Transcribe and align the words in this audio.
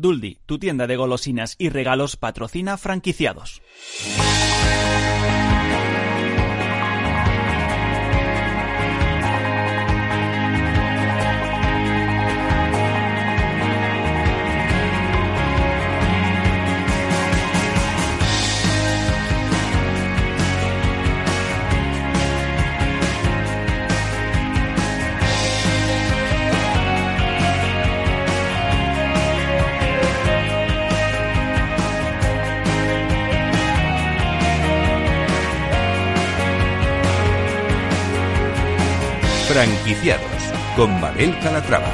Duldi, 0.00 0.38
tu 0.46 0.58
tienda 0.58 0.86
de 0.86 0.96
golosinas 0.96 1.56
y 1.58 1.68
regalos 1.68 2.16
patrocina 2.16 2.76
franquiciados. 2.76 3.62
Franquiciados 39.60 40.24
con 40.74 40.98
Mabel 41.02 41.38
Calatrava. 41.40 41.92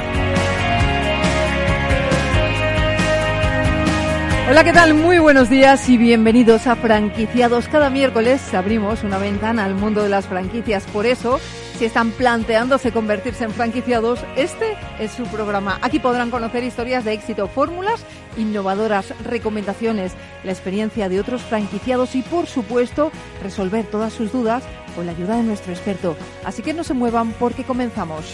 Hola, 4.49 4.63
¿qué 4.63 4.71
tal? 4.71 4.93
Muy 4.93 5.19
buenos 5.19 5.49
días 5.49 5.89
y 5.89 5.97
bienvenidos 5.97 6.65
a 6.65 6.77
Franquiciados. 6.77 7.67
Cada 7.67 7.89
miércoles 7.89 8.53
abrimos 8.53 9.03
una 9.03 9.17
ventana 9.17 9.65
al 9.65 9.75
mundo 9.75 10.01
de 10.01 10.07
las 10.07 10.27
franquicias. 10.27 10.85
Por 10.85 11.05
eso, 11.05 11.41
si 11.77 11.85
están 11.85 12.09
planteándose 12.11 12.91
convertirse 12.91 13.43
en 13.43 13.51
franquiciados, 13.51 14.19
este 14.35 14.75
es 14.99 15.11
su 15.11 15.25
programa. 15.25 15.77
Aquí 15.81 15.99
podrán 15.99 16.31
conocer 16.31 16.63
historias 16.63 17.05
de 17.05 17.13
éxito, 17.13 17.47
fórmulas 17.47 18.03
innovadoras, 18.35 19.13
recomendaciones, 19.23 20.13
la 20.43 20.51
experiencia 20.51 21.07
de 21.07 21.19
otros 21.19 21.41
franquiciados 21.43 22.15
y, 22.15 22.23
por 22.23 22.47
supuesto, 22.47 23.11
resolver 23.43 23.85
todas 23.85 24.13
sus 24.13 24.31
dudas 24.31 24.63
con 24.95 25.05
la 25.05 25.11
ayuda 25.11 25.37
de 25.37 25.43
nuestro 25.43 25.71
experto. 25.71 26.15
Así 26.43 26.63
que 26.63 26.73
no 26.73 26.83
se 26.83 26.95
muevan 26.95 27.31
porque 27.33 27.63
comenzamos. 27.63 28.25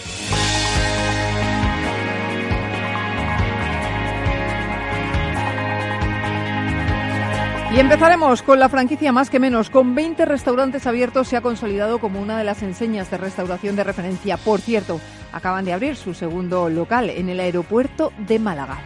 Y 7.73 7.79
empezaremos 7.79 8.43
con 8.43 8.59
la 8.59 8.69
franquicia 8.69 9.11
más 9.11 9.31
que 9.31 9.39
menos. 9.39 9.71
Con 9.71 9.95
20 9.95 10.25
restaurantes 10.25 10.85
abiertos 10.85 11.27
se 11.27 11.38
ha 11.38 11.41
consolidado 11.41 11.97
como 11.97 12.21
una 12.21 12.38
de 12.38 12.43
las 12.43 12.61
enseñas 12.61 13.09
de 13.09 13.17
restauración 13.17 13.75
de 13.75 13.83
referencia. 13.83 14.38
Por 14.38 14.61
cierto, 14.61 15.02
acaban 15.31 15.66
de 15.66 15.73
abrir 15.73 15.95
su 15.95 16.13
segundo 16.13 16.69
local 16.69 17.09
en 17.09 17.29
el 17.29 17.39
aeropuerto 17.39 18.13
de 18.19 18.38
Málaga. 18.38 18.77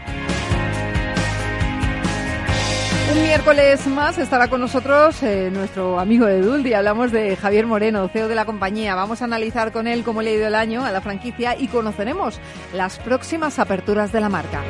Un 3.13 3.23
miércoles 3.23 3.85
más 3.87 4.17
estará 4.19 4.47
con 4.47 4.61
nosotros 4.61 5.21
eh, 5.21 5.49
nuestro 5.51 5.99
amigo 5.99 6.25
de 6.25 6.39
Duldi. 6.39 6.73
Hablamos 6.73 7.11
de 7.11 7.35
Javier 7.35 7.65
Moreno, 7.65 8.07
CEO 8.07 8.29
de 8.29 8.35
la 8.35 8.45
compañía. 8.45 8.95
Vamos 8.95 9.21
a 9.21 9.25
analizar 9.25 9.73
con 9.73 9.87
él 9.87 10.05
cómo 10.05 10.21
le 10.21 10.29
ha 10.29 10.33
ido 10.33 10.47
el 10.47 10.55
año 10.55 10.85
a 10.85 10.91
la 10.91 11.01
franquicia 11.01 11.57
y 11.59 11.67
conoceremos 11.67 12.39
las 12.73 12.99
próximas 12.99 13.59
aperturas 13.59 14.13
de 14.13 14.21
la 14.21 14.29
marca. 14.29 14.61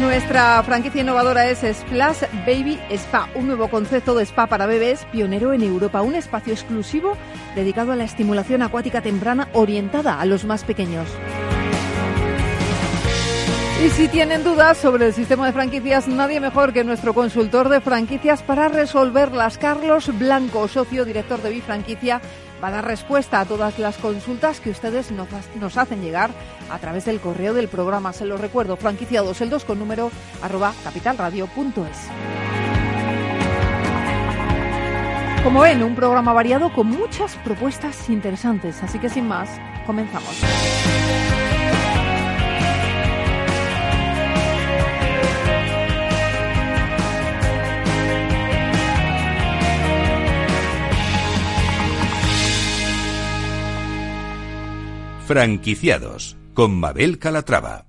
Nuestra 0.00 0.62
franquicia 0.62 1.02
innovadora 1.02 1.50
es 1.50 1.58
Splash 1.58 2.22
Baby 2.46 2.80
Spa, 2.90 3.28
un 3.34 3.46
nuevo 3.46 3.68
concepto 3.68 4.14
de 4.14 4.24
spa 4.24 4.46
para 4.46 4.64
bebés 4.64 5.04
pionero 5.12 5.52
en 5.52 5.62
Europa, 5.62 6.00
un 6.00 6.14
espacio 6.14 6.54
exclusivo 6.54 7.18
dedicado 7.54 7.92
a 7.92 7.96
la 7.96 8.04
estimulación 8.04 8.62
acuática 8.62 9.02
temprana 9.02 9.48
orientada 9.52 10.18
a 10.18 10.24
los 10.24 10.46
más 10.46 10.64
pequeños. 10.64 11.06
Y 13.84 13.90
si 13.90 14.08
tienen 14.08 14.42
dudas 14.42 14.78
sobre 14.78 15.06
el 15.06 15.12
sistema 15.12 15.46
de 15.46 15.52
franquicias, 15.52 16.08
nadie 16.08 16.40
mejor 16.40 16.72
que 16.72 16.82
nuestro 16.82 17.12
consultor 17.12 17.68
de 17.68 17.80
franquicias 17.80 18.42
para 18.42 18.68
resolverlas. 18.68 19.58
Carlos 19.58 20.18
Blanco, 20.18 20.66
socio 20.68 21.04
director 21.04 21.42
de 21.42 21.50
Bifranquicia, 21.50 22.20
va 22.62 22.68
a 22.68 22.72
dar 22.72 22.84
respuesta 22.84 23.40
a 23.40 23.44
todas 23.44 23.78
las 23.78 23.96
consultas 23.96 24.60
que 24.60 24.70
ustedes 24.70 25.10
nos, 25.10 25.76
hacen 25.76 26.02
llegar 26.02 26.30
a 26.70 26.78
través 26.78 27.04
del 27.04 27.20
correo 27.20 27.54
del 27.54 27.68
programa. 27.68 28.12
Se 28.12 28.26
lo 28.26 28.36
recuerdo, 28.36 28.76
franquiciados 28.76 29.40
el 29.40 29.50
2 29.50 29.64
con 29.64 29.78
número 29.78 30.10
arroba 30.42 30.72
capitalradio.es. 30.84 31.98
Como 35.42 35.60
ven, 35.60 35.82
un 35.82 35.94
programa 35.94 36.34
variado 36.34 36.70
con 36.72 36.86
muchas 36.86 37.34
propuestas 37.36 38.10
interesantes. 38.10 38.82
Así 38.82 38.98
que 38.98 39.08
sin 39.08 39.26
más, 39.26 39.48
comenzamos. 39.86 40.38
Franquiciados 55.30 56.36
con 56.54 56.80
Mabel 56.80 57.20
Calatrava. 57.20 57.86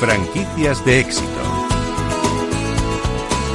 Franquicias 0.00 0.84
de 0.84 0.98
éxito. 0.98 1.28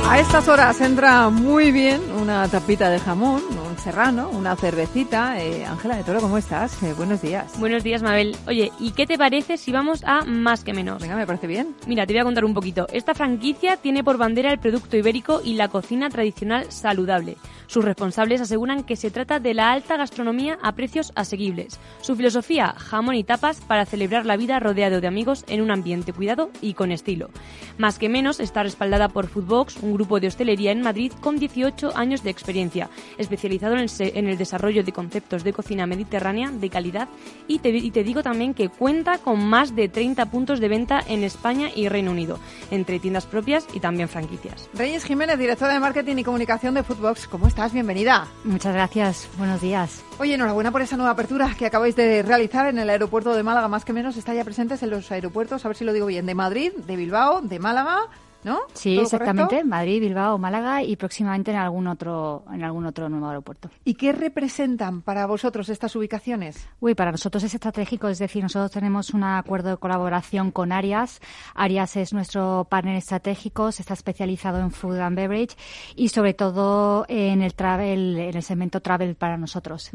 A 0.07 0.21
estas 0.21 0.47
horas 0.47 0.79
entra 0.79 1.27
muy 1.27 1.73
bien 1.73 2.01
una 2.17 2.47
tapita 2.47 2.89
de 2.89 3.01
jamón, 3.01 3.41
serrano, 3.81 4.29
una 4.29 4.55
cervecita. 4.55 5.41
Eh, 5.41 5.65
Ángela 5.65 5.97
de 5.97 6.03
Toro, 6.03 6.21
¿cómo 6.21 6.37
estás? 6.37 6.81
Eh, 6.83 6.93
buenos 6.95 7.21
días. 7.21 7.59
Buenos 7.59 7.83
días, 7.83 8.03
Mabel. 8.03 8.35
Oye, 8.47 8.71
¿y 8.79 8.91
qué 8.91 9.07
te 9.07 9.17
parece 9.17 9.57
si 9.57 9.71
vamos 9.71 10.03
a 10.05 10.23
más 10.23 10.63
que 10.63 10.73
menos? 10.73 11.01
Venga, 11.01 11.15
me 11.15 11.25
parece 11.25 11.47
bien. 11.47 11.75
Mira, 11.87 12.05
te 12.05 12.13
voy 12.13 12.19
a 12.19 12.23
contar 12.23 12.45
un 12.45 12.53
poquito. 12.53 12.87
Esta 12.93 13.15
franquicia 13.15 13.77
tiene 13.77 14.03
por 14.03 14.17
bandera 14.17 14.51
el 14.51 14.59
producto 14.59 14.97
ibérico 14.97 15.41
y 15.43 15.55
la 15.55 15.67
cocina 15.67 16.09
tradicional 16.09 16.71
saludable. 16.71 17.37
Sus 17.71 17.85
responsables 17.85 18.41
aseguran 18.41 18.83
que 18.83 18.97
se 18.97 19.11
trata 19.11 19.39
de 19.39 19.53
la 19.53 19.71
alta 19.71 19.95
gastronomía 19.95 20.59
a 20.61 20.73
precios 20.73 21.13
asequibles. 21.15 21.79
Su 22.01 22.17
filosofía, 22.17 22.73
jamón 22.77 23.15
y 23.15 23.23
tapas 23.23 23.61
para 23.61 23.85
celebrar 23.85 24.25
la 24.25 24.35
vida 24.35 24.59
rodeado 24.59 24.99
de 24.99 25.07
amigos 25.07 25.45
en 25.47 25.61
un 25.61 25.71
ambiente 25.71 26.11
cuidado 26.11 26.51
y 26.59 26.73
con 26.73 26.91
estilo. 26.91 27.29
Más 27.77 27.97
que 27.97 28.09
menos 28.09 28.41
está 28.41 28.61
respaldada 28.61 29.07
por 29.07 29.27
Foodbox, 29.27 29.77
un 29.77 29.93
grupo 29.93 30.19
de 30.19 30.27
hostelería 30.27 30.73
en 30.73 30.81
Madrid 30.81 31.13
con 31.21 31.39
18 31.39 31.95
años 31.95 32.23
de 32.23 32.29
experiencia, 32.29 32.89
especializado 33.17 33.77
en 33.77 34.27
el, 34.27 34.37
desarrollo 34.37 34.83
de 34.83 34.91
conceptos 34.91 35.45
de 35.45 35.53
cocina 35.53 35.87
mediterránea 35.87 36.51
de 36.51 36.69
calidad 36.69 37.07
y 37.47 37.59
te, 37.59 38.03
digo 38.03 38.21
también 38.21 38.53
que 38.53 38.67
cuenta 38.67 39.19
con 39.19 39.45
más 39.45 39.77
de 39.77 39.87
30 39.87 40.25
puntos 40.25 40.59
de 40.59 40.67
venta 40.67 40.99
en 41.07 41.23
España 41.23 41.69
y 41.73 41.87
Reino 41.87 42.11
Unido, 42.11 42.37
entre 42.69 42.99
tiendas 42.99 43.27
propias 43.27 43.65
y 43.73 43.79
también 43.79 44.09
franquicias. 44.09 44.69
Reyes 44.73 45.05
Jiménez, 45.05 45.39
directora 45.39 45.71
de 45.71 45.79
Marketing 45.79 46.17
y 46.17 46.25
Comunicación 46.25 46.73
de 46.73 46.83
Foodbox, 46.83 47.29
¿cómo 47.29 47.47
está? 47.47 47.60
Bienvenida. 47.69 48.27
Muchas 48.43 48.73
gracias. 48.73 49.29
Buenos 49.37 49.61
días. 49.61 50.03
Oye, 50.17 50.33
enhorabuena 50.33 50.71
por 50.71 50.81
esa 50.81 50.97
nueva 50.97 51.11
apertura 51.11 51.53
que 51.57 51.67
acabáis 51.67 51.95
de 51.95 52.23
realizar 52.23 52.65
en 52.65 52.79
el 52.79 52.89
aeropuerto 52.89 53.35
de 53.35 53.43
Málaga, 53.43 53.67
más 53.67 53.85
que 53.85 53.93
menos 53.93 54.17
está 54.17 54.33
ya 54.33 54.43
presentes 54.43 54.81
en 54.81 54.89
los 54.89 55.11
aeropuertos, 55.11 55.63
a 55.63 55.67
ver 55.67 55.77
si 55.77 55.85
lo 55.85 55.93
digo 55.93 56.07
bien, 56.07 56.25
de 56.25 56.33
Madrid, 56.33 56.71
de 56.75 56.95
Bilbao, 56.95 57.41
de 57.41 57.59
Málaga, 57.59 58.07
¿no? 58.43 58.59
Sí, 58.73 58.99
exactamente. 58.99 59.63
Madrid, 59.63 60.01
Bilbao, 60.01 60.37
Málaga 60.37 60.83
y 60.83 60.95
próximamente 60.95 61.51
en 61.51 61.57
algún 61.57 61.87
otro 61.87 62.43
en 62.51 62.63
algún 62.63 62.85
otro 62.85 63.09
nuevo 63.09 63.27
aeropuerto. 63.27 63.69
¿Y 63.85 63.95
qué 63.95 64.11
representan 64.11 65.01
para 65.01 65.25
vosotros 65.25 65.69
estas 65.69 65.95
ubicaciones? 65.95 66.67
Uy, 66.79 66.95
para 66.95 67.11
nosotros 67.11 67.43
es 67.43 67.53
estratégico, 67.53 68.07
es 68.07 68.19
decir, 68.19 68.43
nosotros 68.43 68.71
tenemos 68.71 69.11
un 69.11 69.23
acuerdo 69.23 69.69
de 69.69 69.77
colaboración 69.77 70.51
con 70.51 70.71
Arias. 70.71 71.21
Arias 71.55 71.95
es 71.95 72.13
nuestro 72.13 72.67
partner 72.69 72.95
estratégico, 72.95 73.71
se 73.71 73.81
está 73.81 73.93
especializado 73.93 74.59
en 74.59 74.71
food 74.71 74.99
and 74.99 75.15
beverage 75.15 75.55
y 75.95 76.09
sobre 76.09 76.33
todo 76.33 77.05
en 77.07 77.41
el 77.41 77.53
travel, 77.53 78.17
en 78.17 78.35
el 78.35 78.43
segmento 78.43 78.81
travel 78.81 79.15
para 79.15 79.37
nosotros. 79.37 79.91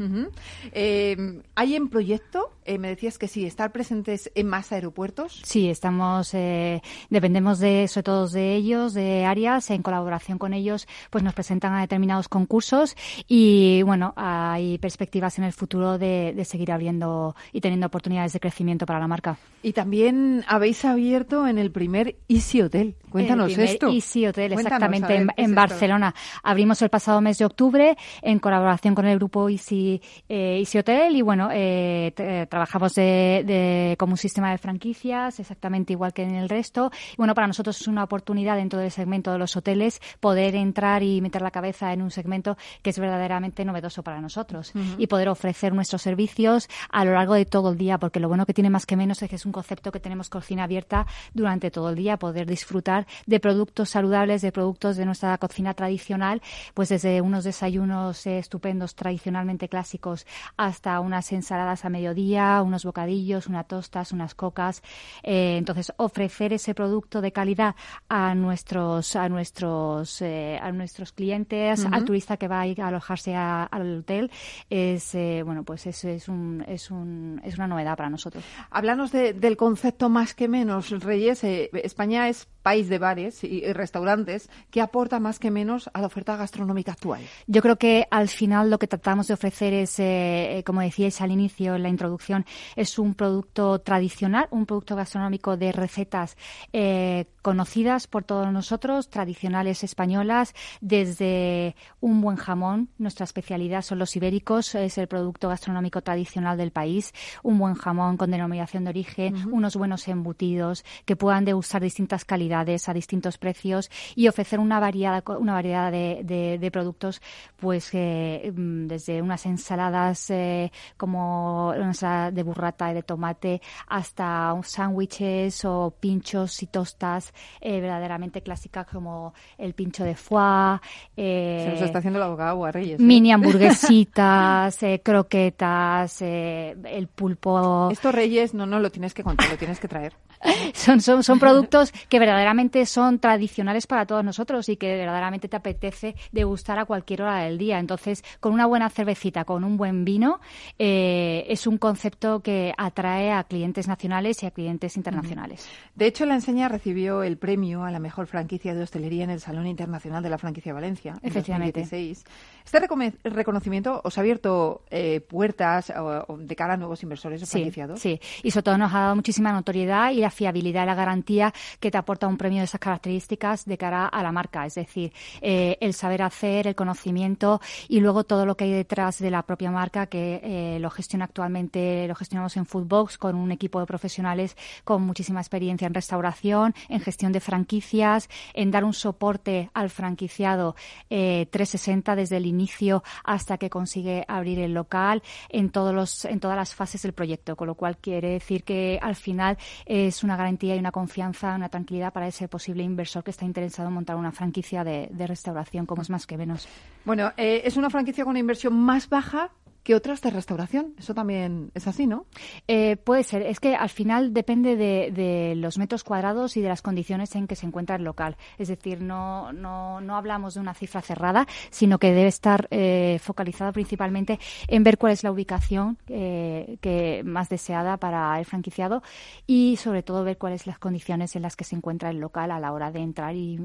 Eh, 0.71 1.41
¿Hay 1.55 1.75
en 1.75 1.89
proyecto? 1.89 2.51
Eh, 2.67 2.77
me 2.79 2.89
decías 2.89 3.17
que 3.17 3.29
sí, 3.29 3.45
estar 3.45 3.71
presentes 3.71 4.29
en 4.35 4.45
más 4.45 4.73
aeropuertos. 4.73 5.39
Sí, 5.45 5.69
estamos, 5.69 6.33
eh, 6.33 6.81
dependemos 7.09 7.59
de, 7.59 7.87
sobre 7.87 8.03
todo 8.03 8.27
de 8.27 8.55
ellos, 8.55 8.93
de 8.93 9.23
áreas, 9.23 9.69
en 9.69 9.81
colaboración 9.81 10.37
con 10.37 10.53
ellos, 10.53 10.85
pues 11.09 11.23
nos 11.23 11.33
presentan 11.33 11.73
a 11.73 11.79
determinados 11.79 12.27
concursos 12.27 12.97
y 13.25 13.83
bueno, 13.83 14.13
hay 14.17 14.79
perspectivas 14.79 15.37
en 15.37 15.45
el 15.45 15.53
futuro 15.53 15.97
de, 15.97 16.35
seguir 16.43 16.73
abriendo 16.73 17.37
y 17.53 17.61
teniendo 17.61 17.87
oportunidades 17.87 18.33
de 18.33 18.41
crecimiento 18.41 18.85
para 18.85 18.99
la 18.99 19.07
marca. 19.07 19.37
Y 19.63 19.71
también 19.71 20.43
habéis 20.45 20.83
abierto 20.83 21.47
en 21.47 21.59
el 21.59 21.71
primer 21.71 22.17
Easy 22.27 22.61
Hotel. 22.61 22.95
Cuéntanos 23.09 23.47
el 23.47 23.55
primer 23.55 23.75
esto. 23.75 23.87
Easy 23.87 24.27
Hotel, 24.27 24.51
exactamente, 24.51 25.25
en, 25.37 25.55
Barcelona. 25.55 26.13
Abrimos 26.43 26.81
el 26.81 26.89
pasado 26.89 27.21
mes 27.21 27.37
de 27.37 27.45
octubre 27.45 27.97
en 28.21 28.39
colaboración 28.39 28.93
con 28.93 29.05
el 29.05 29.17
grupo 29.17 29.47
Easy, 29.47 30.01
eh, 30.27 30.57
Easy 30.59 30.77
Hotel 30.79 31.15
y 31.15 31.21
bueno, 31.21 31.49
eh, 31.51 32.13
trabajamos 32.57 32.95
de, 32.95 33.95
como 33.99 34.13
un 34.13 34.17
sistema 34.17 34.49
de 34.49 34.57
franquicias, 34.57 35.39
exactamente 35.39 35.93
igual 35.93 36.11
que 36.11 36.23
en 36.23 36.33
el 36.33 36.49
resto. 36.49 36.89
Y 37.13 37.17
bueno, 37.17 37.35
para 37.35 37.45
nosotros 37.45 37.79
es 37.79 37.87
una 37.87 38.03
oportunidad 38.03 38.55
dentro 38.55 38.79
del 38.79 38.89
segmento 38.89 39.31
de 39.31 39.37
los 39.37 39.55
hoteles 39.55 40.01
poder 40.19 40.55
entrar 40.55 41.03
y 41.03 41.21
meter 41.21 41.43
la 41.43 41.51
cabeza 41.51 41.93
en 41.93 42.01
un 42.01 42.09
segmento 42.09 42.57
que 42.81 42.89
es 42.89 42.97
verdaderamente 42.97 43.63
novedoso 43.63 44.01
para 44.01 44.21
nosotros 44.21 44.73
y 44.97 45.05
poder 45.05 45.29
ofrecer 45.29 45.71
nuestros 45.75 46.01
servicios 46.01 46.67
a 46.89 47.05
lo 47.05 47.13
largo 47.13 47.35
de 47.35 47.45
todo 47.45 47.73
el 47.73 47.77
día, 47.77 47.99
porque 47.99 48.19
lo 48.19 48.27
bueno 48.27 48.47
que 48.47 48.55
tiene 48.55 48.71
más 48.71 48.87
que 48.87 48.95
menos 48.95 49.21
es 49.21 49.29
que 49.29 49.35
es 49.35 49.45
un 49.45 49.51
concepto 49.51 49.91
que 49.91 49.99
tenemos 49.99 50.27
cocina 50.27 50.63
abierta 50.63 51.05
durante 51.35 51.69
todo 51.69 51.91
el 51.91 51.95
día, 51.95 52.17
poder 52.17 52.47
disfrutar 52.47 53.05
de 53.27 53.39
productos 53.39 53.91
saludables, 53.91 54.41
de 54.41 54.51
productos 54.51 54.97
de 54.97 55.05
nuestra 55.05 55.37
cocina 55.37 55.75
tradicional, 55.75 56.41
pues 56.73 56.89
desde 56.89 57.21
unos 57.21 57.43
desayunos 57.43 58.25
eh, 58.25 58.39
estupendos 58.39 58.95
tradicionalmente 58.95 59.69
clásicos 59.69 60.25
hasta 60.57 60.99
unas 61.01 61.31
ensaladas 61.31 61.85
a 61.85 61.89
mediodía, 61.89 62.46
unos 62.61 62.85
bocadillos, 62.85 63.47
unas 63.47 63.67
tostas, 63.67 64.11
unas 64.11 64.35
cocas. 64.35 64.81
Eh, 65.23 65.57
entonces, 65.57 65.93
ofrecer 65.97 66.53
ese 66.53 66.73
producto 66.73 67.21
de 67.21 67.31
calidad 67.31 67.75
a 68.09 68.35
nuestros 68.35 69.15
a 69.15 69.29
nuestros 69.29 70.21
eh, 70.21 70.59
a 70.61 70.71
nuestros 70.71 71.11
clientes, 71.11 71.85
al 71.85 72.05
turista 72.05 72.37
que 72.37 72.47
va 72.47 72.61
a 72.61 72.67
ir 72.67 72.81
a 72.81 72.87
alojarse 72.87 73.35
al 73.35 73.99
hotel, 73.99 74.31
es 74.69 75.13
bueno, 75.43 75.63
pues 75.63 75.87
es, 75.87 76.03
es, 76.03 76.27
un, 76.27 76.63
es, 76.67 76.91
un, 76.91 77.41
es 77.43 77.55
una 77.57 77.67
novedad 77.67 77.97
para 77.97 78.09
nosotros. 78.09 78.43
Háblanos 78.69 79.11
del 79.11 79.57
concepto 79.57 80.09
más 80.09 80.33
que 80.33 80.47
menos, 80.47 80.89
Reyes. 80.89 81.43
España 81.43 82.29
es 82.29 82.47
país 82.67 82.89
de 82.89 82.99
bares 82.99 83.45
y, 83.45 83.61
restaurantes 83.71 84.49
que 84.71 84.81
aporta 84.81 85.21
más 85.21 85.39
que 85.39 85.51
menos 85.51 85.89
a 85.93 86.01
la 86.01 86.07
oferta 86.07 86.35
gastronómica 86.35 86.91
actual. 86.91 87.21
Yo 87.47 87.61
creo 87.61 87.77
que 87.77 88.07
al 88.11 88.27
final 88.27 88.69
lo 88.69 88.77
que 88.77 88.87
tratamos 88.87 89.27
de 89.27 89.35
ofrecer 89.35 89.73
es, 89.73 89.97
eh, 89.99 90.63
como 90.65 90.81
decíais 90.81 91.21
al 91.21 91.31
inicio, 91.31 91.75
en 91.75 91.83
la 91.83 91.89
introducción, 91.89 92.36
es 92.75 92.99
un 92.99 93.13
producto 93.13 93.79
tradicional, 93.79 94.47
un 94.51 94.65
producto 94.65 94.95
gastronómico 94.95 95.57
de 95.57 95.71
recetas 95.71 96.37
eh, 96.73 97.25
conocidas 97.47 98.07
por 98.07 98.25
todos 98.25 98.51
nosotros, 98.51 99.09
tradicionales 99.09 99.81
españolas, 99.81 100.53
desde 100.81 101.77
un 102.01 102.19
buen 102.19 102.35
jamón, 102.35 102.89
nuestra 102.97 103.23
especialidad 103.23 103.83
son 103.83 103.99
los 103.99 104.17
ibéricos, 104.17 104.75
es 104.75 104.97
el 104.97 105.07
producto 105.07 105.47
gastronómico 105.47 106.01
tradicional 106.01 106.57
del 106.57 106.71
país, 106.71 107.13
un 107.43 107.57
buen 107.57 107.75
jamón 107.75 108.17
con 108.17 108.31
denominación 108.31 108.83
de 108.83 108.89
origen, 108.89 109.49
unos 109.49 109.77
buenos 109.77 110.09
embutidos 110.09 110.83
que 111.05 111.15
puedan 111.15 111.45
degustar 111.45 111.81
distintas 111.81 112.25
calidades 112.25 112.89
a 112.89 112.93
distintos 112.93 113.37
precios 113.37 113.89
y 114.13 114.27
ofrecer 114.27 114.59
una 114.59 114.81
variedad, 114.81 115.23
una 115.39 115.53
variedad 115.53 115.89
de, 115.89 116.57
de, 116.59 116.69
productos, 116.69 117.21
pues 117.55 117.91
eh, 117.93 118.51
mm, 118.53 118.87
desde 118.87 119.21
unas 119.21 119.45
ensaladas 119.45 120.29
eh, 120.31 120.69
como 120.97 121.73
de 121.73 122.43
burrata 122.43 122.91
y 122.91 122.95
de 122.95 123.03
tomate 123.03 123.61
hasta 123.87 124.53
sándwiches 124.63 125.63
o 125.63 125.95
pinchos 125.97 126.61
y 126.61 126.67
tostas 126.67 127.33
eh, 127.61 127.79
verdaderamente 127.79 128.41
clásicas 128.41 128.85
como 128.87 129.33
el 129.57 129.73
pincho 129.73 130.03
de 130.03 130.15
foie. 130.15 130.79
Se 131.15 131.69
nos 131.71 131.81
está 131.81 131.99
haciendo 131.99 132.19
la 132.19 132.27
boca 132.27 132.49
agua, 132.49 132.71
Reyes. 132.71 132.99
Mini 132.99 133.31
hamburguesitas, 133.31 134.79
croquetas, 135.03 136.21
el 136.21 137.07
pulpo. 137.13 137.89
Esto, 137.91 138.11
Reyes, 138.11 138.53
no, 138.53 138.65
no 138.65 138.79
lo 138.79 138.91
tienes 138.91 139.13
que 139.13 139.23
contar, 139.23 139.49
lo 139.49 139.57
tienes 139.57 139.79
que 139.79 139.87
traer. 139.87 140.13
son, 140.73 141.01
son, 141.01 141.23
son 141.23 141.39
productos 141.39 141.91
que 142.09 142.19
verdaderamente 142.19 142.85
son 142.85 143.19
tradicionales 143.19 143.87
para 143.87 144.05
todos 144.05 144.23
nosotros 144.23 144.69
y 144.69 144.77
que 144.77 144.95
verdaderamente 144.95 145.47
te 145.47 145.55
apetece 145.55 146.15
degustar 146.31 146.79
a 146.79 146.85
cualquier 146.85 147.23
hora 147.23 147.43
del 147.43 147.57
día. 147.57 147.79
Entonces, 147.79 148.23
con 148.39 148.53
una 148.53 148.65
buena 148.65 148.89
cervecita, 148.89 149.45
con 149.45 149.63
un 149.63 149.77
buen 149.77 150.05
vino, 150.05 150.39
eh, 150.77 151.45
es 151.49 151.67
un 151.67 151.77
concepto 151.77 152.41
que 152.41 152.73
atrae 152.77 153.31
a 153.31 153.43
clientes 153.43 153.87
nacionales 153.87 154.43
y 154.43 154.45
a 154.45 154.51
clientes 154.51 154.97
internacionales. 154.97 155.67
De 155.95 156.07
hecho, 156.07 156.25
la 156.25 156.35
enseña 156.35 156.67
recibió 156.67 157.23
el 157.27 157.37
premio 157.37 157.83
a 157.83 157.91
la 157.91 157.99
mejor 157.99 158.27
franquicia 158.27 158.73
de 158.73 158.81
hostelería 158.81 159.23
en 159.23 159.29
el 159.29 159.39
Salón 159.39 159.67
Internacional 159.67 160.23
de 160.23 160.29
la 160.29 160.37
Franquicia 160.37 160.73
Valencia. 160.73 161.19
Efectivamente. 161.21 161.81
Este 161.81 162.79
reconocimiento 163.23 164.01
os 164.03 164.17
ha 164.17 164.21
abierto 164.21 164.81
eh, 164.89 165.21
puertas 165.21 165.93
de 166.39 166.55
cara 166.55 166.73
a 166.73 166.77
nuevos 166.77 167.03
inversores 167.03 167.43
o 167.43 167.45
franquiciados. 167.45 167.99
Sí, 167.99 168.19
y 168.43 168.51
sobre 168.51 168.63
todo 168.63 168.77
nos 168.77 168.93
ha 168.93 168.99
dado 168.99 169.15
muchísima 169.15 169.51
notoriedad 169.51 170.11
y 170.11 170.17
la 170.17 170.29
fiabilidad 170.29 170.83
y 170.83 170.85
la 170.85 170.95
garantía 170.95 171.53
que 171.79 171.91
te 171.91 171.97
aporta 171.97 172.27
un 172.27 172.37
premio 172.37 172.59
de 172.59 172.65
esas 172.65 172.79
características 172.79 173.65
de 173.65 173.77
cara 173.77 174.07
a 174.07 174.23
la 174.23 174.31
marca. 174.31 174.65
Es 174.65 174.75
decir, 174.75 175.13
eh, 175.41 175.77
el 175.79 175.93
saber 175.93 176.21
hacer, 176.21 176.67
el 176.67 176.75
conocimiento 176.75 177.61
y 177.87 177.99
luego 177.99 178.23
todo 178.23 178.45
lo 178.45 178.55
que 178.55 178.65
hay 178.65 178.73
detrás 178.73 179.19
de 179.19 179.31
la 179.31 179.43
propia 179.43 179.71
marca 179.71 180.07
que 180.07 180.41
eh, 180.43 180.79
lo 180.79 180.89
gestiona 180.89 181.25
actualmente, 181.25 182.07
lo 182.07 182.15
gestionamos 182.15 182.57
en 182.57 182.65
Foodbox 182.65 183.17
con 183.17 183.35
un 183.35 183.51
equipo 183.51 183.79
de 183.79 183.85
profesionales 183.85 184.55
con 184.83 185.01
muchísima 185.03 185.39
experiencia 185.39 185.87
en 185.87 185.93
restauración, 185.93 186.73
en 186.89 186.99
gestión 187.07 187.31
de 187.31 187.39
franquicias, 187.39 188.29
en 188.53 188.71
dar 188.71 188.83
un 188.83 188.93
soporte 188.93 189.69
al 189.73 189.89
franquiciado 189.89 190.75
360 191.09 192.15
desde 192.15 192.37
el 192.37 192.45
inicio 192.45 192.57
inicio 192.57 193.03
hasta 193.23 193.57
que 193.57 193.69
consigue 193.69 194.25
abrir 194.27 194.59
el 194.59 194.73
local 194.73 195.21
en 195.49 195.69
todos 195.69 195.93
los 195.93 196.25
en 196.25 196.39
todas 196.39 196.57
las 196.57 196.73
fases 196.73 197.01
del 197.03 197.13
proyecto, 197.13 197.55
con 197.55 197.67
lo 197.67 197.75
cual 197.75 197.97
quiere 197.97 198.31
decir 198.31 198.63
que 198.63 198.99
al 199.01 199.15
final 199.15 199.57
es 199.85 200.23
una 200.23 200.35
garantía 200.35 200.75
y 200.75 200.79
una 200.79 200.91
confianza, 200.91 201.55
una 201.55 201.69
tranquilidad 201.69 202.11
para 202.11 202.27
ese 202.27 202.47
posible 202.47 202.83
inversor 202.83 203.23
que 203.23 203.31
está 203.31 203.45
interesado 203.45 203.87
en 203.89 203.93
montar 203.93 204.15
una 204.15 204.31
franquicia 204.31 204.83
de, 204.83 205.27
restauración, 205.27 205.85
como 205.85 206.01
es 206.01 206.09
más 206.09 206.25
que 206.25 206.37
menos. 206.37 206.67
Bueno, 207.03 207.33
eh, 207.35 207.61
es 207.65 207.75
una 207.75 207.89
franquicia 207.89 208.23
con 208.23 208.31
una 208.31 208.39
inversión 208.39 208.73
más 208.73 209.09
baja 209.09 209.51
que 209.87 209.95
otras 209.95 210.21
de 210.21 210.31
restauración. 210.31 210.93
Eso 210.99 211.13
también 211.13 211.71
es 211.73 211.87
así, 211.87 212.07
¿no? 212.07 212.25
Eh, 212.67 212.97
puede 212.97 213.23
ser. 213.23 213.43
Es 213.43 213.61
que 213.61 213.73
al 213.73 213.87
final 213.87 214.33
depende 214.33 214.75
de, 214.75 215.53
los 215.55 215.77
metros 215.77 216.03
cuadrados 216.03 216.57
y 216.57 216.61
de 216.61 216.67
las 216.67 216.81
condiciones 216.81 217.33
en 217.37 217.47
que 217.47 217.55
se 217.55 217.65
encuentra 217.65 217.95
el 217.95 218.03
local. 218.03 218.35
Es 218.57 218.67
decir, 218.67 218.99
no, 218.99 219.53
no, 219.53 220.01
no 220.01 220.17
hablamos 220.17 220.55
de 220.55 220.59
una 220.59 220.73
cifra 220.73 221.01
cerrada, 221.01 221.47
sino 221.69 221.99
que 221.99 222.11
debe 222.11 222.27
estar 222.27 222.67
eh, 222.69 223.17
focalizada 223.23 223.71
principalmente 223.71 224.41
en 224.67 224.83
ver 224.83 224.97
cuál 224.97 225.13
es 225.13 225.23
la 225.23 225.31
ubicación 225.31 225.97
eh, 226.09 226.77
que 226.81 227.21
más 227.23 227.47
deseada 227.47 227.95
para 227.95 228.37
el 228.39 228.45
franquiciado 228.45 229.03
y 229.45 229.77
sobre 229.77 230.03
todo 230.03 230.25
ver 230.25 230.37
cuáles 230.37 230.63
son 230.63 230.71
las 230.71 230.79
condiciones 230.79 231.33
en 231.37 231.43
las 231.43 231.55
que 231.55 231.63
se 231.63 231.77
encuentra 231.77 232.09
el 232.09 232.17
local 232.17 232.51
a 232.51 232.59
la 232.59 232.73
hora 232.73 232.91
de 232.91 232.99
entrar 232.99 233.33
y, 233.37 233.57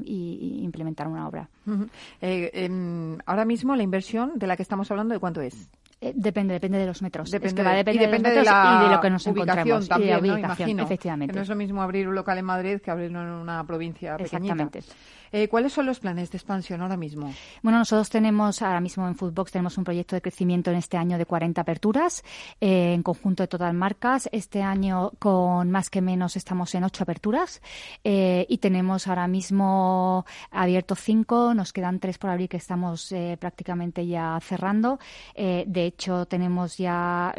implementar 0.63 1.09
una 1.09 1.27
obra. 1.27 1.49
Em, 2.21 3.17
ahora 3.25 3.43
mismo 3.43 3.75
la 3.75 3.83
inversión 3.83 4.31
de 4.35 4.47
la 4.47 4.55
que 4.55 4.63
estamos 4.63 4.89
hablando, 4.89 5.13
¿de 5.13 5.19
cuánto 5.19 5.41
es? 5.41 5.69
Eh, 6.03 6.11
depende, 6.15 6.53
depende 6.53 6.77
de 6.77 6.85
los 6.85 7.01
metros. 7.01 7.31
Depende, 7.31 7.47
es 7.47 7.53
que 7.53 7.63
va 7.63 7.71
a 7.71 7.75
depender 7.75 8.09
de, 8.09 8.09
los 8.09 8.19
metros 8.21 8.45
y 8.45 8.83
de, 8.83 8.95
lo 8.95 9.01
que 9.01 9.09
nos 9.09 9.27
encontremos. 9.27 9.87
También, 9.87 10.17
y 10.17 10.21
de 10.21 10.33
ubicación, 10.33 10.79
efectivamente. 10.81 11.31
Que 11.31 11.37
no 11.37 11.43
es 11.43 11.49
lo 11.49 11.55
mismo 11.55 11.81
abrir 11.81 12.09
un 12.09 12.15
local 12.15 12.37
en 12.37 12.45
Madrid 12.45 12.81
que 12.81 12.91
abrirlo 12.91 13.21
en 13.21 13.29
una 13.29 13.63
provincia 13.63 14.17
pequeñita. 14.17 14.53
Exactamente. 14.53 14.83
Eh, 15.33 15.47
¿Cuáles 15.47 15.73
son 15.73 15.87
los 15.87 15.99
planes 15.99 16.29
de 16.29 16.37
expansión 16.37 16.81
ahora 16.81 16.95
mismo? 16.95 17.33
Bueno, 17.63 17.79
nosotros 17.79 18.07
tenemos 18.11 18.61
ahora 18.61 18.79
mismo 18.79 19.07
en 19.07 19.15
Foodbox 19.15 19.51
tenemos 19.51 19.79
un 19.79 19.83
proyecto 19.83 20.15
de 20.15 20.21
crecimiento 20.21 20.69
en 20.69 20.77
este 20.77 20.95
año 20.95 21.17
de 21.17 21.25
40 21.25 21.59
aperturas 21.59 22.23
eh, 22.61 22.93
en 22.93 23.01
conjunto 23.01 23.41
de 23.41 23.47
total 23.47 23.73
marcas. 23.73 24.29
Este 24.31 24.61
año 24.61 25.11
con 25.17 25.71
más 25.71 25.89
que 25.89 26.01
menos 26.01 26.37
estamos 26.37 26.75
en 26.75 26.83
8 26.83 27.01
aperturas 27.01 27.63
eh, 28.03 28.45
y 28.47 28.59
tenemos 28.59 29.07
ahora 29.07 29.27
mismo 29.27 30.23
abierto 30.51 30.93
5, 30.93 31.55
nos 31.55 31.73
quedan 31.73 31.99
3 31.99 32.15
por 32.19 32.29
abrir 32.29 32.47
que 32.47 32.57
estamos 32.57 33.11
prácticamente 33.39 34.05
ya 34.05 34.39
cerrando. 34.39 34.99
de 35.35 35.85
hecho, 35.85 36.27
tenemos 36.27 36.77
ya 36.77 37.33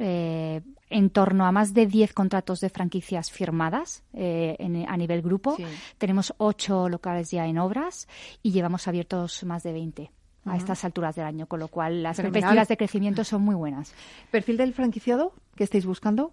en 0.95 1.11
torno 1.11 1.45
a 1.45 1.51
más 1.51 1.75
de 1.75 1.87
10 1.89 2.13
contratos 2.13 2.61
de 2.61 2.71
franquicias 2.71 3.29
firmadas 3.29 4.05
eh, 4.13 4.57
a 4.89 4.97
nivel 4.97 5.23
grupo. 5.23 5.57
Tenemos 5.99 6.33
8 6.39 6.89
locales 6.89 7.33
ya 7.33 7.47
en 7.47 7.59
obras 7.59 8.07
y 8.45 8.53
llevamos 8.53 8.87
abiertos 8.87 9.43
más 9.43 9.65
de 9.65 9.73
20 9.73 10.11
a 10.45 10.57
estas 10.57 10.85
alturas 10.85 11.17
del 11.17 11.25
año, 11.25 11.47
con 11.47 11.59
lo 11.59 11.67
cual 11.67 12.05
las 12.05 12.19
perspectivas 12.19 12.69
de 12.69 12.77
crecimiento 12.77 13.25
son 13.25 13.43
muy 13.43 13.57
buenas. 13.57 13.93
¿Perfil 14.31 14.57
del 14.57 14.73
franquiciado 14.73 15.33
que 15.57 15.65
estáis 15.65 15.85
buscando? 15.85 16.33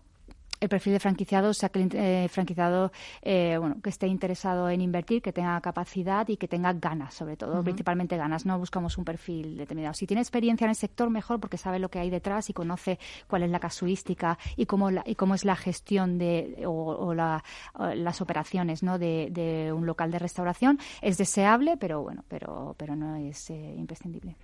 El 0.62 0.70
perfil 0.70 0.94
de 0.94 1.00
franquiciado 1.00 1.54
sea 1.54 1.72
eh, 1.74 2.28
franquiciado 2.30 2.92
eh, 3.24 3.58
bueno, 3.60 3.78
que 3.82 3.90
esté 3.90 4.06
interesado 4.08 4.70
en 4.70 4.80
invertir, 4.80 5.22
que 5.22 5.34
tenga 5.34 5.60
capacidad 5.60 6.28
y 6.30 6.38
que 6.38 6.48
tenga 6.48 6.72
ganas, 6.74 7.16
sobre 7.16 7.36
todo, 7.36 7.64
principalmente 7.64 8.16
ganas. 8.16 8.46
No 8.46 8.60
buscamos 8.60 8.98
un 9.00 9.04
perfil 9.04 9.58
determinado. 9.58 9.96
Si 9.96 10.06
tiene 10.06 10.22
experiencia 10.22 10.66
en 10.66 10.70
el 10.70 10.76
sector, 10.76 11.10
mejor 11.10 11.40
porque 11.40 11.58
sabe 11.58 11.80
lo 11.80 11.90
que 11.90 11.98
hay 11.98 12.12
detrás 12.12 12.50
y 12.52 12.54
conoce 12.54 13.00
cuál 13.28 13.42
es 13.42 13.50
la 13.50 13.60
casuística 13.60 14.38
y 14.56 14.68
cómo, 14.68 14.90
y 14.92 15.16
cómo 15.16 15.34
es 15.34 15.46
la 15.46 15.56
gestión 15.56 16.20
de, 16.20 16.64
o, 16.68 17.14
las 17.16 18.22
operaciones 18.22 18.84
¿no? 18.84 19.00
de, 19.00 19.74
un 19.76 19.88
local 19.88 20.12
de 20.12 20.20
restauración. 20.20 20.78
Es 21.02 21.18
deseable, 21.18 21.76
pero 21.78 22.04
bueno, 22.04 22.24
pero, 22.28 22.76
pero 22.78 22.96
no 22.96 23.16
es 23.16 23.50
eh, 23.50 23.76
imprescindible. 23.78 24.36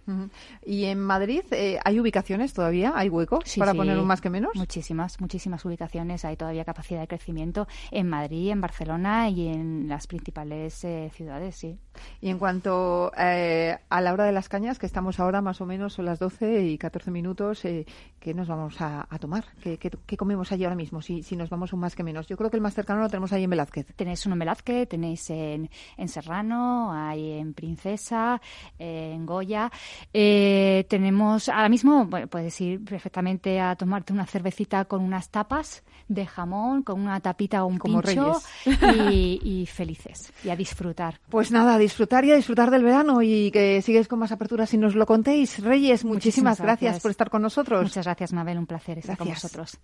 ¿Y 0.66 0.86
en 0.86 1.00
Madrid 1.00 1.44
hay 1.86 2.00
ubicaciones 2.00 2.54
todavía? 2.54 2.94
¿Hay 2.96 3.10
huecos 3.10 3.56
para 3.56 3.76
poner 3.76 4.00
un 4.00 4.08
más 4.08 4.20
que 4.20 4.32
menos? 4.32 4.56
Muchísimas, 4.56 5.22
muchísimas 5.22 5.64
ubicaciones 5.64 6.07
regiones 6.08 6.26
hay 6.26 6.38
todavía 6.38 6.64
capacidad 6.64 7.02
de 7.02 7.08
crecimiento 7.08 7.68
en 7.92 8.08
Madrid, 8.08 8.52
en 8.52 8.62
Barcelona 8.62 9.30
y 9.30 9.48
en 9.48 9.88
las 9.88 10.08
principales 10.08 10.84
eh, 10.84 11.12
ciudades, 11.14 11.56
sí. 11.56 11.78
Y 12.22 12.30
en 12.30 12.38
cuanto 12.38 13.12
eh, 13.18 13.78
a 13.90 14.02
la 14.02 14.14
hora 14.14 14.26
de 14.26 14.32
las 14.32 14.50
cañas, 14.50 14.80
que 14.80 14.86
estamos 14.86 15.20
ahora 15.20 15.42
más 15.42 15.62
o 15.62 15.66
menos 15.66 15.94
son 15.94 16.06
las 16.06 16.20
12 16.20 16.64
y 16.64 16.78
14 16.78 17.12
minutos, 17.12 17.66
eh, 17.66 17.86
¿qué 18.20 18.34
nos 18.34 18.48
vamos 18.48 18.80
a, 18.80 19.08
tomar? 19.20 19.46
¿Qué, 19.62 20.18
comemos 20.18 20.52
allí 20.52 20.64
ahora 20.64 20.76
mismo? 20.76 21.02
Si, 21.02 21.24
si 21.24 21.36
nos 21.36 21.50
vamos 21.50 21.74
un 21.74 21.80
más 21.80 21.96
que 21.96 22.04
menos. 22.04 22.28
Yo 22.28 22.38
creo 22.38 22.50
que 22.50 22.58
el 22.58 22.62
más 22.62 22.74
cercano 22.74 23.02
lo 23.02 23.10
tenemos 23.10 23.34
ahí 23.34 23.44
en 23.44 23.50
Velázquez. 23.50 23.88
Tenéis 23.96 24.26
uno 24.26 24.36
en 24.36 24.40
Velázquez, 24.40 24.88
tenéis 24.88 25.30
en, 25.30 25.70
en 25.98 26.08
Serrano, 26.08 26.94
hay 26.94 27.32
en 27.34 27.54
Princesa, 27.54 28.40
en 28.78 29.26
Goya. 29.26 29.72
Eh, 30.14 30.86
tenemos 30.90 31.50
ahora 31.50 31.70
mismo, 31.70 32.06
bueno, 32.06 32.28
puedes 32.28 32.60
ir 32.62 32.84
perfectamente 32.86 33.60
a 33.60 33.76
tomarte 33.76 34.14
una 34.14 34.26
cervecita 34.26 34.86
con 34.86 35.02
unas 35.02 35.30
tapas 35.30 35.84
de 36.08 36.25
jamón, 36.25 36.84
con 36.84 37.01
una 37.01 37.20
tapita 37.20 37.63
o 37.63 37.68
un 37.68 37.77
Como 37.77 38.01
pincho 38.01 38.42
y, 38.66 39.39
y, 39.44 39.66
felices 39.66 40.32
y 40.44 40.50
a 40.50 40.56
disfrutar. 40.56 41.20
Pues 41.30 41.51
nada, 41.51 41.75
a 41.75 41.77
disfrutar 41.77 42.25
y 42.25 42.32
a 42.32 42.36
disfrutar 42.36 42.72
del 42.72 42.84
verano 42.84 43.22
y 43.22 43.51
que 43.51 43.82
sigues 43.82 44.08
con 44.08 44.20
más 44.20 44.32
aperturas 44.32 44.74
y 44.74 44.77
nos 44.77 44.96
lo 44.96 45.06
contéis. 45.06 45.60
Reyes, 45.60 46.06
muchísimas, 46.06 46.60
gracias. 46.60 47.00
por 47.00 47.12
estar 47.12 47.30
con 47.30 47.42
nosotros. 47.42 47.84
Muchas 47.84 48.06
gracias, 48.06 48.34
Mabel, 48.34 48.58
un 48.58 48.66
placer 48.66 48.98
estar 49.00 49.18
con 49.18 49.30
vosotros. 49.30 49.77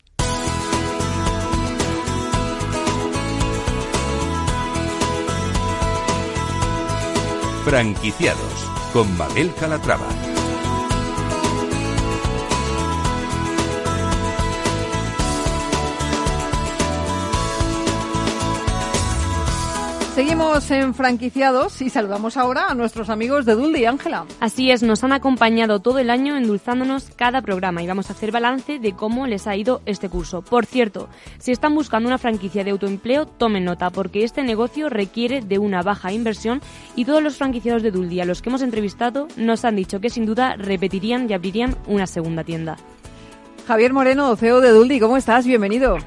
Franquiciados 7.65 8.69
con 8.91 9.17
Mabel 9.17 9.51
Calatrava. 9.57 10.32
Seguimos 20.13 20.69
en 20.69 20.93
franquiciados 20.93 21.81
y 21.81 21.89
saludamos 21.89 22.37
ahora 22.37 22.67
a 22.67 22.75
nuestros 22.75 23.09
amigos 23.09 23.47
de 23.47 23.55
Dulce 23.55 23.79
y 23.79 23.85
Ángela. 23.85 24.27
Así 24.39 24.69
es, 24.69 24.83
nos 24.83 25.03
han 25.03 25.11
acompañado 25.11 25.79
todo 25.79 25.97
el 25.97 26.11
año 26.11 26.37
endulzándonos 26.37 27.09
cada 27.15 27.41
programa 27.41 27.81
y 27.81 27.87
vamos 27.87 28.09
a 28.11 28.13
hacer 28.13 28.31
balance 28.31 28.77
de 28.77 28.93
cómo 28.93 29.25
les 29.25 29.47
ha 29.47 29.55
ido 29.55 29.81
este 29.87 30.09
curso. 30.09 30.43
Por 30.43 30.67
cierto, 30.67 31.09
si 31.39 31.51
están 31.51 31.73
buscando 31.73 32.07
una 32.07 32.19
franquicia 32.19 32.63
de 32.63 32.69
autoempleo, 32.69 33.25
tomen 33.25 33.65
nota 33.65 33.89
porque 33.89 34.23
este 34.23 34.43
negocio 34.43 34.87
requiere 34.87 35.41
de 35.41 35.57
una 35.57 35.81
baja 35.81 36.11
inversión 36.11 36.61
y 36.95 37.05
todos 37.05 37.23
los 37.23 37.37
franquiciados 37.37 37.81
de 37.81 37.89
Dulce 37.89 38.21
a 38.21 38.25
los 38.25 38.43
que 38.43 38.49
hemos 38.49 38.61
entrevistado 38.61 39.27
nos 39.35 39.65
han 39.65 39.75
dicho 39.75 39.99
que 39.99 40.11
sin 40.11 40.27
duda 40.27 40.57
repetirían 40.57 41.27
y 41.27 41.33
abrirían 41.33 41.75
una 41.87 42.05
segunda 42.05 42.43
tienda. 42.43 42.77
Javier 43.65 43.93
Moreno, 43.93 44.35
CEO 44.35 44.61
de 44.61 44.69
Duldi, 44.69 44.99
¿cómo 44.99 45.17
estás? 45.17 45.47
Bienvenido. 45.47 45.97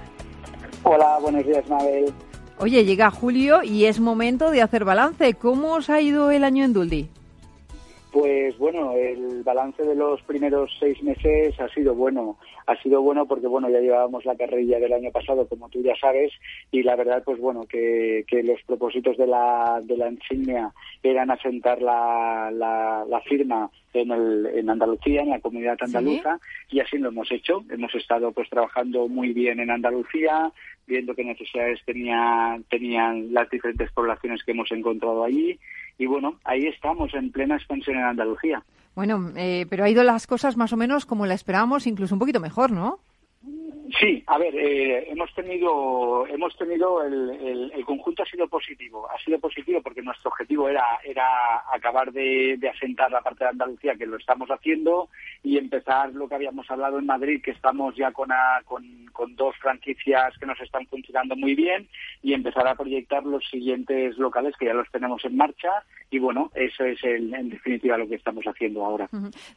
Hola, 0.85 1.19
buenos 1.21 1.45
días, 1.45 1.69
Mabel. 1.69 2.15
Oye, 2.59 2.85
llega 2.85 3.11
julio 3.11 3.63
y 3.63 3.85
es 3.85 4.01
momento 4.01 4.51
de 4.51 4.63
hacer 4.63 4.85
balance. 4.85 5.35
¿Cómo 5.35 5.75
os 5.75 5.91
ha 5.91 6.01
ido 6.01 6.31
el 6.31 6.43
año 6.43 6.65
en 6.65 6.73
Duldi? 6.73 7.09
Pues 8.11 8.57
bueno, 8.57 8.93
el 8.93 9.43
balance 9.43 9.83
de 9.83 9.95
los 9.95 10.23
primeros 10.23 10.71
seis 10.81 11.03
meses 11.03 11.61
ha 11.61 11.69
sido 11.69 11.95
bueno. 11.95 12.39
Ha 12.67 12.75
sido 12.81 13.03
bueno 13.03 13.27
porque 13.27 13.47
bueno 13.47 13.69
ya 13.69 13.81
llevábamos 13.81 14.25
la 14.25 14.37
carrilla 14.37 14.79
del 14.79 14.95
año 14.95 15.11
pasado, 15.11 15.47
como 15.47 15.69
tú 15.69 15.83
ya 15.83 15.95
sabes, 16.01 16.33
y 16.73 16.83
la 16.83 16.97
verdad 16.97 17.23
pues 17.27 17.39
bueno 17.39 17.67
que, 17.69 18.25
los 18.43 18.63
propósitos 18.63 19.19
de 19.19 19.27
la, 19.27 19.83
de 19.85 19.99
la 19.99 20.09
insignia 20.09 20.73
eran 21.03 21.31
asentar 21.31 21.83
la, 21.83 22.51
la, 22.51 23.21
firma 23.21 23.71
en, 23.93 24.11
el, 24.11 24.47
en 24.47 24.71
Andalucía, 24.71 25.21
en 25.21 25.31
la 25.31 25.41
comunidad 25.41 25.77
andaluza, 25.79 26.41
y 26.71 26.81
así 26.81 26.97
lo 26.97 27.11
hemos 27.11 27.31
hecho. 27.31 27.65
Hemos 27.69 27.95
estado 27.95 28.33
pues 28.33 28.49
trabajando 28.49 29.09
muy 29.09 29.35
bien 29.35 29.61
en 29.61 29.71
Andalucía, 29.71 30.51
viendo 30.87 31.15
qué 31.15 31.25
necesidades 31.25 31.81
tenía, 31.85 32.59
tenían 32.71 33.33
las 33.33 33.51
diferentes 33.51 33.91
poblaciones 33.93 34.43
que 34.45 34.53
hemos 34.53 34.71
encontrado 34.73 35.25
allí 35.25 35.59
y 35.99 36.07
bueno, 36.07 36.39
ahí 36.45 36.67
estamos 36.67 37.13
en 37.15 37.33
plena 37.33 37.57
expansión 37.57 37.97
en 37.97 38.05
Andalucía. 38.05 38.63
Bueno, 38.95 39.31
eh, 39.37 39.67
pero 39.69 39.85
ha 39.85 39.91
ido 39.91 40.03
las 40.05 40.27
cosas 40.27 40.57
más 40.57 40.73
o 40.73 40.77
menos 40.77 41.07
como 41.07 41.27
la 41.27 41.35
esperábamos, 41.35 41.87
incluso 41.87 42.15
un 42.15 42.19
poquito 42.19 42.41
mejor, 42.41 42.73
¿no? 42.73 42.99
Sí, 44.01 44.23
a 44.27 44.37
ver, 44.37 44.55
eh, 44.57 45.11
hemos 45.11 45.33
tenido, 45.35 46.27
hemos 46.27 46.57
tenido 46.57 47.03
el, 47.05 47.71
el, 47.73 47.85
conjunto 47.85 48.25
ha 48.25 48.27
sido 48.27 48.49
positivo, 48.49 49.09
ha 49.09 49.19
sido 49.23 49.39
positivo 49.39 49.81
porque 49.81 50.03
nuestro 50.03 50.31
objetivo 50.31 50.69
era 50.69 50.99
era 51.05 51.63
acabar 51.73 52.13
de, 52.13 52.59
asentar 52.75 53.11
la 53.13 53.21
parte 53.21 53.45
de 53.45 53.51
Andalucía 53.51 53.95
que 53.95 54.07
lo 54.07 54.17
estamos 54.17 54.49
haciendo 54.51 55.09
y 55.47 55.59
empezar 55.59 56.13
lo 56.13 56.29
que 56.29 56.35
habíamos 56.35 56.69
hablado 56.69 56.99
en 56.99 57.07
Madrid 57.07 57.41
que 57.41 57.53
estamos 57.53 57.95
ya 57.95 58.11
con, 58.11 58.31
con, 59.13 59.37
dos 59.37 59.55
franquicias 59.59 60.37
que 60.41 60.45
nos 60.45 60.61
están 60.61 60.87
funcionando 60.87 61.37
muy 61.37 61.55
bien 61.55 61.87
y 62.21 62.33
empezar 62.33 62.67
a 62.67 62.75
proyectar 62.75 63.23
los 63.23 63.45
siguientes 63.49 64.19
locales 64.19 64.57
que 64.59 64.67
ya 64.67 64.75
los 64.75 64.91
tenemos 64.91 65.25
en 65.25 65.37
marcha 65.37 65.71
y 66.11 66.19
bueno, 66.19 66.51
eso 66.57 66.85
es 66.85 66.99
en 67.05 67.49
definitiva 67.49 67.97
lo 67.97 68.09
que 68.09 68.17
estamos 68.17 68.45
haciendo 68.45 68.85
ahora. 68.85 69.09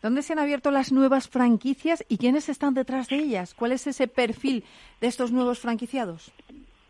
¿Dónde 0.03 0.21
se 0.21 0.33
han 0.33 0.39
abierto 0.39 0.69
las 0.69 0.91
nuevas 0.91 1.27
franquicias 1.27 2.05
y 2.07 2.19
quiénes 2.19 2.49
están 2.49 2.75
detrás 2.75 3.09
de 3.09 3.15
ellas? 3.15 3.55
¿Cuál 3.55 3.71
es 3.71 3.87
ese 3.87 4.07
perfil 4.07 4.63
de 5.01 5.07
estos 5.07 5.31
nuevos 5.31 5.57
franquiciados? 5.57 6.31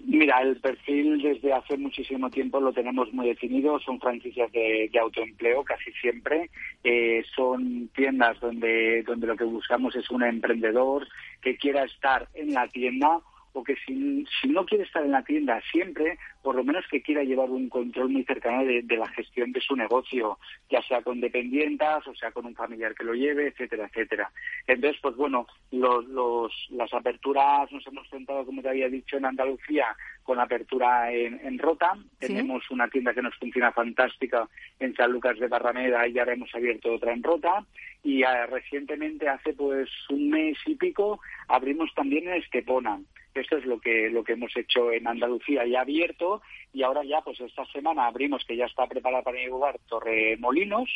Mira, 0.06 0.42
el 0.42 0.58
perfil 0.58 1.22
desde 1.22 1.52
hace 1.52 1.78
muchísimo 1.78 2.30
tiempo 2.30 2.60
lo 2.60 2.72
tenemos 2.72 3.12
muy 3.14 3.28
definido. 3.28 3.80
Son 3.80 4.00
franquicias 4.00 4.52
de, 4.52 4.90
autoempleo 5.00 5.64
casi 5.64 5.92
siempre. 5.94 6.50
Eh, 6.84 7.24
son 7.36 7.90
tiendas 7.90 8.40
donde, 8.40 9.04
donde 9.04 9.28
lo 9.28 9.36
que 9.36 9.44
buscamos 9.44 9.96
es 9.96 10.10
un 10.10 10.24
emprendedor 10.24 11.08
que 11.42 11.58
quiera 11.58 11.84
estar 11.84 12.28
en 12.34 12.54
la 12.54 12.68
tienda 12.68 13.20
o 13.54 13.64
que 13.64 13.76
si, 13.86 14.26
si 14.42 14.48
no 14.48 14.66
quiere 14.66 14.84
estar 14.84 15.04
en 15.04 15.12
la 15.12 15.24
tienda 15.24 15.62
siempre, 15.72 16.18
por 16.42 16.56
lo 16.56 16.64
menos 16.64 16.86
que 16.90 17.02
quiera 17.02 17.24
llevar 17.24 17.50
un 17.50 17.70
control 17.70 18.10
muy 18.10 18.24
cercano 18.24 18.64
de, 18.64 18.84
la 18.98 19.08
gestión 19.10 19.52
de 19.52 19.62
su 19.62 19.76
negocio, 19.76 20.40
ya 20.70 20.82
sea 20.84 21.02
con 21.02 21.20
dependientas 21.20 22.06
o 22.08 22.16
sea 22.16 22.32
con 22.32 22.46
un 22.46 22.56
familiar 22.56 22.96
que 22.96 23.04
lo 23.04 23.14
lleve, 23.14 23.48
etcétera, 23.48 23.86
etcétera. 23.88 24.32
Entonces, 24.68 25.00
pues 25.02 25.16
bueno, 25.16 25.48
los, 25.72 26.06
los, 26.08 26.54
las 26.72 26.94
aperturas 26.94 27.72
nos 27.72 27.86
hemos 27.88 28.10
centrado, 28.10 28.46
como 28.46 28.62
te 28.62 28.70
había 28.70 28.90
dicho, 28.90 29.18
en 29.18 29.26
Andalucía 29.26 29.96
con 30.24 30.40
apertura 30.40 31.12
en, 31.12 31.40
en 31.44 31.58
Rota. 31.58 31.98
Tenemos 32.20 32.70
una 32.70 32.88
tienda 32.88 33.14
que 33.14 33.22
nos 33.22 33.36
funciona 33.36 33.72
fantástica 33.72 34.48
en 34.80 34.96
San 34.96 35.12
Lucas 35.12 35.40
de 35.40 35.48
Barrameda 35.48 36.08
y 36.08 36.20
ahora 36.20 36.34
hemos 36.34 36.54
abierto 36.54 36.94
otra 36.94 37.14
en 37.14 37.24
Rota. 37.24 37.66
Y 38.04 38.24
ah, 38.24 38.46
recientemente, 38.46 39.28
hace 39.28 39.54
pues 39.54 39.90
un 40.10 40.30
mes 40.30 40.58
y 40.68 40.76
pico, 40.76 41.20
abrimos 41.48 41.92
también 41.96 42.28
en 42.28 42.36
Estepona. 42.36 43.00
Esto 43.34 43.58
es 43.58 43.66
lo 43.66 43.80
que, 43.80 44.10
lo 44.10 44.24
que 44.24 44.34
hemos 44.34 44.56
hecho 44.56 44.92
en 44.92 45.08
Andalucía 45.08 45.66
y 45.66 45.76
abierto 45.76 46.29
y 46.74 46.84
ahora 46.84 47.04
ya 47.04 47.22
pues 47.22 47.40
esta 47.42 47.66
semana 47.68 48.08
abrimos 48.08 48.44
que 48.46 48.56
ya 48.56 48.66
está 48.66 48.88
preparada 48.88 49.24
para 49.24 49.42
inaugurar 49.42 49.80
Torremolinos, 49.88 50.90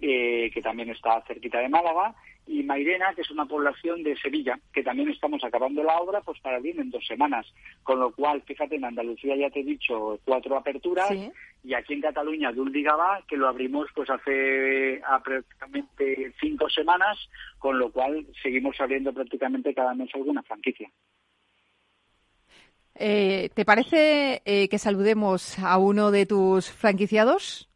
eh, 0.00 0.50
que 0.52 0.62
también 0.62 0.90
está 0.90 1.22
cerquita 1.26 1.58
de 1.58 1.68
Málaga, 1.68 2.14
y 2.46 2.64
Mairena, 2.64 3.14
que 3.14 3.20
es 3.20 3.30
una 3.30 3.46
población 3.46 4.02
de 4.02 4.16
Sevilla, 4.16 4.58
que 4.72 4.82
también 4.82 5.08
estamos 5.08 5.44
acabando 5.44 5.84
la 5.84 5.98
obra 5.98 6.20
pues 6.20 6.40
para 6.40 6.56
abrir 6.56 6.80
en 6.80 6.90
dos 6.90 7.06
semanas. 7.06 7.46
Con 7.84 8.00
lo 8.00 8.12
cual, 8.12 8.42
fíjate, 8.42 8.74
en 8.74 8.84
Andalucía 8.84 9.36
ya 9.36 9.50
te 9.50 9.60
he 9.60 9.64
dicho 9.64 10.18
cuatro 10.24 10.56
aperturas 10.56 11.12
y 11.62 11.74
aquí 11.74 11.94
en 11.94 12.00
Cataluña 12.00 12.50
Duldigaba, 12.50 13.22
que 13.28 13.36
lo 13.36 13.46
abrimos 13.46 13.88
pues 13.94 14.10
hace 14.10 15.00
aproximadamente 15.06 16.32
cinco 16.40 16.68
semanas, 16.68 17.18
con 17.58 17.78
lo 17.78 17.92
cual 17.92 18.26
seguimos 18.42 18.80
abriendo 18.80 19.12
prácticamente 19.12 19.74
cada 19.74 19.94
mes 19.94 20.10
alguna 20.14 20.42
franquicia. 20.42 20.90
Eh, 22.94 23.50
¿Te 23.54 23.64
parece 23.64 24.42
eh, 24.44 24.68
que 24.68 24.78
saludemos 24.78 25.58
a 25.58 25.78
uno 25.78 26.10
de 26.10 26.26
tus 26.26 26.70
franquiciados? 26.70 27.70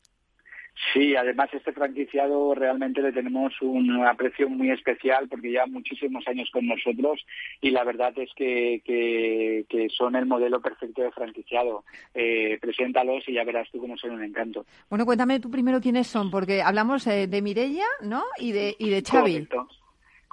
Sí, 0.93 1.15
además 1.15 1.49
este 1.53 1.73
franquiciado 1.73 2.55
realmente 2.55 3.01
le 3.01 3.13
tenemos 3.13 3.53
un 3.63 4.05
aprecio 4.07 4.49
muy 4.49 4.71
especial 4.71 5.29
porque 5.29 5.51
lleva 5.51 5.67
muchísimos 5.67 6.27
años 6.27 6.51
con 6.53 6.67
nosotros 6.67 7.25
y 7.61 7.71
la 7.71 7.85
verdad 7.85 8.13
es 8.17 8.31
que, 8.35 8.83
que, 8.85 9.89
son 9.97 10.17
el 10.17 10.27
modelo 10.27 10.61
perfecto 10.61 11.03
de 11.03 11.13
franquiciado. 11.13 11.85
Eh, 12.15 12.59
preséntalos 12.61 13.29
y 13.29 13.35
ya 13.35 13.45
verás 13.45 13.71
tú 13.71 13.79
cómo 13.79 13.97
son 13.97 14.13
un 14.13 14.25
encanto. 14.25 14.67
Bueno, 14.91 15.07
cuéntame 15.07 15.41
tú 15.41 15.51
primero 15.51 15.81
quiénes 15.81 16.09
son, 16.09 16.31
porque 16.31 16.63
hablamos 16.63 17.07
eh, 17.07 17.29
de 17.29 17.43
Mirella, 17.43 17.87
¿no? 18.03 18.25
Y 18.39 18.53
de, 18.53 18.75
y 18.79 18.91
de 18.91 19.03
Xavi. 19.03 19.47
Correcto. 19.47 19.69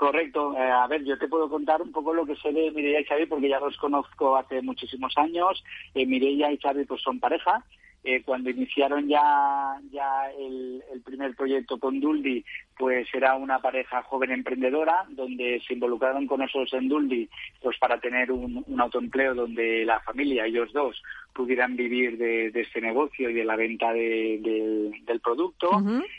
Eh, 0.03 0.58
a 0.58 0.88
ver, 0.88 1.03
yo 1.03 1.15
te 1.17 1.27
puedo 1.27 1.48
contar 1.48 1.79
un 1.79 1.91
poco 1.91 2.12
lo 2.12 2.25
que 2.25 2.36
sé 2.36 2.51
de 2.51 2.72
Mireia 2.72 3.01
y 3.01 3.05
Xavi 3.05 3.27
porque 3.27 3.50
ya 3.50 3.60
los 3.60 3.77
conozco 3.77 4.36
hace 4.36 4.62
muchísimos 4.63 5.15
años. 5.15 5.63
Eh, 5.93 6.08
Mireia 6.08 6.51
y 6.51 6.58
Xavi 6.58 6.86
pues 6.86 7.01
son 7.01 7.20
pareja. 7.20 7.63
Eh, 8.03 8.24
cuando 8.24 8.50
iniciaron 8.50 9.08
ya, 9.08 9.79
ya 9.91 10.31
el, 10.31 10.81
primer 11.05 11.36
proyecto 11.36 11.77
con 11.77 12.00
Duldi, 12.00 12.43
pues 12.75 13.08
era 13.13 13.36
una 13.36 13.60
pareja 13.60 14.01
joven 14.03 14.31
emprendedora 14.31 15.05
donde 15.10 15.62
se 15.67 15.74
involucraron 15.74 16.25
con 16.25 16.39
nosotros 16.39 16.74
en 16.74 16.88
Duldi 16.88 17.29
pues 17.62 17.77
para 17.77 18.00
tener 18.00 18.31
un, 18.31 18.65
autoempleo 18.79 19.36
donde 19.36 19.86
la 19.86 20.00
familia, 20.00 20.46
ellos 20.46 20.74
dos, 20.74 21.01
pudieran 21.34 21.75
vivir 21.75 22.17
de, 22.17 22.48
este 22.55 22.81
negocio 22.81 23.29
y 23.29 23.34
de 23.34 23.46
la 23.46 23.55
venta 23.55 23.93
del 23.93 25.22
producto. 25.24 25.70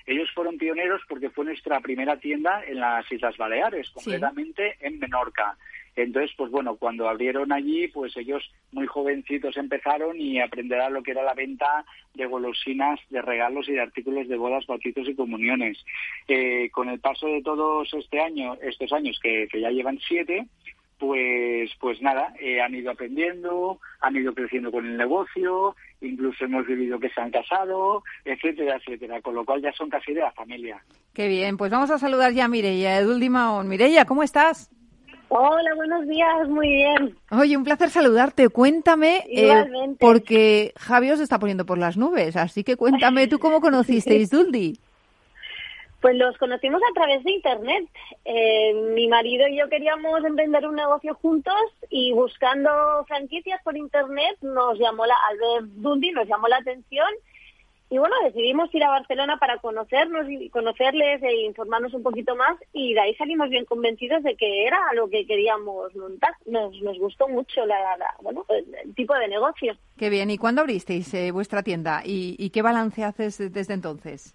Ellos 0.06 0.30
fueron 0.34 0.58
pioneros 0.58 1.02
porque 1.08 1.30
fue 1.30 1.46
nuestra 1.46 1.80
primera 1.80 2.16
tienda 2.16 2.62
en 2.64 2.78
las 2.78 3.10
Islas 3.10 3.36
Baleares, 3.36 3.90
concretamente 3.90 4.76
en 4.80 5.00
Menorca. 5.00 5.56
Entonces, 5.96 6.30
pues 6.36 6.50
bueno, 6.50 6.76
cuando 6.76 7.08
abrieron 7.08 7.52
allí, 7.52 7.88
pues 7.88 8.16
ellos 8.16 8.42
muy 8.70 8.86
jovencitos 8.86 9.56
empezaron 9.56 10.20
y 10.20 10.40
aprenderán 10.40 10.94
lo 10.94 11.02
que 11.02 11.10
era 11.10 11.22
la 11.22 11.34
venta 11.34 11.84
de 12.14 12.26
golosinas, 12.26 12.98
de 13.10 13.20
regalos 13.20 13.68
y 13.68 13.72
de 13.72 13.80
artículos 13.80 14.28
de 14.28 14.36
bodas, 14.36 14.66
bautizos 14.66 15.08
y 15.08 15.14
comuniones. 15.14 15.78
Eh, 16.28 16.70
con 16.70 16.88
el 16.88 17.00
paso 17.00 17.26
de 17.26 17.42
todos 17.42 17.92
este 17.92 18.20
año, 18.20 18.54
estos 18.62 18.92
años 18.92 19.18
que, 19.22 19.48
que 19.50 19.60
ya 19.60 19.70
llevan 19.70 19.98
siete, 20.06 20.46
pues, 21.02 21.68
pues 21.80 22.00
nada, 22.00 22.32
eh, 22.38 22.60
han 22.60 22.76
ido 22.76 22.92
aprendiendo, 22.92 23.80
han 24.00 24.14
ido 24.14 24.32
creciendo 24.34 24.70
con 24.70 24.86
el 24.86 24.96
negocio, 24.96 25.74
incluso 26.00 26.44
hemos 26.44 26.64
vivido 26.64 27.00
que 27.00 27.10
se 27.10 27.20
han 27.20 27.32
casado, 27.32 28.04
etcétera, 28.24 28.76
etcétera, 28.76 29.20
con 29.20 29.34
lo 29.34 29.44
cual 29.44 29.60
ya 29.60 29.72
son 29.72 29.90
casi 29.90 30.14
de 30.14 30.20
la 30.20 30.30
familia. 30.30 30.80
Qué 31.12 31.26
bien, 31.26 31.56
pues 31.56 31.72
vamos 31.72 31.90
a 31.90 31.98
saludar 31.98 32.32
ya 32.32 32.44
a 32.44 32.48
Mireia, 32.48 33.00
de 33.00 33.08
Ultimaón. 33.08 33.68
Mireia, 33.68 34.04
¿cómo 34.04 34.22
estás? 34.22 34.70
Hola, 35.34 35.74
buenos 35.76 36.06
días, 36.06 36.46
muy 36.46 36.68
bien. 36.68 37.16
Oye, 37.30 37.56
un 37.56 37.64
placer 37.64 37.88
saludarte. 37.88 38.50
Cuéntame, 38.50 39.24
eh, 39.30 39.64
porque 39.98 40.74
Javi 40.76 41.10
os 41.10 41.20
está 41.20 41.38
poniendo 41.38 41.64
por 41.64 41.78
las 41.78 41.96
nubes, 41.96 42.36
así 42.36 42.62
que 42.64 42.76
cuéntame 42.76 43.28
tú 43.28 43.38
cómo 43.38 43.60
conocisteis 43.62 44.28
Duldi. 44.28 44.78
Pues 46.02 46.16
los 46.16 46.36
conocimos 46.36 46.82
a 46.82 46.92
través 46.92 47.24
de 47.24 47.32
Internet. 47.32 47.88
Eh, 48.26 48.74
mi 48.94 49.08
marido 49.08 49.48
y 49.48 49.56
yo 49.56 49.70
queríamos 49.70 50.22
emprender 50.22 50.66
un 50.66 50.74
negocio 50.74 51.14
juntos 51.14 51.54
y 51.88 52.12
buscando 52.12 52.70
franquicias 53.06 53.58
por 53.62 53.74
Internet 53.74 54.36
nos 54.42 54.78
llamó 54.78 55.06
la, 55.06 55.14
al 55.30 55.38
ver 55.38 55.72
Dundi 55.80 56.10
nos 56.10 56.28
llamó 56.28 56.46
la 56.48 56.58
atención 56.58 57.08
y 57.94 57.98
bueno, 57.98 58.16
decidimos 58.24 58.74
ir 58.74 58.82
a 58.84 58.88
Barcelona 58.88 59.36
para 59.36 59.58
conocernos 59.58 60.26
y 60.30 60.48
conocerles 60.48 61.22
e 61.22 61.42
informarnos 61.42 61.92
un 61.92 62.02
poquito 62.02 62.34
más 62.36 62.56
y 62.72 62.94
de 62.94 63.00
ahí 63.00 63.14
salimos 63.16 63.50
bien 63.50 63.66
convencidos 63.66 64.22
de 64.22 64.34
que 64.34 64.66
era 64.66 64.78
lo 64.94 65.10
que 65.10 65.26
queríamos 65.26 65.94
montar. 65.94 66.34
Nos, 66.46 66.74
nos 66.80 66.98
gustó 66.98 67.28
mucho 67.28 67.66
la, 67.66 67.96
la- 67.98 68.14
bueno, 68.22 68.46
el, 68.48 68.94
tipo 68.94 69.14
de 69.14 69.28
negocio. 69.28 69.76
Qué 69.98 70.08
bien, 70.08 70.30
¿y 70.30 70.38
cuándo 70.38 70.62
abristeis 70.62 71.12
eh, 71.12 71.32
vuestra 71.32 71.62
tienda? 71.62 72.00
¿Y, 72.02 72.34
y 72.38 72.48
qué 72.48 72.62
balance 72.62 73.04
haces 73.04 73.52
desde 73.52 73.74
entonces? 73.74 74.34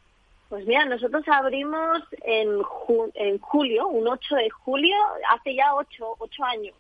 Pues 0.50 0.66
mira, 0.68 0.86
nosotros 0.86 1.24
abrimos 1.28 2.04
en, 2.26 2.60
ju- 2.60 3.12
en 3.16 3.40
julio, 3.40 3.88
un 3.88 4.08
8 4.08 4.36
de 4.36 4.50
julio, 4.52 4.96
hace 5.32 5.56
ya 5.56 5.74
ocho, 5.74 6.14
ocho 6.20 6.44
años. 6.46 6.76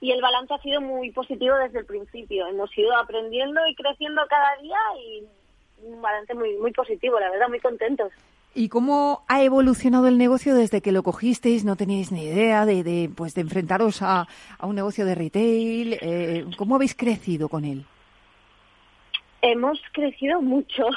Y 0.00 0.12
el 0.12 0.22
balance 0.22 0.54
ha 0.54 0.58
sido 0.62 0.80
muy 0.80 1.10
positivo 1.12 1.54
desde 1.56 1.80
el 1.80 1.84
principio. 1.84 2.46
Hemos 2.46 2.76
ido 2.78 2.96
aprendiendo 2.96 3.60
y 3.68 3.74
creciendo 3.74 4.22
cada 4.30 4.56
día 4.62 4.78
y 4.98 5.24
un 5.82 6.02
balance 6.02 6.34
muy, 6.34 6.56
muy 6.58 6.72
positivo, 6.72 7.18
la 7.18 7.30
verdad, 7.30 7.48
muy 7.48 7.60
contentos. 7.60 8.12
¿Y 8.52 8.68
cómo 8.68 9.22
ha 9.28 9.42
evolucionado 9.42 10.08
el 10.08 10.18
negocio 10.18 10.54
desde 10.54 10.80
que 10.80 10.90
lo 10.90 11.04
cogisteis? 11.04 11.64
No 11.64 11.76
teníais 11.76 12.10
ni 12.10 12.24
idea 12.24 12.66
de, 12.66 12.82
de, 12.82 13.08
pues, 13.14 13.34
de 13.34 13.42
enfrentaros 13.42 14.02
a, 14.02 14.26
a 14.58 14.66
un 14.66 14.74
negocio 14.74 15.06
de 15.06 15.14
retail. 15.14 15.98
Eh, 16.00 16.46
¿Cómo 16.56 16.74
habéis 16.74 16.96
crecido 16.96 17.48
con 17.48 17.64
él? 17.64 17.84
Hemos 19.42 19.80
crecido 19.92 20.40
mucho. 20.42 20.86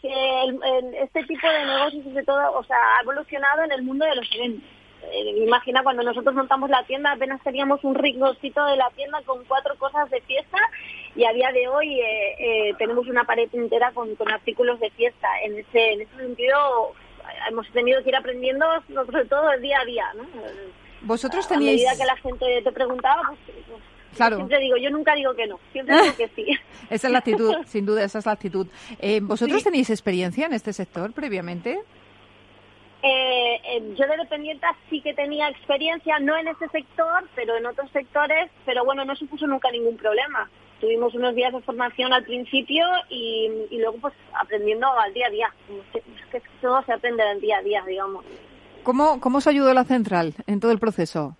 Este 0.00 1.24
tipo 1.24 1.46
de 1.46 1.66
negocios, 1.66 2.04
sobre 2.04 2.24
todo, 2.24 2.58
o 2.58 2.64
sea, 2.64 2.76
ha 2.76 3.02
evolucionado 3.02 3.64
en 3.64 3.72
el 3.72 3.82
mundo 3.82 4.06
de 4.06 4.14
los 4.16 4.26
eventos. 4.34 4.64
Eh, 5.02 5.44
imagina 5.44 5.82
cuando 5.82 6.02
nosotros 6.02 6.34
montamos 6.34 6.70
la 6.70 6.82
tienda, 6.84 7.12
apenas 7.12 7.42
teníamos 7.42 7.84
un 7.84 7.94
rinconcito 7.94 8.64
de 8.64 8.76
la 8.76 8.90
tienda 8.90 9.20
con 9.24 9.44
cuatro 9.44 9.76
cosas 9.76 10.10
de 10.10 10.20
fiesta 10.22 10.58
y 11.16 11.24
a 11.24 11.32
día 11.32 11.50
de 11.52 11.68
hoy 11.68 12.00
eh, 12.00 12.34
eh, 12.38 12.74
tenemos 12.78 13.06
una 13.08 13.24
pared 13.24 13.48
entera 13.52 13.92
con, 13.92 14.14
con 14.16 14.30
artículos 14.30 14.78
de 14.80 14.90
fiesta. 14.90 15.28
En 15.42 15.58
ese, 15.58 15.92
en 15.92 16.00
ese 16.02 16.16
sentido, 16.16 16.92
hemos 17.48 17.68
tenido 17.70 18.02
que 18.02 18.10
ir 18.10 18.16
aprendiendo, 18.16 18.66
sobre 18.92 19.24
todo 19.26 19.52
el 19.52 19.62
día 19.62 19.80
a 19.80 19.84
día, 19.84 20.04
¿no? 20.16 20.24
Vosotros 21.02 21.46
A 21.46 21.48
teníais... 21.50 21.76
medida 21.76 21.96
que 21.96 22.06
la 22.06 22.16
gente 22.16 22.62
te 22.62 22.72
preguntaba, 22.72 23.22
pues, 23.28 23.56
pues, 23.68 23.82
Claro. 24.16 24.36
siempre 24.36 24.58
digo, 24.58 24.76
yo 24.78 24.90
nunca 24.90 25.14
digo 25.14 25.34
que 25.34 25.46
no, 25.46 25.60
siempre 25.70 26.00
digo 26.00 26.16
que 26.16 26.28
sí. 26.28 26.46
Esa 26.90 27.06
es 27.08 27.12
la 27.12 27.18
actitud, 27.18 27.54
sin 27.66 27.86
duda, 27.86 28.02
esa 28.02 28.18
es 28.18 28.26
la 28.26 28.32
actitud. 28.32 28.66
Eh, 28.98 29.20
¿Vosotros 29.22 29.62
tenéis 29.62 29.90
experiencia 29.90 30.46
en 30.46 30.54
este 30.54 30.72
sector 30.72 31.12
previamente? 31.12 31.78
Eh, 33.02 33.60
eh, 33.64 33.94
yo 33.96 34.06
de 34.06 34.16
dependienta 34.16 34.74
sí 34.90 35.00
que 35.02 35.14
tenía 35.14 35.48
experiencia, 35.48 36.18
no 36.18 36.36
en 36.36 36.48
este 36.48 36.68
sector, 36.68 37.28
pero 37.36 37.56
en 37.56 37.66
otros 37.66 37.90
sectores, 37.92 38.50
pero 38.64 38.84
bueno, 38.84 39.04
no 39.04 39.14
supuso 39.14 39.46
nunca 39.46 39.70
ningún 39.70 39.96
problema. 39.96 40.50
Tuvimos 40.80 41.14
unos 41.14 41.34
días 41.34 41.52
de 41.52 41.60
formación 41.60 42.12
al 42.12 42.24
principio 42.24 42.86
y, 43.08 43.50
y 43.70 43.78
luego 43.78 43.98
pues 44.00 44.14
aprendiendo 44.32 44.86
al 44.86 45.12
día 45.12 45.26
a 45.26 45.30
día. 45.30 45.54
Es 45.94 46.26
que 46.30 46.42
todo 46.60 46.82
se 46.84 46.92
aprende 46.92 47.22
al 47.22 47.40
día 47.40 47.58
a 47.58 47.62
día, 47.62 47.82
digamos. 47.86 48.24
¿Cómo, 48.82 49.20
¿Cómo 49.20 49.38
os 49.38 49.46
ayudó 49.46 49.74
la 49.74 49.84
central 49.84 50.34
en 50.46 50.60
todo 50.60 50.70
el 50.70 50.78
proceso? 50.78 51.36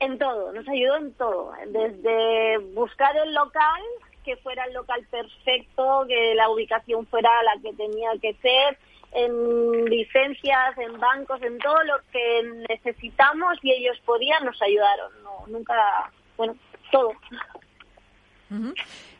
En 0.00 0.18
todo, 0.18 0.52
nos 0.52 0.68
ayudó 0.68 0.96
en 0.96 1.12
todo. 1.12 1.52
Desde 1.68 2.58
buscar 2.74 3.16
el 3.16 3.32
local, 3.34 3.82
que 4.24 4.36
fuera 4.38 4.64
el 4.64 4.74
local 4.74 5.06
perfecto, 5.10 6.04
que 6.08 6.34
la 6.34 6.50
ubicación 6.50 7.06
fuera 7.06 7.30
la 7.44 7.60
que 7.62 7.72
tenía 7.76 8.10
que 8.20 8.34
ser, 8.42 8.78
en 9.12 9.84
licencias, 9.84 10.76
en 10.78 10.98
bancos, 10.98 11.40
en 11.42 11.58
todo 11.58 11.82
lo 11.84 11.98
que 12.10 12.42
necesitamos 12.68 13.58
y 13.62 13.72
ellos 13.72 14.00
podían, 14.04 14.44
nos 14.44 14.60
ayudaron. 14.60 15.12
No, 15.22 15.46
nunca, 15.46 16.10
bueno, 16.36 16.56
todo. 16.90 17.12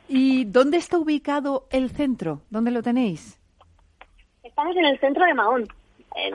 ¿Y 0.09 0.45
dónde 0.45 0.77
está 0.79 0.99
ubicado 0.99 1.67
el 1.71 1.91
centro? 1.91 2.43
¿Dónde 2.51 2.71
lo 2.71 2.83
tenéis? 2.83 3.39
Estamos 4.43 4.77
en 4.77 4.85
el 4.87 4.99
centro 5.01 5.25
de 5.25 5.35
Mahón. 5.35 5.69
En- 6.15 6.35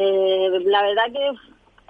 eh, 0.00 0.48
la 0.64 0.82
verdad 0.82 1.04
que 1.12 1.28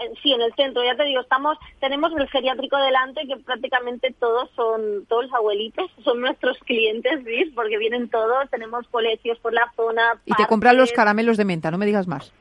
eh, 0.05 0.13
sí, 0.23 0.33
en 0.33 0.43
el 0.43 0.53
centro, 0.55 0.83
ya 0.85 0.97
te 0.97 1.05
digo, 1.05 1.21
estamos, 1.21 1.57
tenemos 1.81 2.13
el 2.19 2.29
geriátrico 2.29 2.77
delante 2.77 3.27
que 3.27 3.37
prácticamente 3.37 4.15
todos 4.19 4.51
son, 4.57 5.07
todos 5.07 5.25
los 5.25 5.33
abuelitos 5.35 5.91
son 6.03 6.21
nuestros 6.21 6.59
clientes, 6.61 7.21
¿sí? 7.25 7.51
Porque 7.55 7.79
vienen 7.79 8.09
todos, 8.09 8.51
tenemos 8.51 8.87
colegios 8.89 9.39
por 9.39 9.53
la 9.53 9.73
zona. 9.77 10.03
Y 10.27 10.35
te 10.35 10.47
compran 10.47 10.77
los 10.77 10.93
caramelos 10.93 11.37
de 11.37 11.45
menta, 11.45 11.71
no 11.71 11.79
me 11.79 11.87
digas 11.87 12.07
más. 12.09 12.33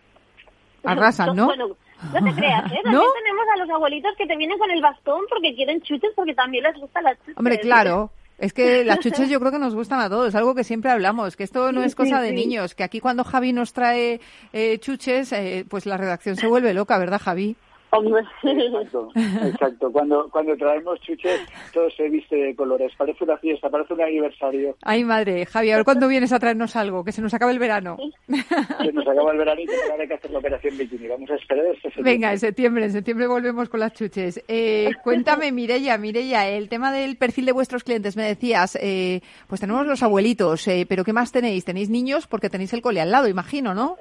Arrasan, 0.83 1.35
¿no? 1.35 1.45
Bueno, 1.45 1.77
no 2.13 2.23
te 2.23 2.35
creas, 2.35 2.65
¿eh? 2.71 2.79
También 2.83 3.03
¿No? 3.03 3.13
tenemos 3.13 3.45
a 3.53 3.57
los 3.57 3.69
abuelitos 3.69 4.11
que 4.17 4.25
te 4.25 4.35
vienen 4.35 4.57
con 4.57 4.71
el 4.71 4.81
bastón 4.81 5.21
porque 5.29 5.53
quieren 5.55 5.81
chuches 5.81 6.11
porque 6.15 6.33
también 6.33 6.63
les 6.63 6.75
gustan 6.77 7.03
las 7.03 7.17
chuches. 7.19 7.37
Hombre, 7.37 7.59
claro. 7.59 8.11
Es 8.37 8.53
que 8.53 8.83
las 8.83 8.99
chuches 8.99 9.29
yo 9.29 9.39
creo 9.39 9.51
que 9.51 9.59
nos 9.59 9.75
gustan 9.75 9.99
a 9.99 10.09
todos, 10.09 10.29
es 10.29 10.35
algo 10.35 10.55
que 10.55 10.63
siempre 10.63 10.89
hablamos, 10.89 11.37
que 11.37 11.43
esto 11.43 11.71
no 11.71 11.83
es 11.83 11.93
cosa 11.93 12.19
de 12.21 12.31
niños, 12.31 12.73
que 12.73 12.83
aquí 12.83 12.99
cuando 12.99 13.23
Javi 13.23 13.53
nos 13.53 13.71
trae 13.71 14.19
eh, 14.51 14.79
chuches, 14.79 15.31
eh, 15.31 15.63
pues 15.69 15.85
la 15.85 15.95
redacción 15.95 16.35
se 16.35 16.47
vuelve 16.47 16.73
loca, 16.73 16.97
¿verdad, 16.97 17.21
Javi? 17.23 17.55
Hombre. 17.91 18.23
Exacto, 18.43 19.09
exacto. 19.15 19.91
Cuando, 19.91 20.29
cuando 20.31 20.55
traemos 20.55 20.99
chuches, 21.01 21.41
todo 21.73 21.89
se 21.91 22.09
viste 22.09 22.35
de 22.35 22.55
colores. 22.55 22.91
Parece 22.97 23.23
una 23.23 23.37
fiesta, 23.37 23.69
parece 23.69 23.93
un 23.93 24.01
aniversario. 24.01 24.77
Ay, 24.83 25.03
madre, 25.03 25.45
Javi, 25.45 25.71
a 25.71 25.75
ver 25.75 25.85
cuándo 25.85 26.07
vienes 26.07 26.31
a 26.31 26.39
traernos 26.39 26.75
algo, 26.75 27.03
que 27.03 27.11
se 27.11 27.21
nos 27.21 27.33
acabe 27.33 27.51
el 27.51 27.59
verano. 27.59 27.97
Se 28.81 28.91
nos 28.93 29.07
acaba 29.07 29.31
el 29.31 29.37
verano 29.37 29.61
y 29.61 29.65
tendrá 29.65 30.07
que 30.07 30.13
hacer 30.13 30.31
la 30.31 30.39
operación 30.39 30.77
bikini. 30.77 31.07
Vamos 31.07 31.29
a 31.29 31.35
esperar 31.35 31.65
este 31.65 31.81
septiembre. 31.81 32.11
Venga, 32.13 32.31
en 32.31 32.39
septiembre, 32.39 32.85
en 32.85 32.91
septiembre 32.91 33.27
volvemos 33.27 33.69
con 33.69 33.79
las 33.79 33.93
chuches. 33.93 34.43
Eh, 34.47 34.91
cuéntame, 35.03 35.51
Mireya, 35.51 35.97
Mireya, 35.97 36.47
el 36.47 36.69
tema 36.69 36.91
del 36.91 37.17
perfil 37.17 37.45
de 37.45 37.51
vuestros 37.51 37.83
clientes, 37.83 38.15
me 38.15 38.23
decías, 38.23 38.77
eh, 38.81 39.21
pues 39.47 39.59
tenemos 39.59 39.85
los 39.85 40.01
abuelitos, 40.01 40.67
eh, 40.67 40.85
pero 40.87 41.03
¿qué 41.03 41.13
más 41.13 41.31
tenéis? 41.31 41.65
Tenéis 41.65 41.89
niños 41.89 42.27
porque 42.27 42.49
tenéis 42.49 42.73
el 42.73 42.81
cole 42.81 43.01
al 43.01 43.11
lado, 43.11 43.27
imagino, 43.27 43.73
¿no? 43.73 43.97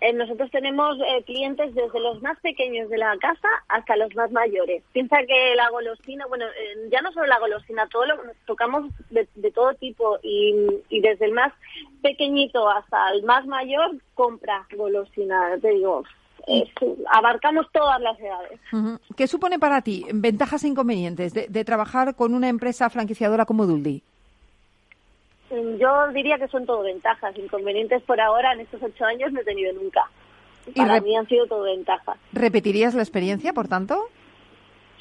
Eh, 0.00 0.14
nosotros 0.14 0.50
tenemos 0.50 0.96
eh, 0.98 1.22
clientes 1.24 1.74
desde 1.74 2.00
los 2.00 2.22
más 2.22 2.38
pequeños 2.40 2.88
de 2.88 2.96
la 2.96 3.16
casa 3.18 3.48
hasta 3.68 3.96
los 3.96 4.14
más 4.14 4.30
mayores. 4.32 4.82
Piensa 4.92 5.18
que 5.26 5.54
la 5.54 5.68
golosina, 5.68 6.26
bueno, 6.26 6.46
eh, 6.46 6.88
ya 6.90 7.02
no 7.02 7.12
solo 7.12 7.26
la 7.26 7.38
golosina, 7.38 7.86
todo 7.88 8.06
lo 8.06 8.14
tocamos 8.46 8.86
de, 9.10 9.28
de 9.34 9.50
todo 9.50 9.74
tipo 9.74 10.18
y, 10.22 10.54
y 10.88 11.00
desde 11.00 11.26
el 11.26 11.32
más 11.32 11.52
pequeñito 12.02 12.68
hasta 12.68 13.12
el 13.12 13.22
más 13.24 13.46
mayor 13.46 13.96
compra 14.14 14.66
golosina. 14.74 15.58
Te 15.60 15.68
digo, 15.68 16.02
abarcamos 17.10 17.66
todas 17.70 18.00
las 18.00 18.18
edades. 18.18 18.58
¿Qué 19.16 19.26
supone 19.26 19.58
para 19.58 19.82
ti 19.82 20.06
ventajas 20.12 20.64
e 20.64 20.68
inconvenientes 20.68 21.34
de, 21.34 21.46
de 21.48 21.64
trabajar 21.64 22.16
con 22.16 22.34
una 22.34 22.48
empresa 22.48 22.88
franquiciadora 22.88 23.44
como 23.44 23.66
Duldi? 23.66 24.02
Mm, 25.50 25.76
Yo 25.78 26.08
diría 26.12 26.38
que 26.38 26.48
son 26.48 26.66
todo 26.66 26.82
ventajas. 26.82 27.36
Inconvenientes 27.36 28.02
por 28.02 28.20
ahora 28.20 28.52
en 28.52 28.60
estos 28.60 28.82
ocho 28.82 29.04
años 29.04 29.32
no 29.32 29.40
he 29.40 29.44
tenido 29.44 29.72
nunca. 29.72 30.08
Y 30.66 30.72
Para 30.72 31.00
mí 31.00 31.16
han 31.16 31.26
sido 31.26 31.46
todo 31.46 31.62
ventajas. 31.62 32.18
¿Repetirías 32.32 32.94
la 32.94 33.02
experiencia, 33.02 33.52
por 33.52 33.66
tanto? 33.66 34.08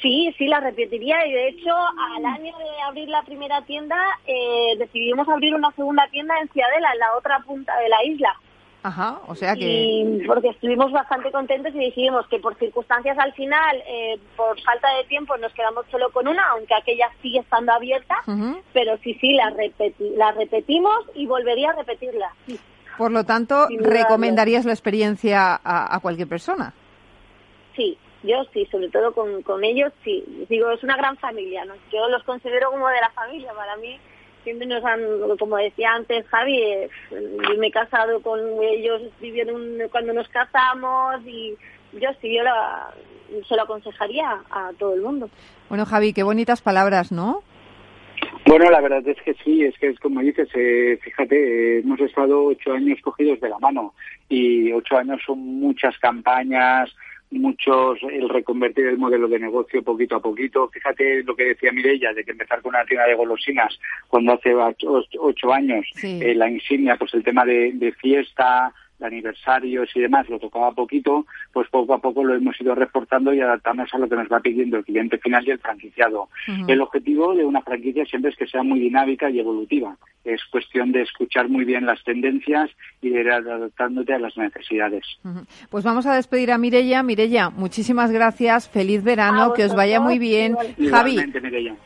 Sí, 0.01 0.33
sí, 0.37 0.47
la 0.47 0.61
repetiría 0.61 1.27
y 1.27 1.33
de 1.33 1.49
hecho 1.49 1.75
al 2.15 2.25
año 2.25 2.57
de 2.57 2.81
abrir 2.87 3.09
la 3.09 3.21
primera 3.23 3.61
tienda 3.63 3.97
eh, 4.25 4.77
decidimos 4.77 5.27
abrir 5.27 5.53
una 5.53 5.71
segunda 5.71 6.07
tienda 6.09 6.39
en 6.39 6.47
Ciudadela, 6.47 6.93
en 6.93 6.99
la 6.99 7.17
otra 7.17 7.39
punta 7.39 7.77
de 7.77 7.89
la 7.89 8.03
isla. 8.05 8.33
Ajá, 8.81 9.19
o 9.27 9.35
sea 9.35 9.55
que... 9.55 9.65
Y 9.65 10.23
porque 10.25 10.49
estuvimos 10.49 10.91
bastante 10.93 11.31
contentos 11.31 11.75
y 11.75 11.79
decidimos 11.79 12.25
que 12.27 12.39
por 12.39 12.55
circunstancias 12.55 13.17
al 13.19 13.33
final, 13.33 13.83
eh, 13.85 14.17
por 14.37 14.57
falta 14.61 14.87
de 14.95 15.03
tiempo, 15.03 15.35
nos 15.37 15.53
quedamos 15.53 15.85
solo 15.91 16.09
con 16.11 16.27
una, 16.29 16.47
aunque 16.51 16.73
aquella 16.75 17.09
sigue 17.21 17.39
estando 17.39 17.73
abierta. 17.73 18.15
Pero 18.71 18.97
sí, 19.03 19.15
sí, 19.15 19.33
la, 19.33 19.51
repeti- 19.51 20.15
la 20.15 20.31
repetimos 20.31 20.97
y 21.13 21.25
volvería 21.27 21.71
a 21.71 21.73
repetirla. 21.75 22.31
Sí, 22.45 22.57
Por 22.97 23.11
lo 23.11 23.25
tanto. 23.25 23.67
¿recomendarías 23.79 24.63
la 24.65 24.71
experiencia 24.71 25.55
a, 25.61 25.95
a 25.95 25.99
cualquier 25.99 26.27
persona? 26.29 26.73
sí, 27.75 27.97
yo 28.23 28.43
sí, 28.53 28.65
sobre 28.71 28.89
todo 28.89 29.13
con, 29.13 29.41
con 29.43 29.63
ellos, 29.63 29.93
sí. 30.03 30.45
Digo, 30.49 30.69
es 30.71 30.83
una 30.83 30.97
gran 30.97 31.15
familia, 31.17 31.63
¿no? 31.63 31.73
Yo 31.91 32.09
los 32.09 32.21
considero 32.23 32.69
como 32.71 32.87
de 32.89 32.99
la 32.99 33.09
familia. 33.11 33.53
Para 33.53 33.77
mí, 33.77 33.97
siempre 34.49 34.67
nos 34.67 34.83
han, 34.83 35.01
como 35.37 35.57
decía 35.57 35.93
antes 35.93 36.25
Javi, 36.27 36.57
eh, 36.57 36.89
yo 37.11 37.57
me 37.59 37.67
he 37.67 37.71
casado 37.71 38.19
con 38.21 38.39
ellos, 38.63 39.03
vivieron 39.21 39.77
cuando 39.91 40.11
nos 40.11 40.27
casamos 40.29 41.21
y 41.25 41.55
yo 41.93 42.09
sí, 42.19 42.35
yo 42.35 42.41
la, 42.41 42.91
se 43.47 43.55
lo 43.55 43.61
aconsejaría 43.61 44.41
a 44.49 44.71
todo 44.79 44.95
el 44.95 45.01
mundo. 45.01 45.29
Bueno, 45.69 45.85
Javi, 45.85 46.13
qué 46.13 46.23
bonitas 46.23 46.63
palabras, 46.63 47.11
¿no? 47.11 47.43
Bueno, 48.47 48.71
la 48.71 48.81
verdad 48.81 49.07
es 49.07 49.21
que 49.21 49.35
sí, 49.43 49.63
es 49.63 49.77
que 49.77 49.89
es 49.89 49.99
como 49.99 50.21
dices, 50.21 50.49
eh, 50.55 50.97
fíjate, 51.03 51.35
eh, 51.35 51.79
hemos 51.83 51.99
estado 51.99 52.45
ocho 52.45 52.73
años 52.73 52.97
cogidos 53.03 53.39
de 53.39 53.49
la 53.49 53.59
mano 53.59 53.93
y 54.29 54.71
ocho 54.71 54.97
años 54.97 55.21
son 55.23 55.37
muchas 55.59 55.95
campañas, 55.99 56.89
muchos 57.31 57.99
el 58.11 58.27
reconvertir 58.29 58.87
el 58.87 58.97
modelo 58.97 59.27
de 59.27 59.39
negocio 59.39 59.83
poquito 59.83 60.15
a 60.15 60.21
poquito. 60.21 60.69
Fíjate 60.69 61.23
lo 61.23 61.35
que 61.35 61.45
decía 61.45 61.71
Mireia, 61.71 62.13
de 62.13 62.23
que 62.23 62.31
empezar 62.31 62.61
con 62.61 62.75
una 62.75 62.85
tienda 62.85 63.07
de 63.07 63.15
golosinas 63.15 63.79
cuando 64.07 64.33
hace 64.33 64.53
ocho, 64.55 65.53
años, 65.53 65.85
eh, 66.03 66.33
la 66.35 66.49
insignia, 66.49 66.95
pues 66.97 67.13
el 67.13 67.23
tema 67.23 67.45
de, 67.45 67.71
de 67.73 67.91
fiesta, 67.93 68.73
de 68.99 69.07
aniversarios 69.07 69.89
y 69.95 70.01
demás 70.01 70.29
lo 70.29 70.39
tocaba 70.39 70.71
poquito, 70.71 71.25
pues 71.53 71.67
poco 71.69 71.93
a 71.93 71.99
poco 71.99 72.23
lo 72.23 72.35
hemos 72.35 72.59
ido 72.59 72.75
reforzando 72.75 73.33
y 73.33 73.41
adaptamos 73.41 73.89
a 73.93 73.97
lo 73.97 74.07
que 74.07 74.15
nos 74.15 74.27
va 74.27 74.39
pidiendo 74.39 74.77
el 74.77 74.85
cliente 74.85 75.17
final 75.17 75.47
y 75.47 75.51
el 75.51 75.59
franquiciado. 75.59 76.29
El 76.67 76.81
objetivo 76.81 77.35
de 77.35 77.45
una 77.45 77.61
franquicia 77.61 78.05
siempre 78.05 78.31
es 78.31 78.37
que 78.37 78.47
sea 78.47 78.63
muy 78.63 78.79
dinámica 78.79 79.29
y 79.29 79.39
evolutiva. 79.39 79.95
Es 80.23 80.41
cuestión 80.51 80.91
de 80.91 81.01
escuchar 81.01 81.47
muy 81.47 81.63
bien 81.63 81.85
las 81.85 82.03
tendencias 82.03 82.69
y 83.01 83.09
de 83.09 83.21
ir 83.21 83.31
adaptándote 83.31 84.13
a 84.13 84.19
las 84.19 84.37
necesidades. 84.37 85.03
Pues 85.69 85.83
vamos 85.83 86.05
a 86.05 86.15
despedir 86.15 86.51
a 86.51 86.57
Mirella. 86.57 87.01
Mirella, 87.03 87.49
muchísimas 87.49 88.11
gracias. 88.11 88.69
Feliz 88.69 89.03
verano, 89.03 89.53
que 89.53 89.63
os 89.63 89.75
vaya 89.75 89.99
muy 89.99 90.19
bien. 90.19 90.55
Javi, 90.89 91.17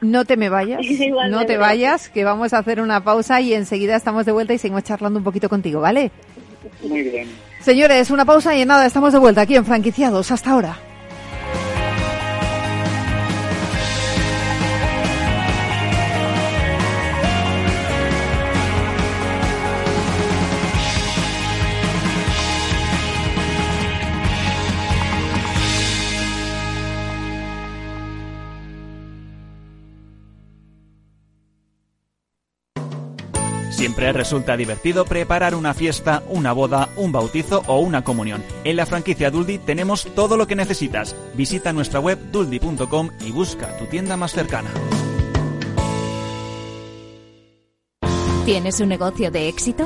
no 0.01 0.25
te 0.25 0.37
me 0.37 0.49
vayas, 0.49 0.81
no 1.29 1.45
te 1.45 1.57
vayas, 1.57 2.09
que 2.09 2.23
vamos 2.23 2.53
a 2.53 2.59
hacer 2.59 2.81
una 2.81 3.03
pausa 3.03 3.39
y 3.41 3.53
enseguida 3.53 3.95
estamos 3.95 4.25
de 4.25 4.31
vuelta 4.31 4.53
y 4.53 4.57
seguimos 4.57 4.83
charlando 4.83 5.19
un 5.19 5.25
poquito 5.25 5.49
contigo, 5.49 5.81
¿vale? 5.81 6.11
Muy 6.81 7.01
bien. 7.03 7.27
Señores, 7.61 8.11
una 8.11 8.25
pausa 8.25 8.55
y 8.55 8.65
nada, 8.65 8.85
estamos 8.85 9.13
de 9.13 9.19
vuelta 9.19 9.41
aquí 9.41 9.55
en 9.55 9.65
Franquiciados. 9.65 10.31
Hasta 10.31 10.51
ahora. 10.51 10.77
Siempre 33.83 34.13
resulta 34.13 34.55
divertido 34.55 35.03
preparar 35.03 35.55
una 35.55 35.73
fiesta, 35.73 36.23
una 36.29 36.53
boda, 36.53 36.87
un 36.95 37.11
bautizo 37.11 37.63
o 37.67 37.79
una 37.79 38.01
comunión. 38.01 38.41
En 38.63 38.77
la 38.77 38.85
franquicia 38.85 39.29
Duldi 39.29 39.57
tenemos 39.57 40.07
todo 40.15 40.37
lo 40.37 40.47
que 40.47 40.55
necesitas. 40.55 41.17
Visita 41.33 41.73
nuestra 41.73 41.99
web 41.99 42.17
duldi.com 42.31 43.09
y 43.19 43.31
busca 43.31 43.77
tu 43.77 43.83
tienda 43.87 44.15
más 44.15 44.31
cercana. 44.31 44.69
¿Tienes 48.45 48.79
un 48.79 48.87
negocio 48.87 49.29
de 49.31 49.49
éxito? 49.49 49.85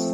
you 0.00 0.13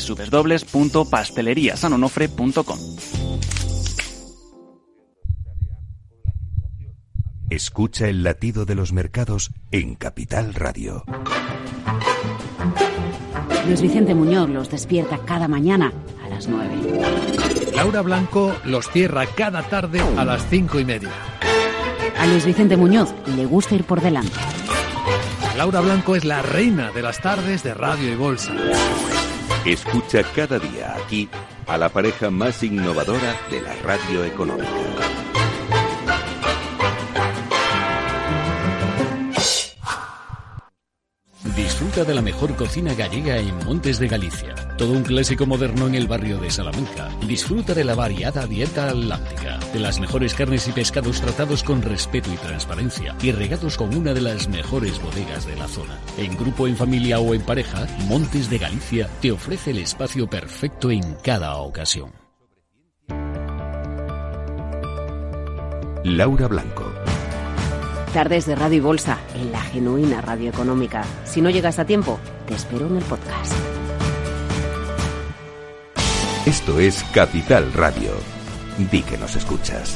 www.pasteleriasanonofre.com. 0.07 2.79
Escucha 7.49 8.07
el 8.07 8.23
latido 8.23 8.63
de 8.65 8.75
los 8.75 8.93
mercados 8.93 9.51
en 9.71 9.95
Capital 9.95 10.53
Radio. 10.53 11.03
Luis 13.67 13.81
Vicente 13.81 14.15
Muñoz 14.15 14.49
los 14.49 14.69
despierta 14.69 15.17
cada 15.25 15.49
mañana 15.49 15.91
a 16.23 16.29
las 16.29 16.47
9. 16.47 17.01
Laura 17.75 18.01
Blanco 18.01 18.55
los 18.63 18.89
cierra 18.89 19.25
cada 19.25 19.63
tarde 19.63 19.99
a 20.17 20.23
las 20.23 20.47
cinco 20.49 20.79
y 20.79 20.85
media. 20.85 21.09
A 22.17 22.25
Luis 22.27 22.45
Vicente 22.45 22.77
Muñoz 22.77 23.13
le 23.35 23.45
gusta 23.45 23.75
ir 23.75 23.83
por 23.83 23.99
delante. 24.01 24.39
Laura 25.57 25.81
Blanco 25.81 26.15
es 26.15 26.23
la 26.23 26.41
reina 26.41 26.91
de 26.91 27.01
las 27.01 27.19
tardes 27.19 27.63
de 27.63 27.73
radio 27.73 28.09
y 28.11 28.15
bolsa. 28.15 28.53
Escucha 29.65 30.23
cada 30.35 30.57
día 30.57 30.95
aquí 30.95 31.29
a 31.67 31.77
la 31.77 31.87
pareja 31.89 32.31
más 32.31 32.63
innovadora 32.63 33.35
de 33.51 33.61
la 33.61 33.75
radio 33.83 34.25
económica. 34.25 34.71
Disfruta 41.55 42.03
de 42.03 42.15
la 42.15 42.23
mejor 42.23 42.55
cocina 42.55 42.95
gallega 42.95 43.37
en 43.37 43.55
Montes 43.63 43.99
de 43.99 44.07
Galicia. 44.07 44.70
Todo 44.81 44.93
un 44.93 45.03
clásico 45.03 45.45
moderno 45.45 45.85
en 45.85 45.93
el 45.93 46.07
barrio 46.07 46.39
de 46.39 46.49
Salamanca. 46.49 47.07
Disfruta 47.27 47.75
de 47.75 47.83
la 47.83 47.93
variada 47.93 48.47
dieta 48.47 48.89
atlántica, 48.89 49.59
de 49.71 49.79
las 49.79 49.99
mejores 49.99 50.33
carnes 50.33 50.67
y 50.67 50.71
pescados 50.71 51.21
tratados 51.21 51.61
con 51.61 51.83
respeto 51.83 52.33
y 52.33 52.37
transparencia 52.37 53.15
y 53.21 53.31
regados 53.31 53.77
con 53.77 53.95
una 53.95 54.15
de 54.15 54.21
las 54.21 54.47
mejores 54.47 54.99
bodegas 54.99 55.45
de 55.45 55.55
la 55.55 55.67
zona. 55.67 55.99
En 56.17 56.35
grupo, 56.35 56.65
en 56.65 56.75
familia 56.75 57.19
o 57.19 57.35
en 57.35 57.43
pareja, 57.43 57.85
Montes 58.07 58.49
de 58.49 58.57
Galicia 58.57 59.07
te 59.21 59.31
ofrece 59.31 59.69
el 59.69 59.77
espacio 59.77 60.27
perfecto 60.27 60.89
en 60.89 61.13
cada 61.23 61.57
ocasión. 61.57 62.13
Laura 66.03 66.47
Blanco. 66.47 66.91
Tardes 68.15 68.47
de 68.47 68.55
Radio 68.55 68.77
y 68.77 68.81
Bolsa 68.81 69.19
en 69.35 69.51
la 69.51 69.61
genuina 69.61 70.21
radio 70.21 70.49
económica. 70.49 71.03
Si 71.23 71.39
no 71.39 71.51
llegas 71.51 71.77
a 71.77 71.85
tiempo, 71.85 72.19
te 72.47 72.55
espero 72.55 72.87
en 72.87 72.97
el 72.97 73.03
podcast. 73.03 73.53
Esto 76.45 76.79
es 76.79 77.03
Capital 77.13 77.71
Radio. 77.71 78.13
Di 78.89 79.03
que 79.03 79.15
nos 79.15 79.35
escuchas. 79.35 79.95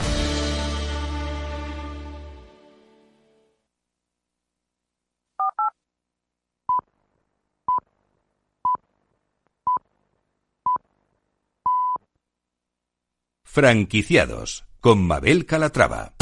Franquiciados 13.44 14.66
con 14.82 15.02
Mabel 15.08 15.48
Calatrava. 15.48 16.15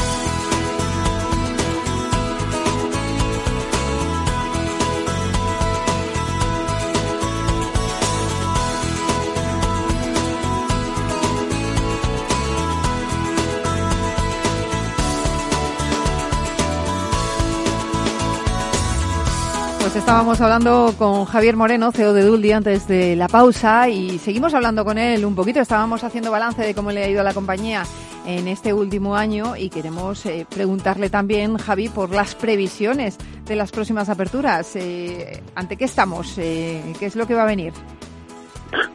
Estábamos 20.04 20.42
hablando 20.42 20.94
con 20.98 21.24
Javier 21.24 21.56
Moreno, 21.56 21.94
CEO 21.94 22.12
de 22.12 22.24
Duldi, 22.24 22.52
antes 22.52 22.90
de 22.90 23.16
la 23.16 23.30
pausa 23.30 23.88
y 23.88 24.20
seguimos 24.20 24.54
hablando 24.54 24.84
con 24.84 24.98
él 24.98 25.24
un 25.24 25.34
poquito. 25.34 25.62
Estábamos 25.62 26.04
haciendo 26.04 26.30
balance 26.30 26.62
de 26.62 26.76
cómo 26.76 26.92
le 26.92 27.06
ha 27.06 27.10
ido 27.10 27.22
a 27.22 27.24
la 27.24 27.34
compañía 27.34 27.84
en 28.26 28.50
este 28.50 28.74
último 28.74 29.16
año 29.16 29.56
y 29.56 29.70
queremos 29.70 30.26
eh, 30.26 30.46
preguntarle 30.54 31.10
también, 31.10 31.58
Javi, 31.58 31.88
por 31.88 32.10
las 32.10 32.36
previsiones 32.36 33.18
de 33.46 33.56
las 33.56 33.72
próximas 33.72 34.10
aperturas. 34.10 34.76
Eh, 34.76 35.42
¿Ante 35.56 35.78
qué 35.78 35.86
estamos? 35.86 36.38
Eh, 36.38 36.82
¿Qué 37.00 37.06
es 37.06 37.16
lo 37.16 37.26
que 37.26 37.36
va 37.36 37.44
a 37.44 37.48
venir? 37.48 37.72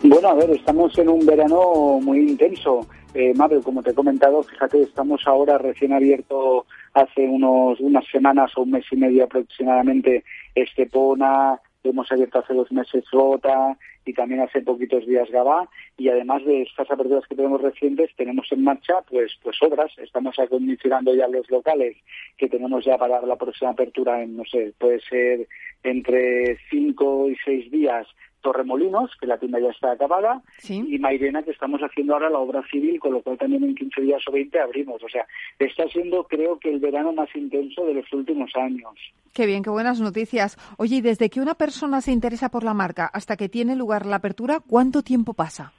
Bueno, 0.03 0.29
a 0.29 0.35
ver, 0.35 0.51
estamos 0.51 0.97
en 0.99 1.09
un 1.09 1.25
verano 1.25 2.01
muy 2.03 2.19
intenso. 2.19 2.87
Eh, 3.15 3.33
Mabel, 3.35 3.63
como 3.63 3.83
te 3.83 3.91
he 3.91 3.95
comentado, 3.95 4.43
fíjate, 4.43 4.83
estamos 4.83 5.27
ahora 5.27 5.57
recién 5.57 5.93
abierto 5.93 6.67
hace 6.93 7.23
unos 7.23 7.81
unas 7.81 8.07
semanas 8.07 8.53
o 8.57 8.63
un 8.63 8.73
mes 8.73 8.85
y 8.91 8.97
medio 8.97 9.25
aproximadamente 9.25 10.25
Estepona, 10.55 11.59
hemos 11.85 12.11
abierto 12.13 12.41
hace 12.41 12.55
dos 12.55 12.71
meses 12.71 13.05
Rota 13.11 13.77
y 14.05 14.13
también 14.13 14.41
hace 14.41 14.63
poquitos 14.63 15.07
días 15.07 15.31
Gabá. 15.31 15.69
Y 15.97 16.09
además 16.09 16.45
de 16.45 16.63
estas 16.63 16.91
aperturas 16.91 17.27
que 17.27 17.35
tenemos 17.35 17.61
recientes 17.61 18.11
tenemos 18.17 18.51
en 18.53 18.65
marcha 18.65 19.01
pues 19.09 19.33
pues 19.43 19.57
obras. 19.63 19.93
Estamos 19.99 20.39
acondicionando 20.39 21.15
ya 21.15 21.29
los 21.29 21.49
locales 21.51 21.97
que 22.37 22.49
tenemos 22.49 22.85
ya 22.85 22.99
para 22.99 23.23
la 23.23 23.37
próxima 23.37 23.71
apertura 23.71 24.23
en 24.23 24.37
no 24.37 24.45
sé 24.45 24.75
puede 24.79 25.01
ser 25.01 25.49
entre 25.83 26.59
cinco 26.71 27.29
y 27.29 27.37
seis 27.45 27.71
días 27.71 28.07
Torremolinos, 28.43 29.11
que 29.21 29.27
la 29.27 29.39
tienda 29.39 29.61
ya 29.61 29.71
está 29.71 29.93
acabada, 29.93 30.43
y 30.69 30.99
Mairena, 30.99 31.43
que 31.43 31.51
estamos 31.51 31.81
haciendo 31.81 32.15
ahora 32.15 32.31
la 32.31 32.39
obra 32.39 32.63
civil, 32.71 33.01
con 33.01 33.13
lo 33.13 33.23
cual 33.23 33.39
también 33.39 33.65
en 33.65 33.75
15 33.75 34.01
días 34.01 34.23
o 34.29 34.33
20 34.33 34.61
abrimos. 34.61 35.03
O 35.03 35.09
sea, 35.09 35.27
está 35.59 35.89
siendo, 35.89 36.25
creo 36.25 36.59
que, 36.59 36.71
el 36.71 36.81
verano 36.81 37.13
más 37.13 37.35
intenso 37.35 37.85
de 37.85 37.95
los 37.95 38.13
últimos 38.13 38.51
años. 38.57 38.95
Qué 39.33 39.47
bien, 39.47 39.63
qué 39.63 39.71
buenas 39.71 40.01
noticias. 40.01 40.57
Oye, 40.77 40.97
y 40.97 41.01
desde 41.01 41.31
que 41.31 41.41
una 41.41 41.55
persona 41.55 42.01
se 42.01 42.13
interesa 42.13 42.49
por 42.51 42.65
la 42.65 42.75
marca 42.75 43.11
hasta 43.13 43.37
que 43.37 43.49
tiene 43.49 43.77
lugar 43.77 44.07
la 44.07 44.17
apertura, 44.17 44.61
¿cuánto 44.61 45.03
tiempo 45.03 45.35
pasa? 45.35 45.73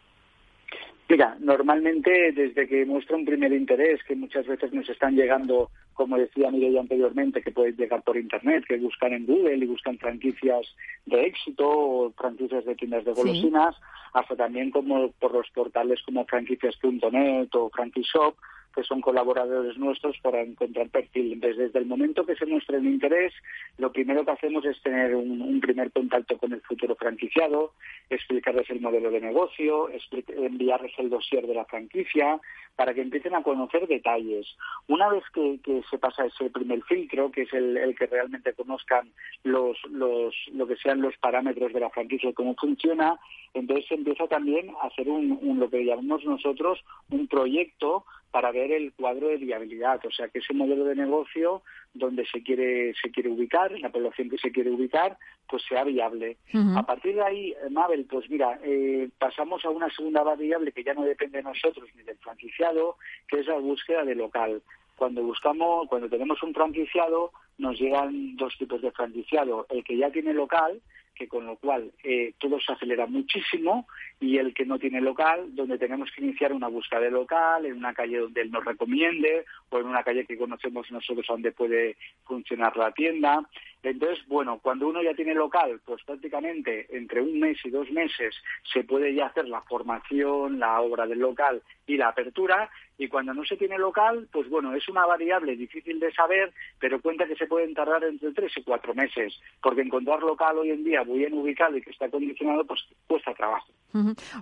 Mira, 1.10 1.36
normalmente 1.39 2.32
desde 2.34 2.67
que 2.67 2.86
muestra 2.86 3.17
un 3.17 3.26
primer 3.26 3.52
interés, 3.52 4.00
que 4.04 4.15
muchas 4.15 4.45
veces 4.45 4.72
nos 4.72 4.88
están 4.88 5.15
llegando, 5.15 5.72
como 5.93 6.19
decía 6.19 6.52
Mireia 6.52 6.82
anteriormente, 6.82 7.41
que 7.41 7.50
pueden 7.50 7.76
llegar 7.76 8.04
por 8.04 8.15
Internet, 8.15 8.63
que 8.67 8.78
buscan 8.78 9.13
en 9.13 9.26
Google 9.26 9.56
y 9.56 9.65
buscan 9.65 9.98
franquicias 9.98 10.67
de 11.08 11.26
éxito 11.26 11.67
o 11.67 12.12
franquicias 12.12 12.63
de 12.63 12.76
tiendas 12.76 13.06
de 13.06 13.13
golosinas, 13.13 13.76
hasta 14.13 14.36
también 14.36 14.69
como 14.69 15.12
por 15.13 15.34
los 15.34 15.50
portales 15.50 16.00
como 16.04 16.26
franquicias.net 16.26 17.50
o 17.54 17.72
Franquishop, 17.72 18.36
que 18.73 18.84
son 18.84 19.01
colaboradores 19.01 19.77
nuestros 19.77 20.17
para 20.19 20.41
encontrar 20.41 20.89
perfil. 20.89 21.34
Entonces, 21.34 21.58
desde 21.58 21.79
el 21.79 21.86
momento 21.86 22.25
que 22.25 22.36
se 22.36 22.45
muestra 22.45 22.77
el 22.77 22.86
interés, 22.86 23.34
lo 23.77 23.91
primero 23.91 24.23
que 24.25 24.32
hacemos 24.32 24.65
es 24.65 24.82
tener 24.82 25.15
un, 25.15 25.60
primer 25.60 25.91
contacto 25.91 26.38
con 26.38 26.53
el 26.53 26.62
futuro 26.62 26.95
franquiciado, 26.95 27.73
explicarles 28.10 28.69
el 28.69 28.82
modelo 28.82 29.12
de 29.12 29.19
negocio, 29.19 29.89
enviarles 30.27 30.93
el 30.97 31.10
dossier 31.10 31.45
de 31.45 31.53
la 31.53 31.65
franquicia, 31.65 32.39
para 32.75 32.93
que 32.93 33.01
empiecen 33.01 33.36
a 33.36 33.43
conocer 33.43 33.88
detalles. 33.88 34.47
Una 34.88 35.10
vez 35.10 35.23
que, 35.34 35.60
se 35.89 35.97
pasa 35.97 36.25
ese 36.25 36.49
primer 36.49 36.82
filtro, 36.84 37.29
que 37.29 37.41
es 37.41 37.53
el, 37.53 37.93
que 37.97 38.08
realmente 38.08 38.53
conozcan 38.53 39.10
los, 39.43 39.77
los, 39.91 40.34
lo 40.53 40.65
que 40.65 40.77
sean 40.77 41.01
los 41.01 41.17
parámetros 41.17 41.73
de 41.73 41.82
la 41.82 41.89
franquicia 41.89 42.29
y 42.29 42.34
cómo 42.34 42.55
funciona, 42.55 43.19
entonces 43.53 43.86
se 43.88 43.95
empieza 43.95 44.27
también 44.27 44.71
a 44.82 44.88
hacer 44.88 45.10
un, 45.10 45.60
lo 45.60 45.69
que 45.69 45.84
llamamos 45.84 46.23
nosotros 46.23 46.79
un 47.10 47.27
proyecto 47.27 48.05
para 48.31 48.51
ver 48.51 48.71
el 48.71 48.93
cuadro 48.93 49.27
de 49.27 49.37
viabilidad, 49.37 49.99
o 50.05 50.11
sea 50.11 50.27
que 50.29 50.39
ese 50.39 50.53
modelo 50.53 50.85
de 50.85 50.95
negocio 50.95 51.63
donde 51.93 52.25
se 52.27 52.43
quiere 52.43 52.93
se 53.01 53.11
quiere 53.11 53.29
ubicar, 53.29 53.71
la 53.79 53.91
población 53.91 54.29
que 54.29 54.37
se 54.37 54.51
quiere 54.51 54.69
ubicar, 54.69 55.17
pues 55.47 55.63
sea 55.67 55.83
viable. 55.83 56.37
A 56.75 56.83
partir 56.83 57.15
de 57.15 57.23
ahí, 57.23 57.51
eh, 57.51 57.69
Mabel, 57.71 58.05
pues 58.09 58.29
mira, 58.29 58.59
eh, 58.63 59.09
pasamos 59.17 59.65
a 59.65 59.69
una 59.69 59.89
segunda 59.89 60.21
variable 60.21 60.71
que 60.71 60.83
ya 60.83 60.93
no 60.93 61.03
depende 61.03 61.39
de 61.39 61.43
nosotros 61.43 61.89
ni 61.95 62.03
del 62.03 62.17
franquiciado, 62.17 62.97
que 63.27 63.39
es 63.39 63.47
la 63.47 63.57
búsqueda 63.57 64.03
de 64.03 64.15
local. 64.15 64.61
Cuando 64.95 65.23
buscamos, 65.23 65.87
cuando 65.87 66.09
tenemos 66.09 66.41
un 66.43 66.53
franquiciado, 66.53 67.31
nos 67.60 67.80
llegan 67.80 68.36
dos 68.36 68.58
tipos 68.58 68.82
de 68.82 68.91
franquiciado, 68.91 69.67
el 69.69 69.84
que 69.84 69.98
ya 69.98 70.10
tiene 70.10 70.34
local, 70.34 70.82
que 71.19 71.28
con 71.28 71.45
lo 71.45 71.58
cual 71.58 71.91
eh, 72.02 72.34
todo 72.39 72.60
se 72.62 72.72
acelera 72.72 73.06
muchísimo 73.06 73.88
y 74.22 74.38
el 74.38 74.54
que 74.54 74.65
no 74.65 74.80
tiene 74.80 75.02
local, 75.02 75.54
donde 75.54 75.78
tenemos 75.78 76.10
que 76.12 76.24
iniciar 76.24 76.54
una 76.54 76.69
búsqueda 76.69 77.02
de 77.02 77.12
local, 77.12 77.65
en 77.65 77.74
una 77.74 77.93
calle 77.93 78.19
donde 78.19 78.41
él 78.41 78.52
nos 78.52 78.63
recomiende 78.63 79.45
o 79.69 79.80
en 79.80 79.88
una 79.88 80.02
calle 80.04 80.26
que 80.26 80.38
conocemos 80.38 80.89
nosotros 80.89 81.26
donde 81.28 81.52
puede 81.52 81.98
funcionar 82.24 82.78
la 82.78 82.93
tienda. 82.93 83.41
Entonces, 83.84 84.26
bueno, 84.28 84.60
cuando 84.62 84.88
uno 84.88 85.04
ya 85.04 85.13
tiene 85.13 85.34
local, 85.34 85.82
pues 85.86 86.02
prácticamente 86.04 86.88
entre 86.95 87.22
un 87.22 87.38
mes 87.38 87.58
y 87.65 87.69
dos 87.69 87.91
meses 87.91 88.34
se 88.74 88.86
puede 88.86 89.13
ya 89.13 89.28
hacer 89.28 89.48
la 89.48 89.62
formación, 89.63 90.58
la 90.58 90.80
obra 90.80 91.06
del 91.06 91.19
local 91.19 91.62
y 91.86 91.98
la 91.98 92.10
apertura. 92.10 92.69
Y 92.99 93.07
cuando 93.07 93.33
no 93.33 93.45
se 93.45 93.55
tiene 93.55 93.77
local, 93.77 94.27
pues 94.31 94.49
bueno, 94.49 94.75
es 94.75 94.88
una 94.89 95.05
variable 95.05 95.55
difícil 95.55 95.99
de 95.99 96.12
saber, 96.12 96.53
pero 96.79 97.01
cuenta 97.01 97.25
que 97.25 97.35
se 97.35 97.47
pueden 97.47 97.73
tardar 97.73 98.03
entre 98.03 98.33
tres 98.33 98.51
y 98.57 98.63
cuatro 98.63 98.93
meses, 98.93 99.39
porque 99.63 99.81
encontrar 99.81 100.21
local 100.21 100.57
hoy 100.57 100.71
en 100.71 100.83
día 100.83 101.03
bien 101.03 101.33
ubicado 101.33 101.77
y 101.77 101.81
que 101.81 101.91
está 101.91 102.05
acondicionado, 102.05 102.65
pues 102.65 102.81
cuesta 103.07 103.33
trabajo. 103.33 103.69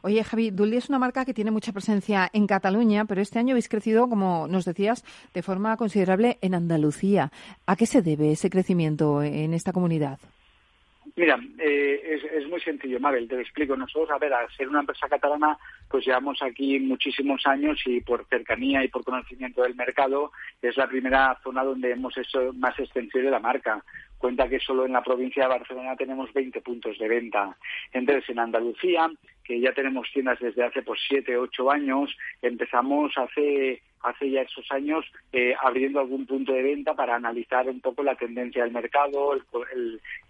Oye, 0.01 0.23
Javi, 0.23 0.49
Dully 0.49 0.77
es 0.77 0.89
una 0.89 0.99
marca 0.99 1.23
que 1.23 1.35
tiene 1.35 1.51
mucha 1.51 1.71
presencia 1.71 2.29
en 2.33 2.47
Cataluña, 2.47 3.05
pero 3.05 3.21
este 3.21 3.39
año 3.39 3.53
habéis 3.53 3.69
crecido, 3.69 4.09
como 4.09 4.47
nos 4.47 4.65
decías, 4.65 5.05
de 5.33 5.43
forma 5.43 5.77
considerable 5.77 6.39
en 6.41 6.55
Andalucía. 6.55 7.31
¿A 7.67 7.75
qué 7.75 7.85
se 7.85 8.01
debe 8.01 8.31
ese 8.31 8.49
crecimiento 8.49 9.21
en 9.21 9.53
esta 9.53 9.71
comunidad? 9.71 10.19
Mira, 11.17 11.39
eh, 11.57 12.19
es, 12.31 12.47
muy 12.47 12.61
sencillo, 12.61 12.99
Mabel, 12.99 13.27
te 13.27 13.33
lo 13.33 13.41
explico. 13.41 13.75
Nosotros, 13.75 14.11
a 14.11 14.19
ver, 14.19 14.31
al 14.31 14.47
ser 14.55 14.69
una 14.69 14.81
empresa 14.81 15.09
catalana, 15.09 15.57
pues 15.89 16.05
llevamos 16.05 16.43
aquí 16.43 16.79
muchísimos 16.79 17.41
años 17.47 17.81
y 17.87 18.01
por 18.01 18.27
cercanía 18.27 18.83
y 18.83 18.87
por 18.87 19.03
conocimiento 19.03 19.63
del 19.63 19.73
mercado, 19.73 20.31
es 20.61 20.77
la 20.77 20.87
primera 20.87 21.35
zona 21.43 21.63
donde 21.63 21.89
hemos 21.89 22.15
hecho 22.19 22.53
más 22.53 22.77
extensión 22.77 23.25
de 23.25 23.31
la 23.31 23.39
marca. 23.39 23.83
Cuenta 24.17 24.49
que 24.49 24.59
solo 24.59 24.85
en 24.85 24.93
la 24.93 25.03
provincia 25.03 25.43
de 25.43 25.49
Barcelona 25.49 25.95
tenemos 25.95 26.33
20 26.33 26.61
puntos 26.61 26.97
de 26.97 27.07
venta. 27.07 27.55
Entonces, 27.93 28.29
en 28.29 28.39
Andalucía, 28.39 29.09
que 29.43 29.59
ya 29.59 29.71
tenemos 29.73 30.07
tiendas 30.11 30.39
desde 30.39 30.63
hace 30.63 30.81
pues 30.81 30.99
siete, 31.07 31.37
ocho 31.37 31.71
años, 31.71 32.15
empezamos 32.41 33.17
hace 33.17 33.81
hace 34.03 34.29
ya 34.29 34.41
esos 34.41 34.71
años 34.71 35.05
eh, 35.33 35.53
abriendo 35.61 35.99
algún 35.99 36.25
punto 36.25 36.53
de 36.53 36.61
venta 36.61 36.93
para 36.93 37.15
analizar 37.15 37.67
un 37.67 37.81
poco 37.81 38.03
la 38.03 38.15
tendencia 38.15 38.63
del 38.63 38.71
mercado, 38.71 39.35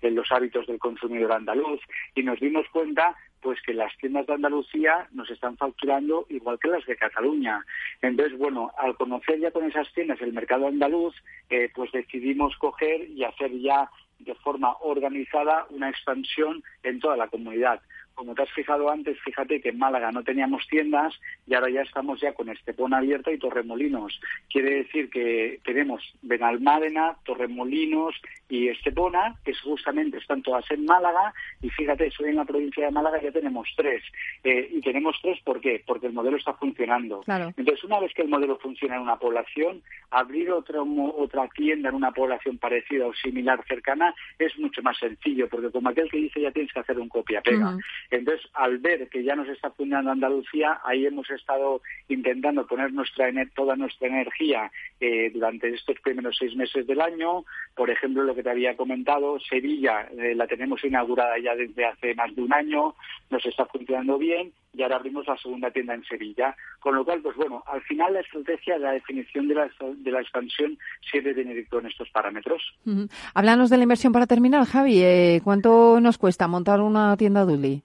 los 0.02 0.32
hábitos 0.32 0.68
del 0.68 0.80
consumidor 0.80 1.34
andaluz 1.34 1.82
y 2.16 2.24
nos 2.24 2.40
dimos 2.40 2.66
cuenta 2.72 3.16
pues 3.48 3.62
que 3.62 3.74
las 3.74 3.96
tiendas 3.96 4.28
de 4.28 4.34
Andalucía 4.34 5.08
nos 5.14 5.32
están 5.32 5.56
facturando 5.56 6.26
igual 6.28 6.60
que 6.60 6.68
las 6.68 6.86
de 6.86 6.98
Cataluña. 6.98 7.64
Entonces, 8.02 8.38
bueno, 8.38 8.74
al 8.78 8.98
conocer 8.98 9.40
ya 9.40 9.52
con 9.52 9.64
esas 9.64 9.90
tiendas 9.94 10.20
el 10.20 10.34
mercado 10.34 10.68
andaluz, 10.68 11.16
eh, 11.50 11.72
pues 11.74 11.90
decidimos 11.94 12.58
coger 12.58 13.10
y 13.10 13.24
hacer 13.24 13.58
ya 13.62 13.90
de 14.20 14.36
forma 14.36 14.76
organizada 14.82 15.66
una 15.70 15.90
expansión 15.90 16.62
en 16.84 17.00
toda 17.00 17.16
la 17.16 17.30
comunidad 17.30 17.80
como 18.18 18.34
te 18.34 18.42
has 18.42 18.52
fijado 18.52 18.90
antes, 18.90 19.16
fíjate 19.22 19.62
que 19.62 19.70
en 19.70 19.78
Málaga 19.78 20.12
no 20.12 20.24
teníamos 20.24 20.68
tiendas 20.68 21.14
y 21.46 21.54
ahora 21.54 21.70
ya 21.70 21.84
estamos 21.84 22.20
ya 22.20 22.34
con 22.34 22.50
Estepona 22.50 22.98
abierta 22.98 23.32
y 23.32 23.38
Torremolinos. 23.38 24.20
Quiere 24.50 24.78
decir 24.78 25.12
que 25.12 25.60
tenemos 25.64 26.02
Benalmádena, 26.24 27.16
Torremolinos 27.24 28.16
y 28.50 28.70
Estepona, 28.70 29.36
que 29.46 29.54
justamente 29.54 30.18
están 30.18 30.42
todas 30.42 30.66
en 30.72 30.86
Málaga 30.86 31.32
y 31.62 31.70
fíjate, 31.70 32.10
soy 32.10 32.30
en 32.30 32.38
la 32.38 32.46
provincia 32.46 32.86
de 32.86 32.92
Málaga 32.92 33.22
ya 33.22 33.32
tenemos 33.32 33.70
tres. 33.78 34.02
Eh, 34.44 34.68
y 34.72 34.82
tenemos 34.82 35.16
tres, 35.22 35.40
¿por 35.44 35.62
qué? 35.62 35.84
Porque 35.86 36.08
el 36.08 36.14
modelo 36.14 36.38
está 36.38 36.54
funcionando. 36.54 37.24
Entonces, 37.56 37.84
una 37.84 38.00
vez 38.00 38.14
que 38.16 38.24
el 38.24 38.30
modelo 38.30 38.58
funciona 38.58 38.96
en 38.96 39.04
una 39.04 39.18
población, 39.18 39.84
abrir 40.10 40.50
otra, 40.52 40.82
otra 40.82 41.48
tienda 41.50 41.90
en 41.90 41.96
una 41.96 42.12
población 42.12 42.58
parecida 42.58 43.06
o 43.06 43.14
similar 43.14 43.64
cercana 43.68 44.16
es 44.40 44.58
mucho 44.58 44.82
más 44.82 44.98
sencillo, 44.98 45.48
porque 45.48 45.70
como 45.70 45.90
aquel 45.90 46.10
que 46.10 46.18
dice 46.18 46.42
ya 46.42 46.52
tienes 46.52 46.74
que 46.74 46.80
hacer 46.80 46.98
un 46.98 47.10
copia-pega. 47.10 47.78
Entonces, 48.12 48.50
al 48.54 48.78
ver 48.78 49.10
que 49.10 49.24
ya 49.24 49.36
nos 49.36 49.48
está 49.50 49.72
funcionando 49.72 50.12
Andalucía, 50.12 50.80
ahí 50.84 51.06
hemos 51.06 51.30
estado 51.30 51.82
intentando 52.08 52.66
poner 52.66 52.94
nuestra 52.94 53.28
toda 53.56 53.76
nuestra 53.76 54.08
energía 54.08 54.72
eh, 55.00 55.30
durante 55.34 55.70
estos 55.70 56.00
primeros 56.02 56.38
seis 56.38 56.56
meses 56.56 56.88
del 56.88 57.02
año. 57.02 57.46
Por 57.76 57.90
ejemplo, 57.90 58.24
lo 58.24 58.36
que 58.36 58.44
te 58.44 58.50
había 58.50 58.76
comentado, 58.76 59.40
Sevilla 59.40 60.08
eh, 60.18 60.36
la 60.36 60.48
tenemos 60.48 60.84
inaugurada 60.84 61.38
ya 61.40 61.56
desde 61.56 61.86
hace 61.86 62.16
más 62.16 62.34
de 62.36 62.42
un 62.42 62.54
año, 62.54 62.96
nos 63.30 63.46
está 63.46 63.66
funcionando 63.66 64.18
bien 64.18 64.54
y 64.74 64.84
ahora 64.84 64.98
abrimos 64.98 65.28
la 65.28 65.38
segunda 65.38 65.72
tienda 65.72 65.96
en 65.96 66.04
Sevilla. 66.06 66.56
Con 66.80 66.96
lo 66.96 67.04
cual, 67.04 67.22
pues 67.22 67.36
bueno, 67.36 67.64
al 67.66 67.82
final 67.82 68.14
la 68.14 68.20
estrategia, 68.20 68.78
la 68.78 68.92
definición 68.92 69.48
de 69.48 69.56
la, 69.56 69.70
de 69.80 70.12
la 70.12 70.22
expansión 70.22 70.78
tiene 71.12 71.34
que 71.34 71.42
ir 71.42 71.68
con 71.68 71.86
estos 71.86 72.10
parámetros. 72.10 72.62
Háblanos 73.34 73.70
de 73.70 73.78
la 73.78 73.84
inversión 73.84 74.14
para 74.14 74.28
terminar, 74.28 74.66
Javi. 74.66 75.02
Eh, 75.02 75.42
¿Cuánto 75.44 76.00
nos 76.00 76.18
cuesta 76.18 76.48
montar 76.48 76.82
una 76.82 77.18
tienda 77.18 77.44
Dully? 77.44 77.84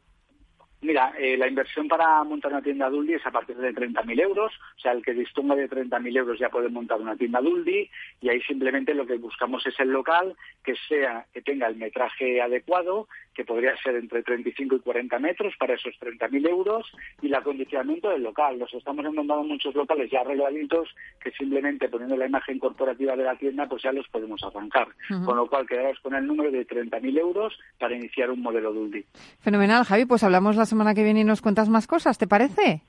Mira, 0.83 1.14
eh, 1.16 1.37
la 1.37 1.47
inversión 1.47 1.87
para 1.87 2.25
montar 2.25 2.51
una 2.51 2.61
tienda 2.61 2.90
Duldi 2.90 3.14
es 3.14 3.25
a 3.25 3.31
partir 3.31 3.57
de 3.57 3.73
30.000 3.73 4.21
euros. 4.21 4.53
O 4.77 4.81
sea, 4.81 4.90
el 4.90 5.03
que 5.05 5.14
disponga 5.14 5.55
de 5.55 5.71
30.000 5.71 6.16
euros 6.16 6.40
ya 6.40 6.49
puede 6.49 6.68
montar 6.68 7.01
una 7.01 7.16
tienda 7.16 7.40
Duldi 7.40 7.88
y 8.21 8.29
ahí 8.29 8.40
simplemente 8.42 8.92
lo 8.92 9.07
que 9.07 9.16
buscamos 9.16 9.64
es 9.64 9.79
el 9.79 9.90
local 9.90 10.35
que 10.64 10.75
sea 10.88 11.25
que 11.33 11.40
tenga 11.40 11.68
el 11.68 11.77
metraje 11.77 12.42
adecuado, 12.42 13.07
que 13.35 13.45
podría 13.45 13.77
ser 13.77 13.97
entre 13.97 14.23
35 14.23 14.77
y 14.77 14.81
40 14.81 15.18
metros 15.18 15.55
para 15.59 15.75
esos 15.75 15.95
30.000 16.01 16.49
euros 16.49 16.92
y 17.21 17.29
el 17.29 17.35
acondicionamiento 17.35 18.11
del 18.11 18.23
local. 18.23 18.59
Los 18.59 18.75
estamos 18.75 19.05
encontrando 19.05 19.45
muchos 19.45 19.75
locales 19.75 20.11
ya 20.11 20.21
arregladitos 20.21 20.88
que 21.23 21.31
simplemente 21.31 21.88
poniendo 21.88 22.16
la 22.16 22.27
imagen 22.27 22.59
corporativa 22.59 23.16
de 23.16 23.25
la 23.25 23.37
tienda 23.37 23.66
pues 23.66 23.83
ya 23.83 23.92
los 23.92 24.09
podemos 24.09 24.42
arrancar. 24.42 24.88
Con 25.25 25.37
lo 25.37 25.47
cual 25.47 25.66
quedamos 25.66 25.99
con 26.01 26.14
el 26.14 26.27
número 26.27 26.51
de 26.51 26.66
30.000 26.66 27.18
euros 27.18 27.59
para 27.79 27.95
iniciar 27.95 28.31
un 28.31 28.42
modelo 28.42 28.73
Duldi. 28.73 29.05
Fenomenal, 29.40 29.85
Javi. 29.85 30.07
Pues 30.07 30.25
hablamos 30.25 30.57
las 30.57 30.73
semana 30.73 30.95
que 30.95 31.05
viene 31.05 31.21
y 31.21 31.25
nos 31.25 31.42
cuentas 31.42 31.68
más 31.68 31.87
cosas, 31.87 32.16
¿te 32.16 32.27
parece? 32.27 32.81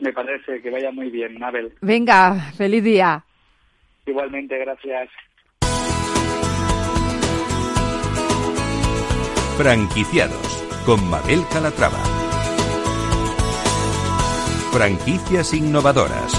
Me 0.00 0.12
parece 0.12 0.60
que 0.60 0.70
vaya 0.70 0.90
muy 0.90 1.10
bien, 1.10 1.38
Mabel. 1.38 1.72
Venga, 1.80 2.34
feliz 2.56 2.82
día. 2.82 3.24
Igualmente, 4.04 4.58
gracias. 4.58 5.10
Franquiciados 9.56 10.64
con 10.84 11.08
Mabel 11.08 11.46
Calatrava. 11.52 12.02
Franquicias 14.72 15.54
innovadoras. 15.54 16.32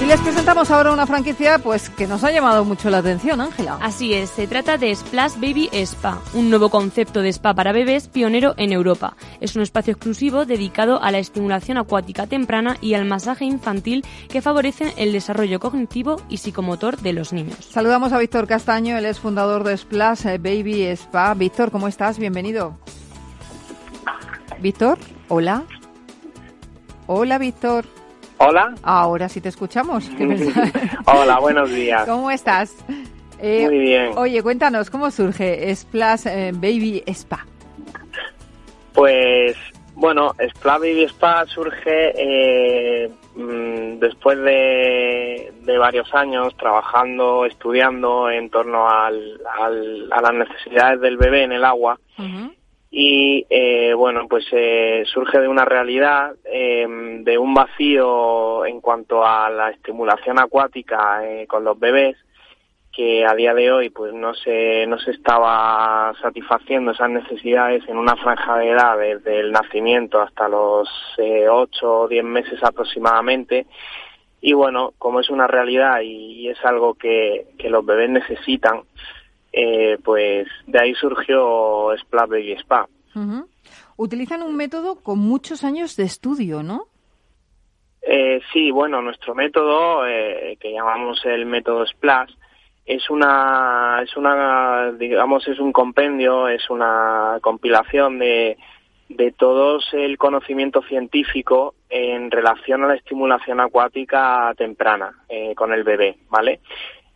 Y 0.00 0.06
les 0.06 0.18
presentamos 0.22 0.70
ahora 0.70 0.92
una 0.92 1.06
franquicia 1.06 1.58
pues 1.58 1.90
que 1.90 2.06
nos 2.06 2.24
ha 2.24 2.30
llamado 2.30 2.64
mucho 2.64 2.88
la 2.88 2.98
atención, 2.98 3.38
Ángela. 3.42 3.76
Así 3.82 4.14
es, 4.14 4.30
se 4.30 4.46
trata 4.46 4.78
de 4.78 4.96
Splash 4.96 5.34
Baby 5.34 5.68
Spa, 5.72 6.22
un 6.32 6.48
nuevo 6.48 6.70
concepto 6.70 7.20
de 7.20 7.28
spa 7.28 7.52
para 7.52 7.72
bebés 7.72 8.08
pionero 8.08 8.54
en 8.56 8.72
Europa. 8.72 9.14
Es 9.40 9.56
un 9.56 9.62
espacio 9.62 9.92
exclusivo 9.92 10.46
dedicado 10.46 11.02
a 11.02 11.10
la 11.10 11.18
estimulación 11.18 11.76
acuática 11.76 12.26
temprana 12.26 12.78
y 12.80 12.94
al 12.94 13.04
masaje 13.04 13.44
infantil 13.44 14.02
que 14.30 14.40
favorecen 14.40 14.90
el 14.96 15.12
desarrollo 15.12 15.60
cognitivo 15.60 16.16
y 16.30 16.38
psicomotor 16.38 16.96
de 16.96 17.12
los 17.12 17.34
niños. 17.34 17.58
Saludamos 17.70 18.14
a 18.14 18.18
Víctor 18.18 18.46
Castaño, 18.46 18.96
él 18.96 19.04
es 19.04 19.20
fundador 19.20 19.64
de 19.64 19.76
Splash 19.76 20.22
Baby 20.38 20.84
Spa. 20.96 21.34
Víctor, 21.34 21.70
¿cómo 21.70 21.88
estás? 21.88 22.18
Bienvenido. 22.18 22.78
Víctor, 24.60 24.98
hola. 25.28 25.64
Hola, 27.06 27.36
Víctor. 27.36 27.99
Hola. 28.42 28.74
Ahora 28.82 29.28
sí 29.28 29.42
te 29.42 29.50
escuchamos. 29.50 30.10
Hola, 31.04 31.38
buenos 31.40 31.70
días. 31.70 32.08
¿Cómo 32.08 32.30
estás? 32.30 32.74
Eh, 33.38 33.66
Muy 33.66 33.78
bien. 33.78 34.12
Oye, 34.16 34.42
cuéntanos, 34.42 34.88
¿cómo 34.88 35.10
surge 35.10 35.76
Splash 35.76 36.26
eh, 36.26 36.50
Baby 36.54 37.02
Spa? 37.08 37.44
Pues, 38.94 39.56
bueno, 39.94 40.32
Splash 40.56 40.78
Baby 40.80 41.02
Spa 41.02 41.44
surge 41.48 42.14
eh, 42.16 43.10
mm, 43.36 43.98
después 43.98 44.38
de, 44.38 45.52
varios 45.78 46.12
años 46.14 46.56
trabajando, 46.56 47.44
estudiando 47.44 48.30
en 48.30 48.48
torno 48.48 48.88
al, 48.88 49.38
a 50.10 50.20
las 50.22 50.32
necesidades 50.32 50.98
del 51.02 51.18
bebé 51.18 51.44
en 51.44 51.52
el 51.52 51.64
agua 51.64 51.98
y 52.90 53.46
eh, 53.48 53.94
bueno 53.94 54.26
pues 54.28 54.44
eh, 54.50 55.04
surge 55.06 55.38
de 55.40 55.46
una 55.46 55.64
realidad 55.64 56.34
em, 56.44 57.22
de 57.22 57.38
un 57.38 57.54
vacío 57.54 58.66
en 58.66 58.80
cuanto 58.80 59.24
a 59.24 59.48
la 59.48 59.70
estimulación 59.70 60.40
acuática 60.40 61.24
eh, 61.24 61.46
con 61.46 61.62
los 61.62 61.78
bebés 61.78 62.16
que 62.92 63.24
a 63.24 63.34
día 63.34 63.54
de 63.54 63.70
hoy 63.70 63.90
pues 63.90 64.12
no 64.12 64.34
se 64.34 64.88
no 64.88 64.98
se 64.98 65.12
estaba 65.12 66.12
satisfaciendo 66.20 66.90
esas 66.90 67.10
necesidades 67.10 67.88
en 67.88 67.96
una 67.96 68.16
franja 68.16 68.58
de 68.58 68.70
edad 68.70 68.98
desde 68.98 69.38
el 69.38 69.52
nacimiento 69.52 70.20
hasta 70.20 70.48
los 70.48 70.88
ocho 71.48 72.00
o 72.00 72.08
diez 72.08 72.24
meses 72.24 72.58
aproximadamente. 72.64 73.66
Y 74.40 74.54
bueno 74.54 74.92
como 74.98 75.20
es 75.20 75.30
una 75.30 75.46
realidad 75.46 76.00
y, 76.00 76.48
es 76.48 76.58
algo 76.64 76.94
que, 76.94 77.46
que 77.56 77.70
los 77.70 77.86
bebés 77.86 78.10
necesitan 78.10 78.82
eh, 79.52 79.98
pues 80.04 80.48
de 80.66 80.80
ahí 80.80 80.94
surgió 80.94 81.90
Splash 81.98 82.28
Baby 82.28 82.52
Spa. 82.52 82.88
Utilizan 83.96 84.42
un 84.42 84.56
método 84.56 85.02
con 85.02 85.18
muchos 85.18 85.64
años 85.64 85.96
de 85.96 86.04
estudio, 86.04 86.62
¿no? 86.62 86.86
Eh, 88.02 88.40
sí, 88.52 88.70
bueno, 88.70 89.02
nuestro 89.02 89.34
método, 89.34 90.06
eh, 90.06 90.56
que 90.58 90.72
llamamos 90.72 91.20
el 91.26 91.44
método 91.44 91.86
Splash, 91.86 92.32
es 92.86 93.08
una, 93.10 94.00
es 94.02 94.16
una, 94.16 94.92
digamos, 94.92 95.46
es 95.46 95.58
un 95.60 95.72
compendio, 95.72 96.48
es 96.48 96.68
una 96.70 97.38
compilación 97.42 98.18
de, 98.18 98.56
de 99.10 99.32
todo 99.32 99.78
el 99.92 100.16
conocimiento 100.18 100.82
científico 100.82 101.74
en 101.88 102.30
relación 102.30 102.84
a 102.84 102.88
la 102.88 102.94
estimulación 102.94 103.60
acuática 103.60 104.52
temprana 104.56 105.12
eh, 105.28 105.54
con 105.54 105.72
el 105.72 105.84
bebé, 105.84 106.16
¿vale? 106.28 106.60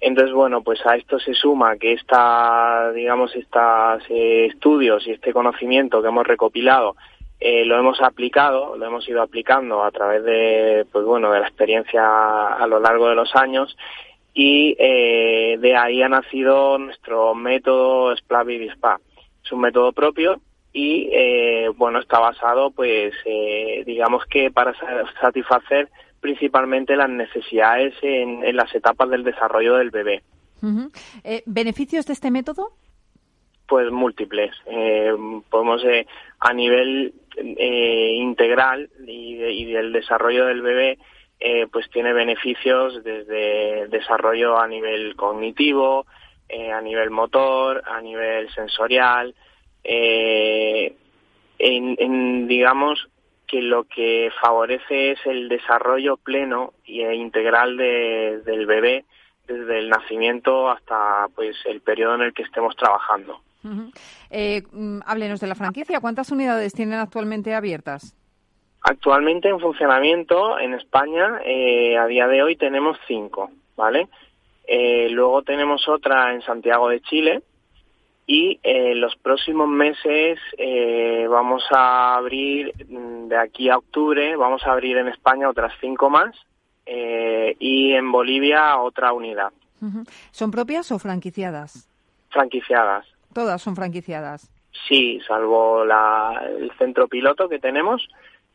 Entonces, 0.06 0.34
bueno, 0.34 0.60
pues 0.62 0.84
a 0.84 0.96
esto 0.96 1.18
se 1.18 1.32
suma 1.32 1.78
que 1.78 1.94
esta, 1.94 2.92
digamos, 2.92 3.34
estos 3.34 4.02
eh, 4.10 4.50
estudios 4.52 5.06
y 5.06 5.12
este 5.12 5.32
conocimiento 5.32 6.02
que 6.02 6.08
hemos 6.08 6.26
recopilado 6.26 6.94
eh, 7.40 7.64
lo 7.64 7.78
hemos 7.78 8.02
aplicado, 8.02 8.76
lo 8.76 8.84
hemos 8.84 9.08
ido 9.08 9.22
aplicando 9.22 9.82
a 9.82 9.90
través 9.90 10.22
de, 10.24 10.84
pues 10.92 11.06
bueno, 11.06 11.32
de 11.32 11.40
la 11.40 11.46
experiencia 11.46 12.02
a 12.48 12.66
lo 12.66 12.80
largo 12.80 13.08
de 13.08 13.14
los 13.14 13.34
años 13.34 13.78
y 14.34 14.76
eh, 14.78 15.56
de 15.58 15.74
ahí 15.74 16.02
ha 16.02 16.08
nacido 16.10 16.76
nuestro 16.76 17.34
método 17.34 18.14
Baby 18.28 18.68
Spa. 18.72 19.00
Es 19.42 19.52
un 19.52 19.60
método 19.62 19.94
propio 19.94 20.38
y, 20.70 21.08
bueno, 21.76 22.00
está 22.00 22.18
basado, 22.18 22.72
pues, 22.72 23.14
digamos 23.86 24.26
que 24.26 24.50
para 24.50 24.74
satisfacer 25.18 25.88
principalmente 26.24 26.96
las 26.96 27.10
necesidades 27.10 27.92
en, 28.00 28.56
las 28.56 28.74
etapas 28.74 29.10
del 29.10 29.24
desarrollo 29.24 29.74
del 29.74 29.90
bebé. 29.90 30.22
Eh, 31.22 31.42
¿Beneficios 31.44 32.06
de 32.06 32.14
este 32.14 32.30
método? 32.30 32.70
Pues 33.68 33.90
múltiples. 33.90 34.56
Eh, 34.64 35.12
podemos, 35.50 35.84
eh, 35.84 36.06
a 36.40 36.54
nivel 36.54 37.12
integral 37.36 38.88
y, 39.06 39.66
del 39.66 39.92
desarrollo 39.92 40.46
del 40.46 40.62
bebé, 40.62 40.98
pues 41.70 41.90
tiene 41.90 42.14
beneficios 42.14 43.04
desde 43.04 43.88
desarrollo 43.88 44.58
a 44.58 44.66
nivel 44.66 45.16
cognitivo, 45.16 46.06
a 46.72 46.80
nivel 46.80 47.10
motor, 47.10 47.82
a 47.86 48.00
nivel 48.00 48.48
sensorial, 48.54 49.34
en, 49.82 50.96
en, 51.58 52.48
digamos, 52.48 53.10
que 53.46 53.60
lo 53.62 53.84
que 53.84 54.30
favorece 54.40 55.12
es 55.12 55.18
el 55.26 55.48
desarrollo 55.48 56.16
pleno 56.16 56.72
e 56.86 57.14
integral 57.14 57.76
del 57.76 58.66
bebé 58.66 59.04
desde 59.46 59.78
el 59.78 59.88
nacimiento 59.88 60.70
hasta 60.70 61.28
pues 61.34 61.56
el 61.66 61.80
periodo 61.80 62.14
en 62.16 62.22
el 62.22 62.34
que 62.34 62.42
estemos 62.42 62.74
trabajando. 62.76 63.40
Eh, 64.30 64.62
mm, 64.72 65.00
háblenos 65.06 65.40
de 65.40 65.46
la 65.46 65.54
franquicia. 65.54 66.00
¿Cuántas 66.00 66.30
unidades 66.30 66.72
tienen 66.74 66.98
actualmente 66.98 67.54
abiertas? 67.54 68.14
Actualmente 68.82 69.48
en 69.48 69.60
funcionamiento 69.60 70.58
en 70.58 70.74
España 70.74 71.40
eh, 71.44 71.96
a 71.96 72.06
día 72.06 72.28
de 72.28 72.42
hoy 72.42 72.56
tenemos 72.56 72.98
cinco, 73.06 73.50
¿vale? 73.76 74.08
Eh, 74.66 75.08
luego 75.10 75.42
tenemos 75.42 75.88
otra 75.88 76.34
en 76.34 76.42
Santiago 76.42 76.88
de 76.88 77.00
Chile 77.00 77.42
y 78.26 78.58
en 78.62 79.00
los 79.00 79.16
próximos 79.16 79.68
meses 79.68 80.38
eh, 80.56 81.26
vamos 81.28 81.62
a 81.70 82.16
abrir, 82.16 82.72
mm, 82.88 83.28
de 83.28 83.36
aquí 83.36 83.68
a 83.68 83.78
octubre, 83.78 84.36
vamos 84.36 84.62
a 84.64 84.72
abrir 84.72 84.96
en 84.96 85.08
España 85.08 85.48
otras 85.48 85.72
cinco 85.80 86.08
más 86.08 86.34
eh, 86.86 87.56
y 87.58 87.92
en 87.92 88.10
Bolivia 88.10 88.78
otra 88.78 89.12
unidad. 89.12 89.52
¿Son 90.30 90.50
propias 90.50 90.90
o 90.92 90.98
franquiciadas? 90.98 91.88
Franquiciadas. 92.30 93.06
Todas 93.34 93.60
son 93.60 93.76
franquiciadas. 93.76 94.50
Sí, 94.88 95.20
salvo 95.26 95.84
la, 95.84 96.42
el 96.58 96.72
centro 96.78 97.06
piloto 97.06 97.48
que 97.48 97.58
tenemos, 97.58 98.08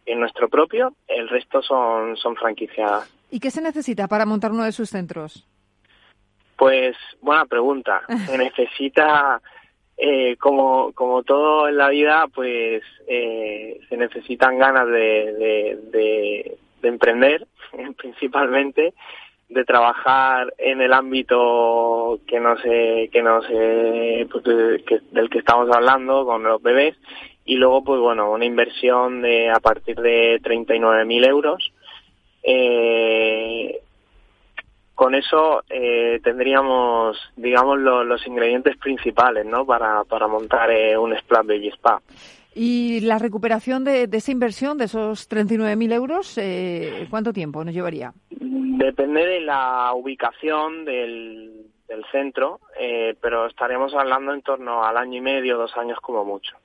en 0.05 0.19
nuestro 0.19 0.49
propio, 0.49 0.93
el 1.07 1.29
resto 1.29 1.61
son, 1.61 2.17
son 2.17 2.35
franquiciadas. 2.35 3.13
¿Y 3.29 3.39
qué 3.39 3.51
se 3.51 3.61
necesita 3.61 4.07
para 4.07 4.25
montar 4.25 4.51
uno 4.51 4.63
de 4.63 4.71
sus 4.71 4.89
centros? 4.89 5.47
Pues 6.57 6.97
buena 7.21 7.45
pregunta. 7.45 8.01
Se 8.25 8.37
necesita, 8.37 9.41
eh, 10.01 10.37
como, 10.37 10.93
como 10.93 11.23
todo 11.23 11.67
en 11.67 11.77
la 11.77 11.89
vida, 11.89 12.25
pues 12.33 12.81
eh, 13.07 13.79
se 13.89 13.97
necesitan 13.97 14.57
ganas 14.57 14.87
de, 14.87 15.33
de, 15.33 15.79
de, 15.91 16.57
de 16.81 16.87
emprender, 16.87 17.45
principalmente, 17.97 18.93
de 19.49 19.65
trabajar 19.65 20.53
en 20.57 20.81
el 20.81 20.93
ámbito 20.93 22.19
que 22.27 22.39
no 22.39 22.55
sé, 22.59 23.09
que 23.11 23.21
no 23.21 23.41
sé, 23.41 24.27
pues, 24.31 24.43
que- 24.85 25.01
del 25.11 25.29
que 25.29 25.39
estamos 25.39 25.69
hablando 25.75 26.25
con 26.25 26.43
los 26.43 26.61
bebés 26.61 26.95
y 27.45 27.55
luego, 27.55 27.83
pues 27.83 27.99
bueno, 27.99 28.31
una 28.31 28.45
inversión 28.45 29.21
de 29.23 29.49
a 29.49 29.59
partir 29.59 29.95
de 29.99 30.39
39.000 30.43 31.25
euros. 31.25 31.73
Eh, 32.43 33.81
con 34.99 35.15
eso 35.15 35.63
eh, 35.69 36.19
tendríamos, 36.25 37.17
digamos, 37.37 37.79
lo- 37.79 38.03
los 38.03 38.27
ingredientes 38.27 38.75
principales, 38.75 39.45
¿no? 39.45 39.65
Para, 39.65 40.03
para 40.03 40.27
montar 40.27 40.69
eh, 40.71 40.97
un 40.97 41.17
Splash 41.17 41.45
Baby 41.45 41.69
Spa. 41.69 42.01
¿Y 42.53 42.99
la 42.99 43.17
recuperación 43.17 43.85
de, 43.85 44.07
de 44.07 44.17
esa 44.17 44.33
inversión, 44.33 44.77
de 44.77 44.85
esos 44.85 45.29
39.000 45.29 45.93
euros, 45.93 46.37
eh, 46.37 47.07
cuánto 47.09 47.31
tiempo 47.31 47.63
nos 47.63 47.73
llevaría? 47.73 48.11
Depende 48.29 49.25
de 49.25 49.39
la 49.39 49.93
ubicación 49.93 50.83
del, 50.83 51.65
del 51.87 52.03
centro, 52.11 52.59
eh, 52.77 53.15
pero 53.21 53.45
estaremos 53.45 53.93
hablando 53.93 54.33
en 54.33 54.41
torno 54.41 54.83
al 54.83 54.97
año 54.97 55.19
y 55.19 55.21
medio, 55.21 55.57
dos 55.57 55.77
años 55.77 55.97
como 56.01 56.25
mucho. 56.25 56.57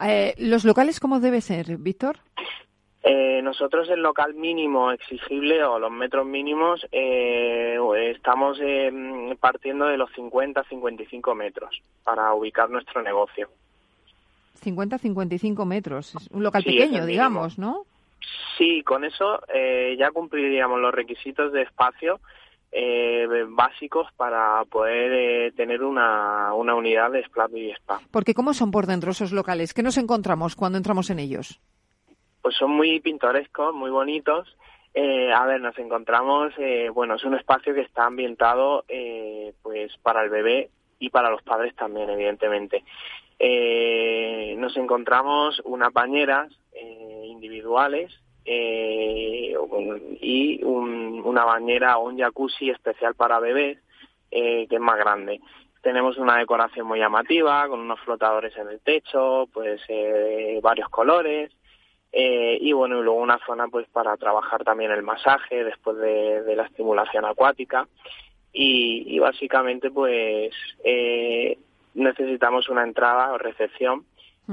Eh, 0.00 0.34
¿Los 0.38 0.64
locales 0.64 1.00
cómo 1.00 1.18
debe 1.18 1.40
ser, 1.40 1.76
Víctor? 1.78 2.18
Eh, 3.02 3.40
nosotros 3.42 3.88
el 3.90 4.02
local 4.02 4.34
mínimo 4.34 4.90
exigible 4.90 5.62
o 5.64 5.78
los 5.78 5.90
metros 5.90 6.26
mínimos 6.26 6.84
eh, 6.90 7.78
estamos 8.10 8.58
eh, 8.60 8.90
partiendo 9.40 9.86
de 9.86 9.96
los 9.96 10.10
50-55 10.10 11.34
metros 11.34 11.80
para 12.02 12.34
ubicar 12.34 12.68
nuestro 12.68 13.02
negocio. 13.02 13.48
50-55 14.64 15.64
metros. 15.64 16.14
Un 16.32 16.42
local 16.42 16.62
Sí, 16.64 16.70
pequeño, 16.70 17.06
digamos, 17.06 17.58
¿no? 17.58 17.84
Sí, 18.56 18.82
con 18.82 19.04
eso 19.04 19.40
eh, 19.54 19.96
ya 19.98 20.10
cumpliríamos 20.10 20.80
los 20.80 20.92
requisitos 20.92 21.52
de 21.52 21.62
espacio 21.62 22.20
eh, 22.72 23.26
básicos 23.48 24.08
para 24.16 24.64
poder 24.64 25.12
eh, 25.12 25.52
tener 25.52 25.82
una, 25.82 26.52
una 26.54 26.74
unidad 26.74 27.12
de 27.12 27.24
Splash 27.24 27.50
Baby 27.50 27.70
Spa. 27.70 28.00
Porque 28.10 28.34
¿cómo 28.34 28.52
son 28.52 28.70
por 28.70 28.86
dentro 28.86 29.12
esos 29.12 29.32
locales? 29.32 29.72
¿Qué 29.72 29.82
nos 29.82 29.96
encontramos 29.96 30.56
cuando 30.56 30.76
entramos 30.76 31.08
en 31.10 31.20
ellos? 31.20 31.60
Pues 32.48 32.56
son 32.56 32.70
muy 32.70 32.98
pintorescos, 33.00 33.74
muy 33.74 33.90
bonitos. 33.90 34.56
Eh, 34.94 35.30
a 35.30 35.44
ver, 35.44 35.60
nos 35.60 35.76
encontramos, 35.78 36.50
eh, 36.56 36.88
bueno, 36.88 37.16
es 37.16 37.24
un 37.24 37.34
espacio 37.34 37.74
que 37.74 37.82
está 37.82 38.06
ambientado 38.06 38.86
eh, 38.88 39.52
pues 39.62 39.94
para 39.98 40.22
el 40.24 40.30
bebé 40.30 40.70
y 40.98 41.10
para 41.10 41.28
los 41.28 41.42
padres 41.42 41.76
también, 41.76 42.08
evidentemente. 42.08 42.84
Eh, 43.38 44.54
nos 44.56 44.74
encontramos 44.78 45.60
unas 45.66 45.92
bañeras 45.92 46.50
eh, 46.72 47.24
individuales 47.26 48.18
eh, 48.46 49.54
y 50.22 50.64
un- 50.64 51.20
una 51.26 51.44
bañera 51.44 51.98
o 51.98 52.08
un 52.08 52.16
jacuzzi 52.18 52.70
especial 52.70 53.14
para 53.14 53.40
bebés 53.40 53.78
que 54.30 54.66
es 54.70 54.80
más 54.80 54.96
grande. 54.96 55.38
Tenemos 55.82 56.16
una 56.16 56.38
decoración 56.38 56.86
muy 56.86 56.98
llamativa 56.98 57.68
con 57.68 57.80
unos 57.80 58.00
flotadores 58.00 58.56
en 58.56 58.68
el 58.68 58.80
techo, 58.80 59.48
pues 59.52 59.82
eh, 59.88 60.60
varios 60.62 60.88
colores 60.88 61.52
eh, 62.12 62.58
y 62.60 62.72
bueno 62.72 62.98
y 62.98 63.02
luego 63.02 63.20
una 63.20 63.38
zona 63.46 63.68
pues 63.68 63.86
para 63.88 64.16
trabajar 64.16 64.64
también 64.64 64.90
el 64.90 65.02
masaje 65.02 65.64
después 65.64 65.96
de, 65.98 66.42
de 66.42 66.56
la 66.56 66.64
estimulación 66.64 67.24
acuática. 67.24 67.86
Y, 68.52 69.04
y 69.06 69.18
básicamente 69.18 69.90
pues 69.90 70.52
eh, 70.82 71.58
necesitamos 71.94 72.68
una 72.68 72.82
entrada 72.82 73.32
o 73.32 73.38
recepción 73.38 74.04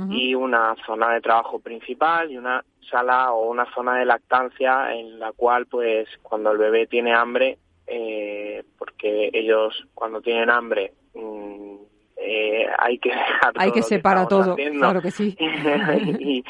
y 0.09 0.35
una 0.35 0.75
zona 0.85 1.13
de 1.13 1.21
trabajo 1.21 1.59
principal 1.59 2.29
y 2.29 2.37
una 2.37 2.65
sala 2.91 3.31
o 3.31 3.49
una 3.49 3.65
zona 3.73 3.95
de 3.95 4.03
lactancia 4.03 4.93
en 4.93 5.19
la 5.19 5.31
cual 5.31 5.67
pues 5.67 6.09
cuando 6.21 6.51
el 6.51 6.57
bebé 6.57 6.85
tiene 6.85 7.13
hambre 7.13 7.57
eh, 7.87 8.61
porque 8.77 9.29
ellos 9.31 9.87
cuando 9.93 10.19
tienen 10.19 10.49
hambre 10.49 10.91
mm, 11.13 11.75
eh, 12.17 12.67
hay 12.77 12.97
que 12.99 13.09
dejar 13.15 13.53
Hay 13.55 13.71
que 13.71 13.81
separar 13.81 14.27
todo, 14.27 14.53
haciendo 14.53 14.79
claro 14.79 15.01
que 15.01 15.11
sí. 15.11 15.35
y, 16.19 16.43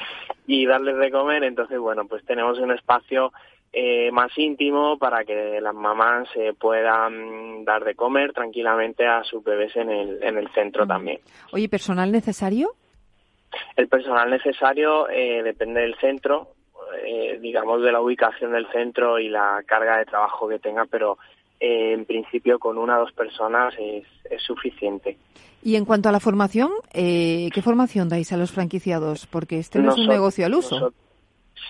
y 0.48 0.66
darles 0.66 0.98
de 0.98 1.12
comer 1.12 1.44
entonces 1.44 1.80
bueno 1.80 2.06
pues 2.06 2.24
tenemos 2.26 2.60
un 2.60 2.72
espacio 2.72 3.32
eh, 3.78 4.10
más 4.12 4.32
íntimo 4.38 4.98
para 4.98 5.26
que 5.26 5.60
las 5.60 5.76
mamás 5.76 6.30
eh, 6.36 6.54
puedan 6.58 7.66
dar 7.66 7.84
de 7.84 7.94
comer 7.94 8.32
tranquilamente 8.32 9.06
a 9.06 9.22
sus 9.26 9.44
bebés 9.44 9.76
en 9.76 9.90
el, 9.90 10.24
en 10.24 10.38
el 10.38 10.48
centro 10.54 10.88
también. 10.88 11.20
Oye, 11.52 11.68
¿personal 11.68 12.10
necesario? 12.10 12.72
El 13.76 13.90
personal 13.90 14.30
necesario 14.30 15.10
eh, 15.10 15.44
depende 15.44 15.82
del 15.82 15.96
centro, 15.96 16.52
eh, 17.06 17.38
digamos 17.42 17.82
de 17.82 17.92
la 17.92 18.00
ubicación 18.00 18.54
del 18.54 18.68
centro 18.72 19.20
y 19.20 19.28
la 19.28 19.62
carga 19.66 19.98
de 19.98 20.06
trabajo 20.06 20.48
que 20.48 20.60
tenga, 20.60 20.86
pero 20.86 21.18
eh, 21.60 21.94
en 21.94 22.06
principio 22.06 22.60
con 22.60 22.78
una 22.78 22.98
o 22.98 23.02
dos 23.02 23.12
personas 23.14 23.74
es, 23.80 24.06
es 24.30 24.42
suficiente. 24.44 25.18
Y 25.64 25.76
en 25.78 25.86
cuanto 25.86 26.10
a 26.10 26.12
la 26.12 26.20
formación, 26.20 26.70
eh, 26.94 27.50
¿qué 27.54 27.62
formación 27.62 28.08
dais 28.10 28.32
a 28.32 28.38
los 28.38 28.52
franquiciados? 28.52 29.26
Porque 29.28 29.58
este 29.60 29.80
no 29.80 29.92
es 29.94 29.98
un 29.98 30.08
negocio 30.08 30.46
al 30.46 30.54
uso. 30.56 30.94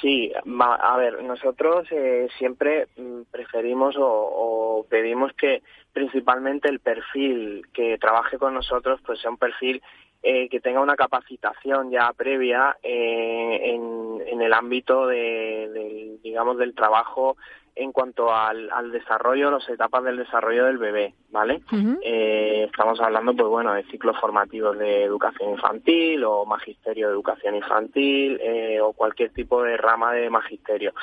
Sí, 0.02 0.32
va- 0.46 0.76
a 0.76 0.98
ver, 0.98 1.24
nosotros 1.24 1.88
eh, 1.92 2.28
siempre 2.38 2.88
mm, 2.98 3.22
preferimos 3.32 3.96
o, 3.98 4.04
o 4.06 4.86
pedimos 4.90 5.32
que 5.34 5.62
principalmente 5.94 6.68
el 6.68 6.80
perfil 6.80 7.66
que 7.74 7.98
trabaje 7.98 8.38
con 8.38 8.54
nosotros 8.54 9.00
pues 9.06 9.20
sea 9.22 9.32
un 9.32 9.38
perfil 9.38 9.82
eh, 10.24 10.50
que 10.50 10.60
tenga 10.60 10.82
una 10.82 10.96
capacitación 10.96 11.92
ya 11.92 12.12
previa 12.18 12.76
eh, 12.84 13.62
en, 13.76 14.22
en 14.28 14.42
el 14.42 14.52
ámbito 14.54 15.08
de, 15.08 15.70
del, 15.72 16.20
digamos 16.22 16.58
del 16.58 16.74
trabajo 16.76 17.38
en 17.76 17.92
cuanto 17.92 18.34
al, 18.34 18.72
al 18.72 18.92
desarrollo, 18.92 19.52
las 19.52 19.68
etapas 19.68 20.04
del 20.04 20.18
desarrollo 20.18 20.66
del 20.66 20.78
bebé, 20.78 21.14
¿vale? 21.30 21.62
Eh, 22.02 22.64
estamos 22.72 23.00
hablando, 23.02 23.36
pues 23.36 23.50
bueno, 23.50 23.74
de 23.74 23.84
ciclos 23.84 24.18
formativos 24.20 24.78
de 24.78 25.04
educación 25.04 25.52
infantil 25.52 26.24
o 26.24 26.46
magisterio 26.46 27.08
de 27.08 27.14
educación 27.14 27.56
infantil 27.56 28.40
eh, 28.42 28.80
o 28.80 28.94
cualquier 28.94 29.32
tipo 29.32 29.62
de 29.62 29.76
rama 29.76 30.14
de 30.14 30.30
magisterio. 30.30 30.94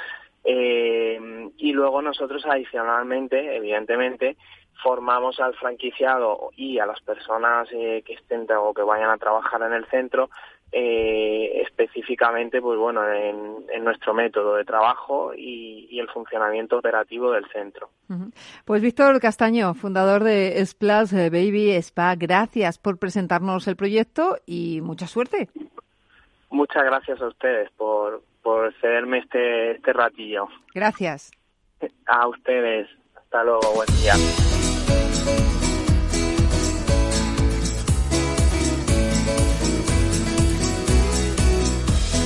Eh, 0.45 1.51
y 1.59 1.73
luego 1.73 2.01
nosotros 2.01 2.45
adicionalmente, 2.47 3.55
evidentemente, 3.55 4.39
formamos 4.83 5.39
al 5.41 5.55
franquiciado 5.55 6.51
y 6.57 6.79
a 6.79 6.87
las 6.87 7.01
personas 7.03 7.69
que 7.69 8.03
estén 8.09 8.47
o 8.51 8.73
que 8.73 8.83
vayan 8.83 9.11
a 9.11 9.19
trabajar 9.19 9.63
en 9.63 9.75
el 9.75 9.85
centro 9.87 10.31
eh, 10.73 11.63
específicamente 11.63 12.61
pues 12.61 12.79
bueno 12.79 13.07
en, 13.13 13.67
en 13.71 13.85
nuestro 13.85 14.15
método 14.15 14.57
de 14.57 14.65
trabajo 14.65 15.33
y, 15.35 15.87
y 15.91 16.01
el 16.01 16.09
funcionamiento 16.09 16.79
operativo 16.79 17.31
del 17.33 17.45
centro. 17.53 17.91
Pues 18.65 18.83
Víctor 18.83 19.21
Castaño, 19.21 19.75
fundador 19.75 20.25
de 20.25 20.65
Splash 20.65 21.13
Baby 21.13 21.73
Spa, 21.77 22.15
gracias 22.17 22.79
por 22.79 22.99
presentarnos 22.99 23.69
el 23.69 23.77
proyecto 23.77 24.39
y 24.47 24.81
mucha 24.83 25.07
suerte. 25.07 25.49
Muchas 26.51 26.85
gracias 26.85 27.21
a 27.21 27.29
ustedes 27.29 27.71
por, 27.79 28.23
por 28.43 28.75
cederme 28.81 29.19
este, 29.19 29.73
este 29.73 29.93
ratillo. 29.93 30.49
Gracias. 30.75 31.31
A 32.07 32.29
ustedes. 32.29 32.89
Hasta 33.17 33.43
luego. 33.43 33.73
Buen 33.75 33.89
día. 34.03 34.13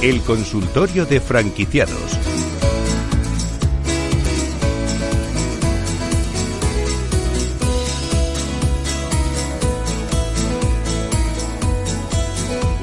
El 0.02 0.20
consultorio 0.20 1.06
de 1.06 1.20
franquiciados. 1.20 2.18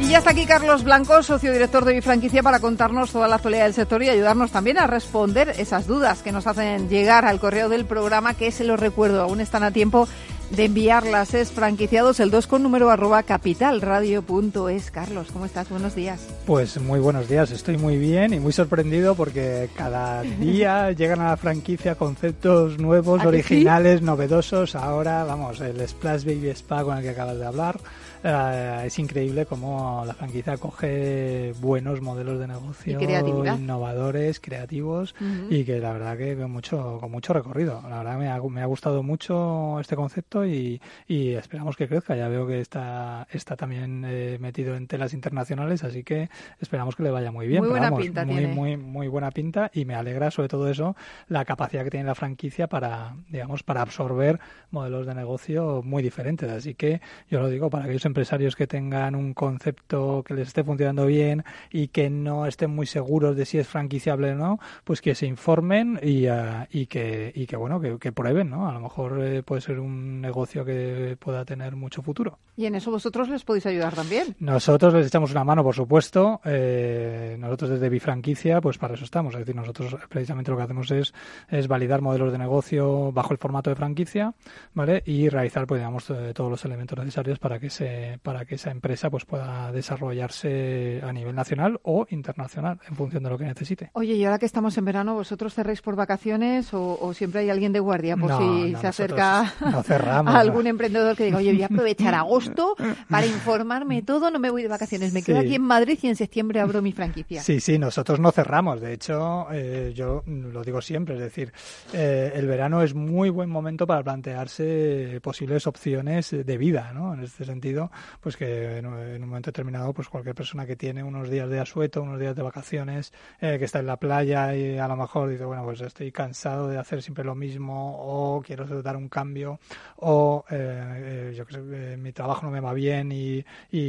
Y 0.02 0.10
ya 0.10 0.18
está 0.18 0.32
aquí 0.32 0.48
Carlos 0.48 0.84
Blanco, 0.84 1.22
socio 1.22 1.54
director 1.54 1.86
de 1.86 1.94
Bifranquicia, 1.94 2.42
para 2.42 2.60
contarnos 2.60 3.12
toda 3.12 3.28
la 3.28 3.36
actualidad 3.36 3.66
del 3.66 3.76
sector 3.76 4.02
y 4.02 4.10
ayudarnos 4.10 4.52
también 4.52 4.80
a 4.80 4.88
responder 4.88 5.54
esas 5.60 5.86
dudas 5.86 6.24
que 6.24 6.32
nos 6.32 6.48
hacen 6.48 6.90
llegar 6.90 7.26
al 7.26 7.40
correo 7.40 7.70
del 7.70 7.86
programa, 7.86 8.34
que 8.34 8.52
se 8.52 8.64
los 8.64 8.80
recuerdo, 8.80 9.22
aún 9.22 9.40
están 9.40 9.62
a 9.62 9.70
tiempo 9.70 10.08
de 10.56 10.66
enviarlas 10.66 11.34
es 11.34 11.52
franquiciados 11.52 12.20
el 12.20 12.30
2 12.30 12.46
con 12.48 12.62
número 12.62 12.92
arroba 12.92 13.24
capitalradio.es. 13.24 14.92
Carlos, 14.92 15.28
¿cómo 15.34 15.46
estás? 15.46 15.70
Buenos 15.70 15.96
días. 15.96 16.22
Pues 16.46 16.80
muy 16.80 17.00
buenos 17.00 17.28
días, 17.28 17.50
estoy 17.52 17.78
muy 17.78 17.98
bien 17.98 18.34
y 18.34 18.40
muy 18.40 18.54
sorprendido 18.54 19.16
porque 19.16 19.70
cada 19.76 20.22
día 20.40 20.92
llegan 20.92 21.22
a 21.22 21.30
la 21.30 21.38
franquicia 21.38 21.96
conceptos 21.96 22.78
nuevos, 22.78 23.26
originales, 23.26 24.02
novedosos. 24.02 24.76
Ahora, 24.76 25.24
vamos, 25.24 25.60
el 25.60 25.88
Splash 25.88 26.24
Baby 26.24 26.50
Spa 26.50 26.84
con 26.84 26.98
el 26.98 27.04
que 27.04 27.10
acabas 27.10 27.40
de 27.40 27.46
hablar. 27.46 27.80
Eh, 28.24 28.84
es 28.86 29.00
increíble 29.00 29.46
cómo 29.46 30.04
la 30.06 30.14
franquicia 30.14 30.58
coge 30.58 31.54
buenos 31.60 32.02
modelos 32.02 32.40
de 32.40 32.48
negocio 32.48 32.98
innovadores, 33.02 34.40
creativos 34.40 35.14
y 35.50 35.66
que 35.66 35.80
la 35.80 35.92
verdad 35.92 36.18
que 36.18 36.38
con 36.38 36.52
mucho, 36.52 37.00
con 37.00 37.12
mucho 37.12 37.34
recorrido. 37.34 37.82
La 37.90 37.98
verdad 38.00 38.18
me 38.18 38.30
ha, 38.30 38.42
me 38.42 38.62
ha 38.62 38.66
gustado 38.66 39.04
mucho 39.04 39.80
este 39.80 39.96
concepto 39.96 40.46
y, 40.46 40.82
y, 41.08 41.34
esperamos 41.34 41.76
que 41.76 41.88
crezca. 41.88 42.16
Ya 42.16 42.28
veo 42.28 42.48
que 42.48 42.60
está, 42.60 43.28
está 43.32 43.56
también 43.56 44.04
eh, 44.08 44.38
metido 44.40 44.76
en 44.76 44.88
telas 44.88 45.14
internacionales, 45.14 45.84
así 45.84 46.04
que 46.04 46.30
esperamos 46.60 46.96
que 46.96 47.04
le 47.04 47.12
vaya 47.12 47.32
muy 47.32 47.48
bien. 47.48 47.62
Muy 47.62 47.70
buena 47.70 47.96
pinta 47.96 48.26
muy, 48.26 48.48
muy, 48.48 48.78
muy 48.78 49.08
buena 49.08 49.32
pinta 49.32 49.70
y 49.74 49.86
me 49.86 49.96
alegra 49.96 50.32
sobre 50.32 50.48
todo 50.48 50.70
eso 50.70 50.96
la 51.28 51.46
capacidad 51.46 51.84
que 51.84 51.90
tiene 51.90 52.06
la 52.06 52.16
franquicia 52.16 52.68
para, 52.68 53.16
digamos, 53.30 53.64
para 53.64 53.82
absorber 53.82 54.40
modelos 54.72 55.06
de 55.06 55.16
negocio 55.16 55.82
muy 55.84 56.04
diferentes. 56.04 56.50
Así 56.50 56.74
que 56.76 57.02
yo 57.30 57.40
lo 57.40 57.50
digo 57.50 57.70
para 57.70 57.86
aquellos 57.86 58.06
empresarios 58.14 58.56
que 58.56 58.68
tengan 58.68 59.16
un 59.16 59.34
concepto 59.34 60.24
que 60.24 60.36
les 60.36 60.50
esté 60.50 60.64
funcionando 60.64 61.08
bien 61.08 61.44
y 61.72 61.88
que 61.88 62.12
no 62.12 62.46
estén 62.46 62.70
muy 62.70 62.86
seguros 62.86 63.36
de 63.36 63.46
si 63.46 63.58
es 63.58 63.68
franquiciable 63.68 64.34
o 64.34 64.36
no, 64.36 64.60
pues 64.84 65.02
que 65.02 65.16
se 65.16 65.26
informen 65.26 66.00
y, 66.04 66.28
uh, 66.28 66.68
y 66.72 66.86
que, 66.86 67.32
y 67.34 67.48
que 67.48 67.56
bueno, 67.56 67.82
que, 67.82 67.98
que, 67.98 68.12
prueben, 68.12 68.52
¿no? 68.52 68.70
A 68.70 68.74
lo 68.74 68.82
mejor 68.82 69.20
eh, 69.24 69.42
puede 69.42 69.62
ser 69.62 69.80
un 69.80 70.22
negocio 70.22 70.64
que 70.64 71.18
pueda 71.20 71.44
tener 71.44 71.76
mucho 71.76 72.04
futuro. 72.04 72.38
Y 72.56 72.68
en 72.68 72.76
eso 72.76 72.92
vosotros 72.92 73.30
les 73.30 73.44
podéis 73.44 73.66
ayudar 73.66 73.96
también. 73.96 74.36
Nosotros 74.40 74.94
les 74.94 75.08
echamos 75.08 75.32
una 75.32 75.44
mano, 75.44 75.64
por 75.64 75.74
supuesto. 75.74 76.40
Eh, 76.46 77.36
nosotros 77.40 77.72
desde 77.72 77.90
Bifranquicia, 77.90 78.62
pues 78.62 78.78
para 78.78 78.94
eso 78.94 79.06
estamos. 79.06 79.34
Es 79.34 79.40
decir, 79.40 79.56
nosotros 79.56 79.96
precisamente 80.08 80.52
lo 80.52 80.58
que 80.58 80.64
hacemos 80.64 80.92
es, 80.92 81.14
es 81.50 81.68
validar 81.68 82.02
modelos 82.02 82.32
de 82.32 82.38
negocio 82.38 83.12
bajo 83.12 83.34
el 83.34 83.40
formato 83.40 83.72
de 83.72 83.76
franquicia, 83.76 84.34
¿vale? 84.76 85.02
Y 85.06 85.30
realizar, 85.30 85.66
pues 85.66 85.80
digamos, 85.80 86.10
eh, 86.12 86.34
todos 86.36 86.52
los 86.52 86.64
elementos 86.66 87.00
necesarios 87.00 87.40
para 87.40 87.60
que 87.60 87.70
se 87.70 88.03
para 88.22 88.46
que 88.46 88.56
esa 88.56 88.72
empresa 88.72 89.10
pues 89.10 89.26
pueda 89.26 89.72
desarrollarse 89.72 91.02
a 91.04 91.12
nivel 91.12 91.36
nacional 91.36 91.80
o 91.84 92.06
internacional 92.10 92.80
en 92.88 92.96
función 92.96 93.24
de 93.24 93.30
lo 93.30 93.38
que 93.38 93.46
necesite. 93.46 93.90
Oye, 93.94 94.14
y 94.14 94.26
ahora 94.26 94.40
que 94.40 94.46
estamos 94.46 94.78
en 94.78 94.86
verano, 94.86 95.16
¿vosotros 95.16 95.54
cerráis 95.54 95.82
por 95.82 95.96
vacaciones 95.96 96.70
o, 96.74 97.14
siempre 97.14 97.42
hay 97.42 97.50
alguien 97.50 97.74
de 97.74 97.80
guardia 97.80 98.18
por 98.18 98.32
si 98.38 98.76
se 98.76 98.88
acerca 98.88 99.54
a 99.60 100.40
algún 100.40 100.68
emprendedor 100.68 101.16
que 101.16 101.26
diga, 101.26 101.38
oye, 101.38 101.54
voy 101.54 101.64
a 101.64 101.68
aprovechar 101.68 102.16
agosto 102.16 102.76
para 103.10 103.26
informarme 103.26 104.02
todo, 104.02 104.32
no 104.32 104.40
me 104.40 104.50
voy 104.50 104.64
de 104.64 104.70
vacaciones, 104.70 105.14
me 105.14 105.22
quedo 105.22 105.40
aquí 105.40 105.56
en 105.56 105.62
Madrid 105.62 106.00
y 106.02 106.08
en 106.08 106.16
septiembre 106.16 106.60
abro 106.60 106.82
mi 106.82 106.92
franquicia? 106.92 107.42
Sí, 107.42 107.60
sí, 107.60 107.78
nosotros 107.78 108.20
no 108.20 108.32
cerramos. 108.32 108.82
De 108.82 108.94
hecho, 108.94 109.48
eh, 109.52 109.92
yo 109.96 110.24
lo 110.26 110.64
digo 110.64 110.82
siempre, 110.82 111.16
es 111.16 111.22
decir, 111.22 111.54
eh, 111.94 112.32
el 112.36 112.48
verano 112.48 112.82
es 112.82 112.94
muy 112.94 113.30
buen 113.30 113.50
momento 113.50 113.86
para 113.86 114.04
plantearse 114.04 115.20
posibles 115.22 115.68
opciones 115.68 116.32
de 116.32 116.58
vida, 116.58 116.92
¿no? 116.94 117.14
En 117.14 117.22
este 117.22 117.46
sentido, 117.46 117.92
pues 118.20 118.38
que 118.38 118.78
en, 118.78 118.86
un 118.86 119.28
momento 119.28 119.50
determinado, 119.50 119.94
pues 119.94 120.10
cualquier 120.10 120.36
persona 120.36 120.66
que 120.66 120.76
tiene 120.76 121.04
unos 121.04 121.30
días 121.30 121.50
de 121.50 121.60
asueto, 121.60 122.02
unos 122.02 122.20
días 122.20 122.36
de 122.36 122.42
vacaciones, 122.42 123.14
eh, 123.40 123.58
que 123.60 123.66
está 123.66 123.80
en 123.80 123.88
la 123.88 123.98
playa 123.98 124.56
y 124.56 124.78
a 124.78 124.88
lo 124.88 124.96
mejor 124.96 125.30
dice, 125.30 125.46
bueno, 125.46 125.64
pues 125.64 125.82
estoy 125.82 126.12
cansado 126.12 126.68
de 126.68 126.78
hacer 126.78 127.02
siempre 127.02 127.24
lo 127.24 127.36
mismo 127.36 127.96
o 127.98 128.42
quiero 128.42 128.66
dar 128.82 128.98
un 128.98 129.10
cambio 129.10 129.60
o 129.98 130.46
eh, 130.50 131.30
eh, 131.32 131.34
yo 131.36 131.46
que 131.46 131.54
sé, 131.54 131.98
mi 131.98 132.12
trabajo 132.12 132.46
no 132.46 132.52
me 132.52 132.60
va 132.60 132.74
bien 132.74 133.12
y, 133.12 133.44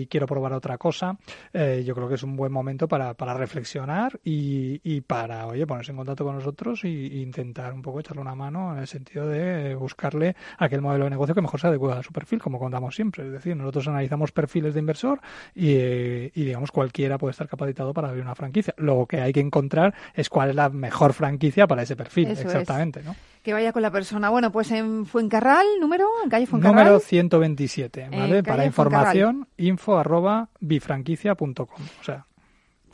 quiero 0.07 0.27
probar 0.27 0.53
otra 0.53 0.79
cosa, 0.79 1.17
yo 1.53 1.95
creo 1.95 2.09
que 2.09 2.15
es 2.15 2.23
un 2.23 2.37
buen 2.37 2.53
momento 2.53 2.89
para, 2.89 3.15
reflexionar 3.35 4.21
y, 4.23 4.81
y, 4.85 5.01
para, 5.01 5.47
oye, 5.47 5.67
ponerse 5.67 5.93
en 5.93 5.97
contacto 5.97 6.25
con 6.25 6.37
nosotros 6.37 6.85
e 6.85 6.89
intentar 6.89 7.73
un 7.73 7.83
poco 7.83 8.01
echarle 8.01 8.23
una 8.23 8.35
mano 8.35 8.73
en 8.73 8.81
el 8.81 8.87
sentido 8.87 9.27
de 9.29 9.75
buscarle 9.75 10.37
aquel 10.59 10.81
modelo 10.81 11.05
de 11.05 11.11
negocio 11.11 11.35
que 11.35 11.43
mejor 11.43 11.61
se 11.61 11.67
adecue 11.69 11.93
a 11.93 12.03
su 12.03 12.13
perfil, 12.13 12.41
como 12.41 12.59
contamos 12.59 12.95
siempre. 12.95 13.27
Es 13.27 13.33
decir, 13.33 13.57
nosotros 13.57 13.89
analizamos 13.95 14.33
perfiles 14.33 14.75
de 14.75 14.81
inversor 14.81 15.21
y, 15.55 15.71
y, 15.73 16.31
digamos 16.45 16.71
cualquiera 16.71 17.19
puede 17.19 17.33
estar 17.33 17.49
capacitado 17.49 17.95
para 17.95 18.09
abrir 18.09 18.23
una 18.23 18.35
franquicia. 18.35 18.75
Lo 18.77 19.07
que 19.07 19.21
hay 19.21 19.33
que 19.33 19.41
encontrar 19.41 19.95
es 20.15 20.29
cuál 20.29 20.51
es 20.51 20.57
la 20.57 20.69
mejor 20.69 21.13
franquicia 21.13 21.67
para 21.67 21.83
ese 21.83 21.97
perfil, 21.97 22.29
exactamente, 22.29 23.03
¿no? 23.03 23.15
Que 23.43 23.53
vaya 23.53 23.73
con 23.73 23.83
la 23.83 23.91
persona. 23.91 24.31
Bueno, 24.31 24.51
pues 24.51 24.71
en 24.71 25.05
Fuencarral, 25.05 25.67
número, 25.81 26.09
en 26.23 26.31
calle 26.31 26.47
Fuencarral. 26.47 26.77
Número 26.77 26.99
127, 26.99 28.09
¿vale? 28.11 28.43
para 28.43 28.65
información, 28.65 29.47
info 29.59 29.99
arroba 29.99 30.49
bifranquicia.com. 30.61 31.67
O 32.01 32.05
sea, 32.05 32.25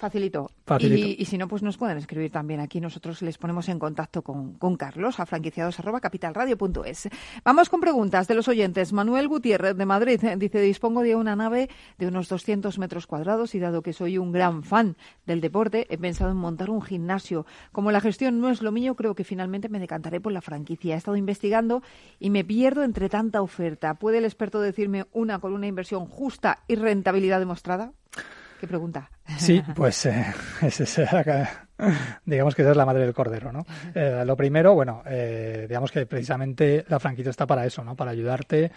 Facilito. 0.01 0.51
Y, 1.19 1.27
si 1.27 1.37
no, 1.37 1.47
pues 1.47 1.63
nos 1.63 1.77
pueden 1.77 1.99
escribir 1.99 2.31
también 2.31 2.61
aquí. 2.61 2.81
Nosotros 2.81 3.21
les 3.21 3.37
ponemos 3.37 3.69
en 3.69 3.79
contacto 3.79 4.23
con, 4.23 4.55
con 4.55 4.77
Carlos 4.77 5.21
a 5.21 5.27
franquiciados.capitalradio.es. 5.27 7.11
Vamos 7.45 7.69
con 7.69 7.81
preguntas 7.81 8.27
de 8.27 8.35
los 8.35 8.49
oyentes. 8.49 8.95
Manuel 8.95 9.29
Gutiérrez 9.29 9.77
de 9.77 9.85
Madrid 9.85 10.19
dice, 10.39 10.61
dispongo 10.63 11.03
de 11.03 11.17
una 11.17 11.37
nave 11.37 11.69
de 11.99 12.07
unos 12.07 12.31
200 12.31 12.79
metros 12.79 13.07
cuadrados 13.07 13.55
y 13.55 13.59
dado 13.59 13.83
que 13.83 13.93
soy 13.93 14.17
un 14.17 14.33
gran 14.33 14.63
fan 14.63 14.97
del 15.27 15.43
deporte, 15.43 15.87
he 15.91 15.99
pensado 15.99 16.31
en 16.31 16.39
montar 16.39 16.71
un 16.71 16.81
gimnasio. 16.81 17.45
Como 17.71 17.93
la 17.93 18.01
gestión 18.01 18.41
no 18.41 18.49
es 18.49 18.63
lo 18.63 18.73
mío, 18.73 18.97
creo 18.97 19.15
que 19.15 19.25
finalmente 19.25 19.69
me 19.69 19.81
decantaré 19.81 20.19
por 20.19 20.33
la 20.33 20.41
franquicia. 20.41 20.95
He 20.95 20.99
estado 20.99 21.19
investigando 21.19 21.83
y 22.19 22.31
me 22.31 22.43
pierdo 22.43 22.85
entre 22.85 23.11
tanta 23.11 23.43
oferta. 23.43 23.93
¿Puede 23.95 24.17
el 24.17 24.25
experto 24.25 24.63
decirme 24.63 25.05
una 25.13 25.41
con 25.41 25.53
una 25.53 25.67
inversión 25.67 26.07
justa 26.07 26.61
y 26.69 26.77
rentabilidad 26.77 27.39
demostrada? 27.39 27.93
¿Qué 28.61 28.67
pregunta? 28.67 29.11
Sí, 29.39 29.63
pues 29.75 30.05
eh, 30.05 30.27
digamos 32.27 32.55
que 32.55 32.61
esa 32.61 32.73
es 32.73 32.77
la 32.77 32.85
madre 32.85 33.05
del 33.05 33.15
cordero, 33.15 33.51
¿no? 33.51 33.65
Eh, 33.95 34.23
lo 34.27 34.37
primero, 34.37 34.75
bueno, 34.75 35.03
eh, 35.07 35.65
digamos 35.67 35.91
que 35.91 36.05
precisamente 36.05 36.85
la 36.87 37.01
franquicia 37.01 37.31
está 37.31 37.47
para 37.47 37.65
eso, 37.65 37.83
¿no? 37.83 37.97
Para 37.97 38.11
ayudarte, 38.11 38.71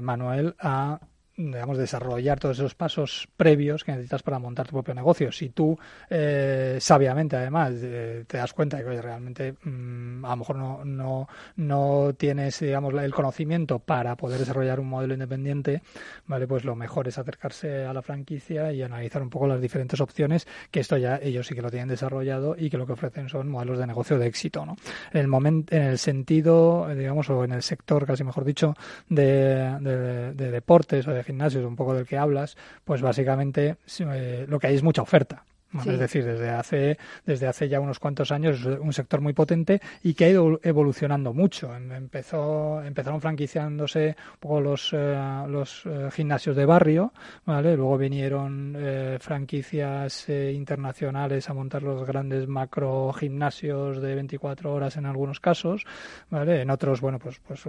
Manuel, 0.00 0.54
a 0.58 0.98
digamos, 1.46 1.78
desarrollar 1.78 2.38
todos 2.38 2.58
esos 2.58 2.74
pasos 2.74 3.28
previos 3.36 3.84
que 3.84 3.92
necesitas 3.92 4.22
para 4.22 4.38
montar 4.38 4.66
tu 4.66 4.72
propio 4.72 4.94
negocio. 4.94 5.32
Si 5.32 5.50
tú, 5.50 5.78
eh, 6.08 6.78
sabiamente, 6.80 7.36
además, 7.36 7.74
te 7.80 8.36
das 8.36 8.52
cuenta 8.52 8.76
de 8.76 8.84
que 8.84 9.02
realmente 9.02 9.54
mm, 9.62 10.24
a 10.24 10.30
lo 10.30 10.36
mejor 10.36 10.56
no, 10.56 10.84
no, 10.84 11.28
no 11.56 12.12
tienes, 12.16 12.60
digamos, 12.60 12.94
el 12.94 13.14
conocimiento 13.14 13.78
para 13.78 14.16
poder 14.16 14.38
desarrollar 14.38 14.80
un 14.80 14.88
modelo 14.88 15.14
independiente, 15.14 15.82
¿vale? 16.26 16.46
Pues 16.46 16.64
lo 16.64 16.76
mejor 16.76 17.08
es 17.08 17.18
acercarse 17.18 17.84
a 17.84 17.92
la 17.92 18.02
franquicia 18.02 18.72
y 18.72 18.82
analizar 18.82 19.22
un 19.22 19.30
poco 19.30 19.46
las 19.46 19.60
diferentes 19.60 20.00
opciones, 20.00 20.46
que 20.70 20.80
esto 20.80 20.96
ya 20.96 21.18
ellos 21.22 21.46
sí 21.46 21.54
que 21.54 21.62
lo 21.62 21.70
tienen 21.70 21.88
desarrollado 21.88 22.54
y 22.58 22.70
que 22.70 22.78
lo 22.78 22.86
que 22.86 22.92
ofrecen 22.92 23.28
son 23.28 23.48
modelos 23.48 23.78
de 23.78 23.86
negocio 23.86 24.18
de 24.18 24.26
éxito, 24.26 24.66
¿no? 24.66 24.76
En 25.12 25.20
el 25.20 25.28
momento, 25.28 25.74
en 25.74 25.82
el 25.82 25.98
sentido, 25.98 26.88
digamos, 26.94 27.30
o 27.30 27.44
en 27.44 27.52
el 27.52 27.62
sector, 27.62 28.06
casi 28.06 28.24
mejor 28.24 28.44
dicho, 28.44 28.74
de, 29.08 29.78
de, 29.80 30.32
de 30.34 30.50
deportes 30.50 31.06
o 31.06 31.12
de 31.12 31.29
gimnasios, 31.30 31.64
un 31.64 31.76
poco 31.76 31.94
del 31.94 32.06
que 32.06 32.18
hablas, 32.18 32.56
pues 32.84 33.00
básicamente 33.00 33.76
eh, 34.00 34.46
lo 34.48 34.58
que 34.58 34.66
hay 34.66 34.74
es 34.74 34.82
mucha 34.82 35.02
oferta. 35.02 35.44
Es 35.72 35.98
decir, 35.98 36.24
desde 36.24 36.50
hace, 36.50 36.98
desde 37.24 37.46
hace 37.46 37.68
ya 37.68 37.78
unos 37.78 38.00
cuantos 38.00 38.32
años 38.32 38.60
es 38.60 38.78
un 38.80 38.92
sector 38.92 39.20
muy 39.20 39.32
potente 39.34 39.80
y 40.02 40.14
que 40.14 40.24
ha 40.24 40.28
ido 40.28 40.58
evolucionando 40.64 41.32
mucho. 41.32 41.74
Em, 41.74 41.92
empezó, 41.92 42.82
empezaron 42.82 43.20
franquiciándose 43.20 44.16
un 44.32 44.40
poco 44.40 44.60
los, 44.60 44.92
eh, 44.92 45.44
los 45.48 45.82
eh, 45.86 46.08
gimnasios 46.12 46.56
de 46.56 46.66
barrio, 46.66 47.12
¿vale? 47.44 47.76
Luego 47.76 47.96
vinieron 47.98 48.74
eh, 48.76 49.18
franquicias 49.20 50.28
internacionales 50.28 51.48
a 51.48 51.54
montar 51.54 51.82
los 51.82 52.04
grandes 52.04 52.48
macro 52.48 53.12
gimnasios 53.12 54.00
de 54.00 54.14
24 54.16 54.72
horas 54.72 54.96
en 54.96 55.06
algunos 55.06 55.38
casos, 55.38 55.84
¿vale? 56.30 56.62
En 56.62 56.70
otros, 56.70 57.00
bueno, 57.00 57.18
pues, 57.20 57.40
pues, 57.46 57.62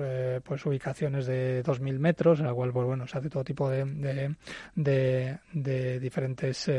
pues 0.44 0.66
ubicaciones 0.66 1.28
de 1.28 1.64
2.000 1.64 2.00
metros, 2.00 2.40
en 2.40 2.48
la 2.48 2.54
cual, 2.54 2.72
pues, 2.72 2.88
bueno, 2.88 3.06
se 3.06 3.18
hace 3.18 3.30
todo 3.30 3.44
tipo 3.44 3.70
de, 3.70 3.86
de, 3.86 4.36
de, 4.76 5.38
de 5.54 6.00
diferentes 6.00 6.70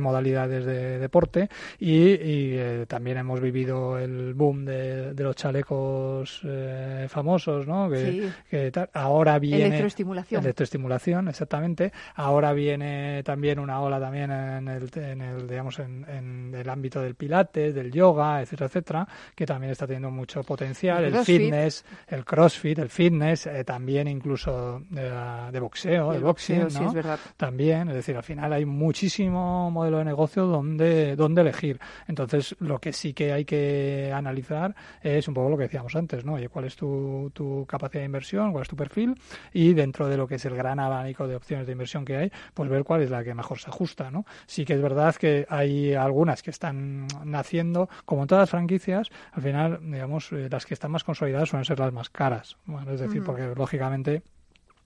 modalidades 0.00 0.35
de 0.46 0.98
deporte 0.98 1.48
y, 1.78 2.16
eh, 2.18 2.84
también 2.88 3.18
hemos 3.18 3.40
vivido 3.40 3.98
el 3.98 4.34
boom 4.34 4.64
de, 4.64 5.14
los 5.16 5.34
chalecos 5.34 6.40
eh, 6.44 7.06
famosos, 7.08 7.66
¿no? 7.66 7.88
Que, 7.90 8.30
ahora 8.92 9.38
viene 9.38 9.66
electroestimulación. 9.66 10.42
electroestimulación, 10.42 11.28
exactamente. 11.28 11.92
Ahora 12.14 12.52
viene 12.52 13.22
también 13.24 13.58
una 13.58 13.80
ola 13.80 13.98
también 13.98 14.30
en 14.30 14.68
el, 14.68 14.90
en 14.94 15.20
el 15.20 15.48
digamos 15.48 15.78
en, 15.78 16.54
el 16.54 16.68
ámbito 16.68 17.00
del 17.00 17.14
pilates, 17.14 17.74
del 17.74 17.90
yoga, 17.90 18.42
etcétera, 18.42 18.66
etcétera, 18.66 19.08
que 19.34 19.46
también 19.46 19.72
está 19.72 19.86
teniendo 19.86 20.10
mucho 20.10 20.42
potencial. 20.42 21.04
El, 21.04 21.24
fitness, 21.24 21.84
el 22.08 22.24
crossfit, 22.24 22.78
el 22.78 22.88
fitness, 22.88 23.46
eh, 23.46 23.64
también 23.64 24.08
incluso 24.08 24.82
de, 24.90 25.60
boxeo, 25.60 26.12
el 26.12 26.22
boxing, 26.22 26.68
¿no? 26.74 26.88
es 26.88 26.94
verdad. 26.94 27.18
También, 27.36 27.88
es 27.88 27.94
decir, 27.94 28.16
al 28.16 28.22
final 28.22 28.52
hay 28.52 28.64
muchísimo 28.64 29.70
modelo 29.70 29.98
de 29.98 30.04
negocio 30.04 30.25
negocio 30.26 30.46
donde, 30.46 31.14
donde 31.16 31.40
elegir. 31.42 31.78
Entonces, 32.08 32.56
lo 32.58 32.80
que 32.80 32.92
sí 32.92 33.14
que 33.14 33.32
hay 33.32 33.44
que 33.44 34.12
analizar 34.12 34.74
es 35.00 35.28
un 35.28 35.34
poco 35.34 35.50
lo 35.50 35.56
que 35.56 35.64
decíamos 35.64 35.94
antes, 35.94 36.24
¿no? 36.24 36.34
Oye, 36.34 36.48
¿cuál 36.48 36.64
es 36.64 36.74
tu, 36.74 37.30
tu 37.32 37.64
capacidad 37.66 38.00
de 38.00 38.06
inversión? 38.06 38.52
¿Cuál 38.52 38.62
es 38.62 38.68
tu 38.68 38.76
perfil? 38.76 39.14
Y 39.52 39.74
dentro 39.74 40.08
de 40.08 40.16
lo 40.16 40.26
que 40.26 40.34
es 40.34 40.44
el 40.44 40.56
gran 40.56 40.80
abanico 40.80 41.28
de 41.28 41.36
opciones 41.36 41.66
de 41.66 41.72
inversión 41.72 42.04
que 42.04 42.16
hay, 42.16 42.32
pues 42.54 42.68
ver 42.68 42.82
cuál 42.82 43.02
es 43.02 43.10
la 43.10 43.22
que 43.22 43.34
mejor 43.34 43.58
se 43.60 43.70
ajusta, 43.70 44.10
¿no? 44.10 44.24
Sí 44.46 44.64
que 44.64 44.74
es 44.74 44.82
verdad 44.82 45.14
que 45.14 45.46
hay 45.48 45.94
algunas 45.94 46.42
que 46.42 46.50
están 46.50 47.06
naciendo, 47.24 47.88
como 48.04 48.22
en 48.22 48.28
todas 48.28 48.42
las 48.42 48.50
franquicias, 48.50 49.10
al 49.32 49.42
final, 49.42 49.78
digamos, 49.82 50.32
eh, 50.32 50.48
las 50.50 50.66
que 50.66 50.74
están 50.74 50.90
más 50.90 51.04
consolidadas 51.04 51.48
suelen 51.48 51.64
ser 51.64 51.78
las 51.78 51.92
más 51.92 52.10
caras. 52.10 52.56
Bueno, 52.64 52.92
es 52.92 53.00
decir, 53.00 53.22
porque 53.22 53.54
lógicamente 53.54 54.22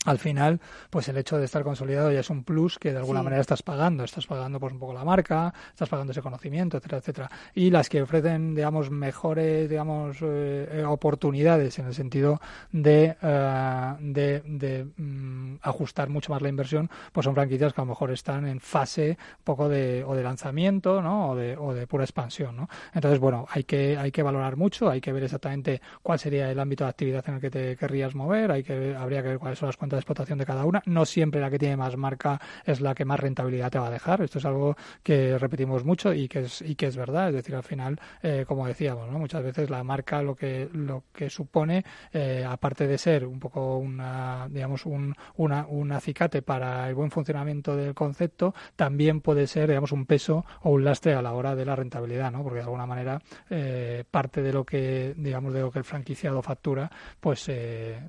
al 0.07 0.19
final, 0.19 0.61
pues 0.89 1.09
el 1.09 1.19
hecho 1.19 1.37
de 1.37 1.45
estar 1.45 1.63
consolidado 1.63 2.11
ya 2.11 2.21
es 2.21 2.31
un 2.31 2.43
plus 2.43 2.79
que 2.79 2.91
de 2.91 2.99
alguna 2.99 3.23
manera 3.23 3.43
estás 3.43 3.63
pagando. 3.63 4.03
Estás 4.03 4.27
pagando 4.27 4.59
pues 4.59 4.73
un 4.73 4.79
poco 4.79 4.95
la 4.95 5.05
marca, 5.05 5.53
estás 5.69 5.91
pagando 5.91 6.13
ese 6.13 6.23
conocimiento, 6.23 6.79
etcétera, 6.79 6.99
etcétera. 6.99 7.31
Y 7.55 7.71
las 7.71 7.91
que 7.91 8.01
ofrecen, 8.01 8.55
digamos, 8.55 8.91
mejores, 8.91 9.69
digamos, 9.69 10.17
eh, 10.23 10.85
oportunidades 10.87 11.79
en 11.79 11.87
el 11.87 11.95
sentido 11.95 12.41
de, 12.73 13.15
eh, 13.21 13.95
de, 14.01 14.41
de 14.47 14.87
mm, 14.97 15.57
ajustar 15.61 16.09
mucho 16.09 16.33
más 16.33 16.41
la 16.41 16.49
inversión, 16.49 16.89
pues 17.13 17.27
son 17.27 17.35
franquicias 17.35 17.75
que 17.75 17.81
a 17.83 17.85
lo 17.85 17.91
mejor 17.91 18.11
están 18.11 18.47
en 18.47 18.61
fase 18.61 19.19
un 19.39 19.45
poco 19.45 19.69
de, 19.69 20.03
o 20.05 20.15
de 20.15 20.23
lanzamiento, 20.23 21.03
¿no? 21.03 21.33
O 21.33 21.37
de, 21.37 21.59
o 21.59 21.75
de 21.75 21.87
pura 21.87 22.05
expansión, 22.05 22.57
¿no? 22.57 22.71
Entonces, 22.95 23.21
bueno, 23.21 23.47
hay 23.51 23.65
que, 23.65 23.99
hay 23.99 24.11
que 24.11 24.23
valorar 24.23 24.57
mucho, 24.57 24.89
hay 24.89 25.03
que 25.03 25.13
ver 25.13 25.25
exactamente 25.25 25.83
cuál 26.03 26.19
sería 26.19 26.51
el 26.51 26.59
ámbito 26.59 26.85
de 26.85 26.91
actividad 26.91 27.23
en 27.29 27.35
el 27.35 27.41
que 27.43 27.51
te 27.51 27.77
querrías 27.77 28.15
mover, 28.15 28.51
hay 28.51 28.63
que, 28.63 28.97
habría 28.97 29.23
que 29.23 29.29
ver 29.29 29.39
cuáles 29.39 29.59
son 29.59 29.67
las 29.69 29.77
cuentas 29.77 29.90
de 29.97 30.01
explotación 30.01 30.39
de 30.39 30.47
cada 30.47 30.65
una. 30.65 30.83
No 30.87 31.05
siempre 31.05 31.41
la 31.41 31.51
que 31.51 31.59
tiene 31.59 31.77
más 31.77 31.97
marca 31.97 32.41
es 32.65 32.81
la 32.81 32.95
que 32.95 33.05
más 33.05 33.21
rentabilidad 33.21 33.71
te 33.71 33.79
va 33.79 33.89
a 33.89 33.91
dejar. 33.91 34.23
Esto 34.23 34.39
es 34.39 34.45
algo 34.45 34.77
que 35.03 35.39
repetimos 35.39 35.85
mucho 35.85 36.13
y 36.13 36.29
que 36.29 36.41
es, 36.41 36.63
y 36.63 36.75
que 36.75 36.87
es 36.87 36.97
verdad. 36.97 37.29
Es 37.29 37.35
decir, 37.35 37.55
al 37.55 37.63
final, 37.63 38.01
eh, 38.23 38.45
como 38.47 38.67
decíamos, 38.67 39.11
¿no? 39.11 39.19
muchas 39.19 39.43
veces 39.43 39.71
la 39.71 39.83
marca 39.85 40.23
lo 40.23 40.35
que, 40.35 40.69
lo 40.73 41.05
que 41.13 41.31
supone, 41.31 41.85
eh, 42.13 42.47
aparte 42.49 42.87
de 42.87 42.99
ser 42.99 43.27
un 43.27 43.39
poco 43.39 43.79
una, 43.79 44.49
digamos, 44.51 44.87
un, 44.87 45.15
una, 45.37 45.67
un 45.67 45.93
acicate 45.93 46.43
para 46.43 46.89
el 46.89 46.95
buen 46.95 47.11
funcionamiento 47.11 47.77
del 47.77 47.95
concepto, 47.95 48.55
también 48.77 49.21
puede 49.21 49.47
ser, 49.47 49.69
digamos, 49.69 49.93
un 49.93 50.07
peso 50.07 50.45
o 50.63 50.71
un 50.71 50.85
lastre 50.85 51.15
a 51.15 51.23
la 51.23 51.33
hora 51.33 51.55
de 51.55 51.65
la 51.65 51.77
rentabilidad, 51.77 52.31
¿no? 52.33 52.43
Porque 52.43 52.59
de 52.59 52.65
alguna 52.65 52.87
manera 52.87 53.21
eh, 53.49 54.05
parte 54.11 54.43
de 54.43 54.53
lo 54.53 54.65
que, 54.65 55.15
digamos, 55.17 55.53
de 55.53 55.61
lo 55.61 55.71
que 55.71 55.79
el 55.79 55.85
franquiciado 55.85 56.43
factura, 56.43 56.91
pues, 57.21 57.51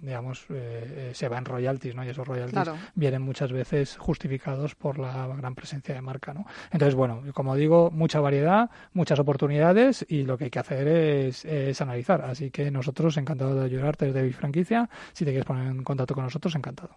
digamos, 0.02 0.46
se 1.14 1.28
va 1.28 1.36
a 1.36 1.40
enrollar 1.40 1.71
y 1.84 2.10
esos 2.10 2.28
royalties 2.28 2.70
vienen 2.96 3.22
muchas 3.22 3.52
veces 3.52 3.98
justificados 3.98 4.76
por 4.76 5.00
la 5.00 5.28
gran 5.28 5.56
presencia 5.56 5.96
de 5.96 6.02
marca, 6.02 6.34
¿no? 6.34 6.46
Entonces, 6.72 6.96
bueno, 6.96 7.24
como 7.34 7.56
digo, 7.56 7.92
mucha 7.92 8.20
variedad, 8.20 8.70
muchas 8.94 9.20
oportunidades 9.20 10.06
y 10.08 10.24
lo 10.24 10.38
que 10.38 10.46
hay 10.46 10.50
que 10.50 10.60
hacer 10.60 10.88
es, 10.88 11.82
analizar. 11.82 12.22
Así 12.22 12.52
que 12.52 12.72
nosotros 12.72 13.18
encantados 13.18 13.56
de 13.56 13.66
ayudarte 13.66 14.06
desde 14.08 14.24
Bifranquicia. 14.24 14.90
Si 15.14 15.26
te 15.26 15.32
quieres 15.32 15.46
poner 15.46 15.68
en 15.68 15.84
contacto 15.84 16.14
con 16.14 16.24
nosotros, 16.24 16.56
encantado. 16.56 16.92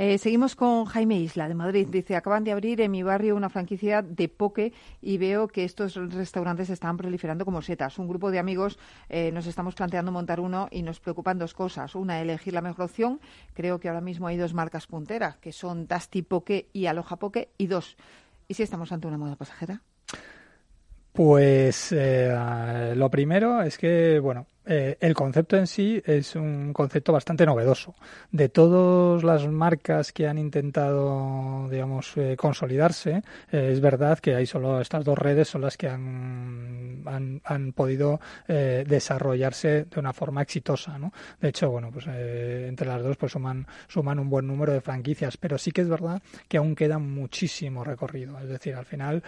Eh, 0.00 0.16
seguimos 0.18 0.54
con 0.54 0.84
Jaime 0.84 1.18
Isla 1.18 1.48
de 1.48 1.54
Madrid. 1.54 1.88
Dice, 1.90 2.14
acaban 2.14 2.44
de 2.44 2.52
abrir 2.52 2.80
en 2.80 2.90
mi 2.90 3.02
barrio 3.02 3.34
una 3.34 3.48
franquicia 3.48 4.00
de 4.00 4.28
poke 4.28 4.72
y 5.02 5.18
veo 5.18 5.48
que 5.48 5.64
estos 5.64 5.94
restaurantes 5.94 6.70
están 6.70 6.96
proliferando 6.96 7.44
como 7.44 7.62
setas. 7.62 7.98
Un 7.98 8.06
grupo 8.06 8.30
de 8.30 8.38
amigos 8.38 8.78
eh, 9.08 9.32
nos 9.32 9.46
estamos 9.46 9.74
planteando 9.74 10.12
montar 10.12 10.38
uno 10.38 10.68
y 10.70 10.82
nos 10.82 11.00
preocupan 11.00 11.38
dos 11.38 11.52
cosas. 11.52 11.96
Una, 11.96 12.20
elegir 12.20 12.52
la 12.52 12.60
mejor 12.60 12.84
opción. 12.84 13.20
Creo 13.54 13.80
que 13.80 13.88
ahora 13.88 14.00
mismo 14.00 14.07
hay 14.26 14.36
dos 14.36 14.54
marcas 14.54 14.86
punteras, 14.86 15.36
que 15.36 15.52
son 15.52 15.86
Dusty 15.86 16.22
Poke 16.22 16.68
y 16.72 16.86
Aloha 16.86 17.16
Poke. 17.16 17.50
Y 17.58 17.66
dos, 17.66 17.96
¿y 18.48 18.54
si 18.54 18.62
estamos 18.62 18.92
ante 18.92 19.06
una 19.06 19.18
moda 19.18 19.36
pasajera? 19.36 19.82
Pues 21.12 21.92
eh, 21.92 22.94
lo 22.94 23.10
primero 23.10 23.62
es 23.62 23.76
que, 23.76 24.20
bueno, 24.20 24.46
eh, 24.70 24.98
el 25.00 25.14
concepto 25.14 25.56
en 25.56 25.66
sí 25.66 26.02
es 26.04 26.36
un 26.36 26.74
concepto 26.74 27.10
bastante 27.10 27.46
novedoso. 27.46 27.94
De 28.30 28.50
todas 28.50 29.24
las 29.24 29.48
marcas 29.48 30.12
que 30.12 30.28
han 30.28 30.36
intentado, 30.36 31.66
digamos, 31.70 32.14
eh, 32.18 32.36
consolidarse, 32.36 33.22
eh, 33.50 33.70
es 33.72 33.80
verdad 33.80 34.18
que 34.18 34.34
hay 34.34 34.44
solo 34.44 34.78
estas 34.82 35.06
dos 35.06 35.16
redes 35.16 35.48
son 35.48 35.62
las 35.62 35.78
que 35.78 35.88
han, 35.88 37.02
han, 37.44 37.72
podido 37.72 38.20
desarrollarse 38.46 39.84
de 39.84 40.00
una 40.00 40.12
forma 40.12 40.42
exitosa, 40.42 40.98
¿no? 40.98 41.12
De 41.40 41.48
hecho, 41.48 41.70
bueno, 41.70 41.90
pues 41.90 42.06
entre 42.06 42.86
las 42.86 43.02
dos 43.02 43.16
pues 43.16 43.32
suman, 43.32 43.66
suman 43.86 44.18
un 44.18 44.28
buen 44.28 44.46
número 44.46 44.72
de 44.72 44.80
franquicias, 44.80 45.36
pero 45.36 45.56
sí 45.56 45.70
que 45.70 45.82
es 45.82 45.88
verdad 45.88 46.20
que 46.48 46.58
aún 46.58 46.74
queda 46.74 46.98
muchísimo 46.98 47.84
recorrido. 47.84 48.38
Es 48.40 48.48
decir, 48.48 48.74
al 48.74 48.84
final 48.84 49.22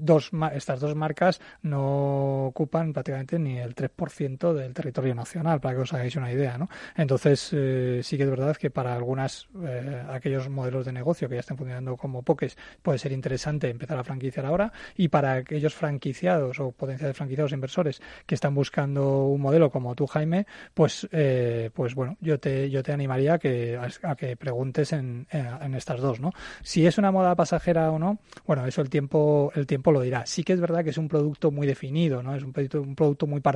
dos, 0.00 0.30
estas 0.54 0.80
dos 0.80 0.94
marcas 0.94 1.40
no 1.62 2.46
ocupan 2.46 2.92
prácticamente 2.92 3.38
ni 3.38 3.63
el 3.64 3.74
3% 3.74 4.52
del 4.52 4.74
territorio 4.74 5.14
nacional, 5.14 5.60
para 5.60 5.74
que 5.74 5.80
os 5.82 5.92
hagáis 5.92 6.16
una 6.16 6.32
idea, 6.32 6.58
¿no? 6.58 6.68
Entonces, 6.96 7.50
eh, 7.52 8.00
sí 8.02 8.16
que 8.16 8.24
es 8.24 8.30
verdad 8.30 8.56
que 8.56 8.70
para 8.70 8.94
algunas, 8.94 9.48
eh, 9.64 10.02
aquellos 10.10 10.48
modelos 10.48 10.86
de 10.86 10.92
negocio 10.92 11.28
que 11.28 11.34
ya 11.34 11.40
están 11.40 11.56
funcionando 11.56 11.96
como 11.96 12.22
pokés, 12.22 12.56
puede 12.82 12.98
ser 12.98 13.12
interesante 13.12 13.70
empezar 13.70 13.98
a 13.98 14.04
franquiciar 14.04 14.46
ahora, 14.46 14.72
y 14.96 15.08
para 15.08 15.34
aquellos 15.34 15.74
franquiciados 15.74 16.60
o 16.60 16.72
potenciales 16.72 17.16
franquiciados 17.16 17.52
inversores 17.52 18.00
que 18.26 18.34
están 18.34 18.54
buscando 18.54 19.26
un 19.26 19.40
modelo 19.40 19.70
como 19.70 19.94
tú, 19.94 20.06
Jaime, 20.06 20.46
pues, 20.74 21.08
eh, 21.12 21.70
pues 21.74 21.94
bueno, 21.94 22.16
yo 22.20 22.38
te, 22.38 22.70
yo 22.70 22.82
te 22.82 22.92
animaría 22.92 23.34
a 23.34 23.38
que, 23.38 23.78
a, 24.02 24.16
que 24.16 24.36
preguntes 24.36 24.92
en, 24.92 25.26
en, 25.30 25.74
estas 25.74 26.00
dos, 26.00 26.20
¿no? 26.20 26.32
Si 26.62 26.86
es 26.86 26.98
una 26.98 27.10
moda 27.10 27.34
pasajera 27.34 27.90
o 27.90 27.98
no, 27.98 28.18
bueno, 28.46 28.66
eso 28.66 28.80
el 28.80 28.90
tiempo, 28.90 29.52
el 29.54 29.66
tiempo 29.66 29.92
lo 29.92 30.00
dirá. 30.00 30.26
Sí 30.26 30.44
que 30.44 30.52
es 30.52 30.60
verdad 30.60 30.84
que 30.84 30.90
es 30.90 30.98
un 30.98 31.08
producto 31.08 31.50
muy 31.50 31.66
definido, 31.66 32.22
¿no? 32.22 32.34
Es 32.34 32.42
un 32.42 32.52
producto, 32.52 32.82
un 32.82 32.94
producto 32.94 33.26
muy 33.26 33.40
particular, 33.40 33.53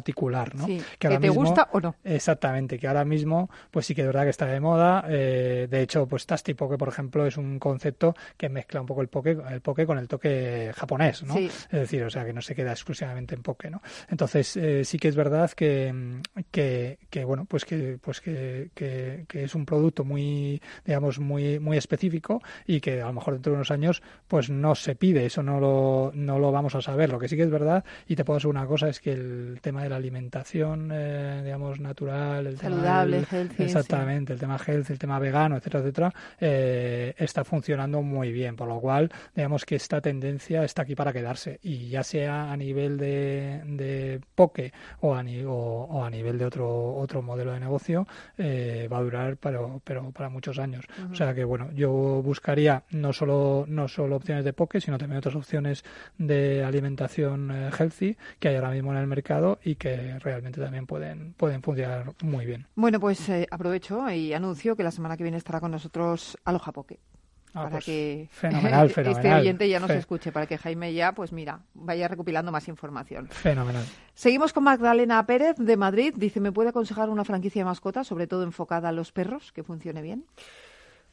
¿no? 0.55 0.67
que, 0.67 1.19
te 1.19 1.29
gusta 1.29 1.69
o 1.73 1.81
no. 1.81 1.95
Exactamente, 2.05 2.79
que 2.79 2.89
ahora 2.89 3.05
mismo, 3.05 3.51
pues 3.71 3.87
sí 3.87 3.95
que 3.95 4.03
es 4.03 4.07
verdad 4.07 4.25
que 4.25 4.31
está 4.31 4.47
de 4.47 4.61
moda. 4.61 5.05
Eh, 5.09 5.67
de 5.71 5.83
hecho, 5.83 6.07
pues 6.07 6.27
Tasty 6.27 6.55
Poke, 6.55 6.79
por 6.79 6.89
ejemplo, 6.89 7.27
es 7.27 7.37
un 7.37 7.59
concepto 7.59 8.15
que 8.37 8.49
mezcla 8.49 8.81
un 8.81 8.87
poco 8.87 9.03
el 9.03 9.09
poke, 9.09 9.39
el 9.51 9.61
poke 9.61 9.87
con 9.87 9.99
el 9.99 10.09
toque 10.09 10.73
japonés, 10.75 11.23
¿no? 11.23 11.37
Es 11.37 11.71
decir, 11.71 12.03
o 12.05 12.11
sea, 12.11 12.25
que 12.25 12.33
no 12.33 12.41
se 12.41 12.55
queda 12.55 12.73
exclusivamente 12.73 13.35
en 13.35 13.43
poke, 13.43 13.71
¿no? 13.71 13.83
Entonces, 14.09 14.57
eh, 14.57 14.85
sí 14.85 14.99
que 14.99 15.09
es 15.09 15.17
verdad 15.17 15.51
que, 15.53 16.21
que, 16.51 16.99
que, 17.11 17.25
bueno, 17.25 17.45
pues 17.45 17.65
que, 17.65 17.99
pues 18.01 18.21
que, 18.21 18.71
que, 18.75 19.25
que, 19.29 19.45
es 19.45 19.55
un 19.55 19.65
producto 19.65 20.05
muy, 20.05 20.61
digamos, 20.85 21.19
muy, 21.19 21.59
muy 21.59 21.77
específico 21.77 22.43
y 22.67 22.81
que 22.81 23.01
a 23.01 23.07
lo 23.07 23.13
mejor 23.13 23.35
dentro 23.35 23.53
de 23.53 23.57
unos 23.57 23.71
años, 23.71 24.03
pues 24.27 24.51
no 24.51 24.75
se 24.75 24.95
pide, 24.95 25.27
eso 25.27 25.43
no 25.43 25.61
lo, 25.61 26.13
no 26.15 26.39
lo 26.39 26.53
vamos 26.53 26.75
a 26.75 26.83
saber. 26.83 27.11
Lo 27.11 27.19
que 27.19 27.29
sí 27.29 27.37
que 27.37 27.43
es 27.43 27.51
verdad, 27.51 27.85
y 28.07 28.17
te 28.17 28.25
puedo 28.25 28.39
decir 28.39 28.51
una 28.51 28.67
cosa, 28.67 28.89
es 28.89 29.01
que 29.01 29.13
el 29.13 29.59
tema 29.63 29.83
de 29.83 29.88
la 29.89 29.97
alimentación, 29.97 30.91
eh, 30.93 31.43
digamos, 31.45 31.81
natural, 31.81 32.47
el 32.47 32.59
saludable, 32.59 33.23
tema 33.23 33.55
exactamente, 33.59 34.33
el 34.33 34.39
tema 34.39 34.59
health, 34.65 34.91
el 34.91 34.99
tema 34.99 35.19
vegano, 35.19 35.57
etcétera, 35.57 35.83
etcétera, 35.83 36.15
eh, 36.41 37.15
está 37.17 37.45
funcionando 37.45 38.03
muy 38.03 38.33
bien, 38.33 38.57
por 38.57 38.69
lo 38.69 38.81
cual, 38.81 39.11
digamos 39.35 39.65
que 39.65 39.77
esta 39.77 40.01
tendencia 40.01 40.65
está 40.65 40.83
aquí 40.83 40.95
para 40.95 41.13
quedarse. 41.13 41.59
Y 41.63 41.89
ya 41.89 42.03
sea 42.03 42.53
a 42.53 42.57
nivel 42.57 42.99
de, 42.99 43.63
de 43.67 44.21
poke 44.35 44.73
o 45.01 45.15
a, 45.15 45.25
o, 45.47 46.05
a 46.05 46.11
nivel 46.11 46.39
de 46.39 46.45
otro 46.45 46.97
otro 46.97 47.23
modelo 47.23 47.53
de 47.53 47.61
negocio, 47.61 48.07
eh, 48.37 48.89
va 48.93 48.99
a 48.99 49.03
durar, 49.03 49.37
pero, 49.37 49.81
pero 49.85 50.11
para 50.11 50.29
muchos 50.29 50.59
años. 50.59 50.85
O 51.11 51.15
sea 51.15 51.35
que, 51.35 51.45
bueno, 51.45 51.71
yo 51.73 51.91
buscaría 52.23 52.85
no 52.91 53.13
solo 53.13 53.65
no 53.69 53.89
solo 53.89 54.17
opciones 54.17 54.45
de 54.45 54.53
poke, 54.53 54.81
sino 54.81 54.99
también 54.99 55.19
otras 55.19 55.35
opciones 55.35 55.85
de 56.19 56.65
alimentación 56.65 57.51
healthy 57.79 58.17
que 58.39 58.49
hay 58.49 58.57
ahora 58.57 58.71
mismo 58.71 58.93
en 58.93 58.99
el 58.99 59.07
mercado 59.07 59.59
y 59.69 59.77
que 59.77 60.19
realmente 60.21 60.61
también 60.61 60.87
pueden, 60.87 61.35
pueden 61.35 61.63
funcionar 61.63 62.13
muy 62.23 62.47
bien. 62.47 62.67
Bueno, 62.75 62.99
pues 62.99 63.29
eh, 63.29 63.47
aprovecho 63.51 64.09
y 64.11 64.33
anuncio 64.33 64.75
que 64.75 64.83
la 64.83 64.91
semana 64.91 65.17
que 65.17 65.25
viene 65.25 65.37
estará 65.37 65.61
con 65.61 65.71
nosotros 65.71 66.39
Aloha 66.45 66.73
Poke. 66.73 66.99
Ah, 67.51 67.65
para 67.65 67.71
pues 67.71 67.85
que 67.85 68.29
fenomenal, 68.31 68.91
este 68.97 69.35
oyente 69.35 69.69
ya 69.69 69.79
nos 69.79 69.91
escuche, 69.91 70.33
para 70.33 70.47
que 70.47 70.57
Jaime 70.57 70.95
ya, 70.95 71.13
pues 71.13 71.33
mira, 71.33 71.61
vaya 71.75 72.09
recopilando 72.09 72.51
más 72.51 72.67
información. 72.69 73.29
Fenomenal. 73.29 73.85
Seguimos 74.15 74.55
con 74.55 74.65
Magdalena 74.65 75.25
Pérez 75.27 75.57
de 75.59 75.77
Madrid. 75.77 76.15
Dice, 76.17 76.41
¿me 76.41 76.53
puede 76.53 76.71
aconsejar 76.71 77.11
una 77.11 77.25
franquicia 77.25 77.61
de 77.61 77.67
mascotas, 77.67 78.07
sobre 78.07 78.27
todo 78.27 78.45
enfocada 78.45 78.89
a 78.89 78.93
los 78.93 79.13
perros, 79.13 79.53
que 79.53 79.63
funcione 79.63 80.01
bien? 80.01 80.25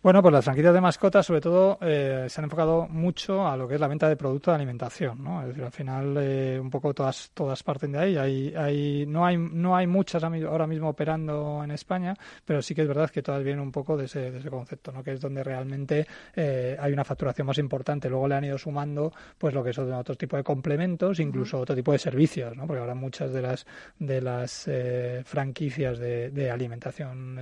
Bueno, 0.06 0.22
pues 0.22 0.34
las 0.34 0.46
franquicias 0.46 0.72
de 0.72 0.82
mascotas, 0.82 1.26
sobre 1.26 1.42
todo, 1.42 1.80
eh, 1.82 2.28
se 2.30 2.40
han 2.40 2.44
enfocado 2.44 2.88
mucho 2.88 3.48
a 3.48 3.58
lo 3.58 3.68
que 3.68 3.74
es 3.74 3.82
la 3.82 3.88
venta 3.88 4.08
de 4.08 4.16
productos 4.16 4.52
de 4.52 4.56
alimentación, 4.58 5.24
¿no? 5.24 5.42
Es 5.42 5.48
decir, 5.48 5.64
al 5.64 5.72
final, 5.72 6.16
eh, 6.20 6.60
un 6.62 6.70
poco 6.70 6.94
todas 6.94 7.32
todas 7.34 7.64
parten 7.64 7.94
de 7.94 7.98
ahí. 7.98 8.16
Hay, 8.16 8.54
hay, 8.56 9.08
no 9.08 9.26
hay 9.26 9.36
no 9.36 9.76
hay 9.76 9.88
muchas 9.88 10.24
ahora 10.24 10.68
mismo 10.68 10.90
operando 10.90 11.64
en 11.64 11.72
España, 11.72 12.14
pero 12.46 12.62
sí 12.62 12.76
que 12.76 12.84
es 12.84 12.88
verdad 12.88 13.10
que 13.10 13.24
todas 13.24 13.44
vienen 13.44 13.62
un 13.62 13.72
poco 13.72 13.98
de 13.98 14.06
ese, 14.06 14.30
de 14.30 14.38
ese 14.38 14.52
concepto, 14.52 14.92
¿no? 14.92 15.04
Que 15.04 15.14
es 15.14 15.20
donde 15.20 15.44
realmente 15.44 16.06
eh, 16.36 16.78
hay 16.80 16.94
una 16.94 17.04
facturación 17.04 17.48
más 17.48 17.58
importante. 17.58 18.08
Luego 18.08 18.28
le 18.28 18.36
han 18.36 18.46
ido 18.46 18.60
sumando, 18.60 19.12
pues, 19.40 19.56
lo 19.56 19.64
que 19.64 19.74
son 19.74 19.92
otros 19.92 20.20
tipos 20.20 20.38
de 20.38 20.44
complementos, 20.44 21.20
incluso 21.20 21.58
otro 21.58 21.76
tipo 21.76 21.92
de 21.92 21.98
servicios, 21.98 22.56
¿no? 22.56 22.68
Porque 22.68 22.82
ahora 22.82 22.94
muchas 22.94 23.34
de 23.34 23.42
las 23.42 23.66
de 23.98 24.22
las 24.22 24.70
franquicias 25.24 25.98
de, 25.98 26.30
de 26.30 26.52
alimentación 26.52 27.40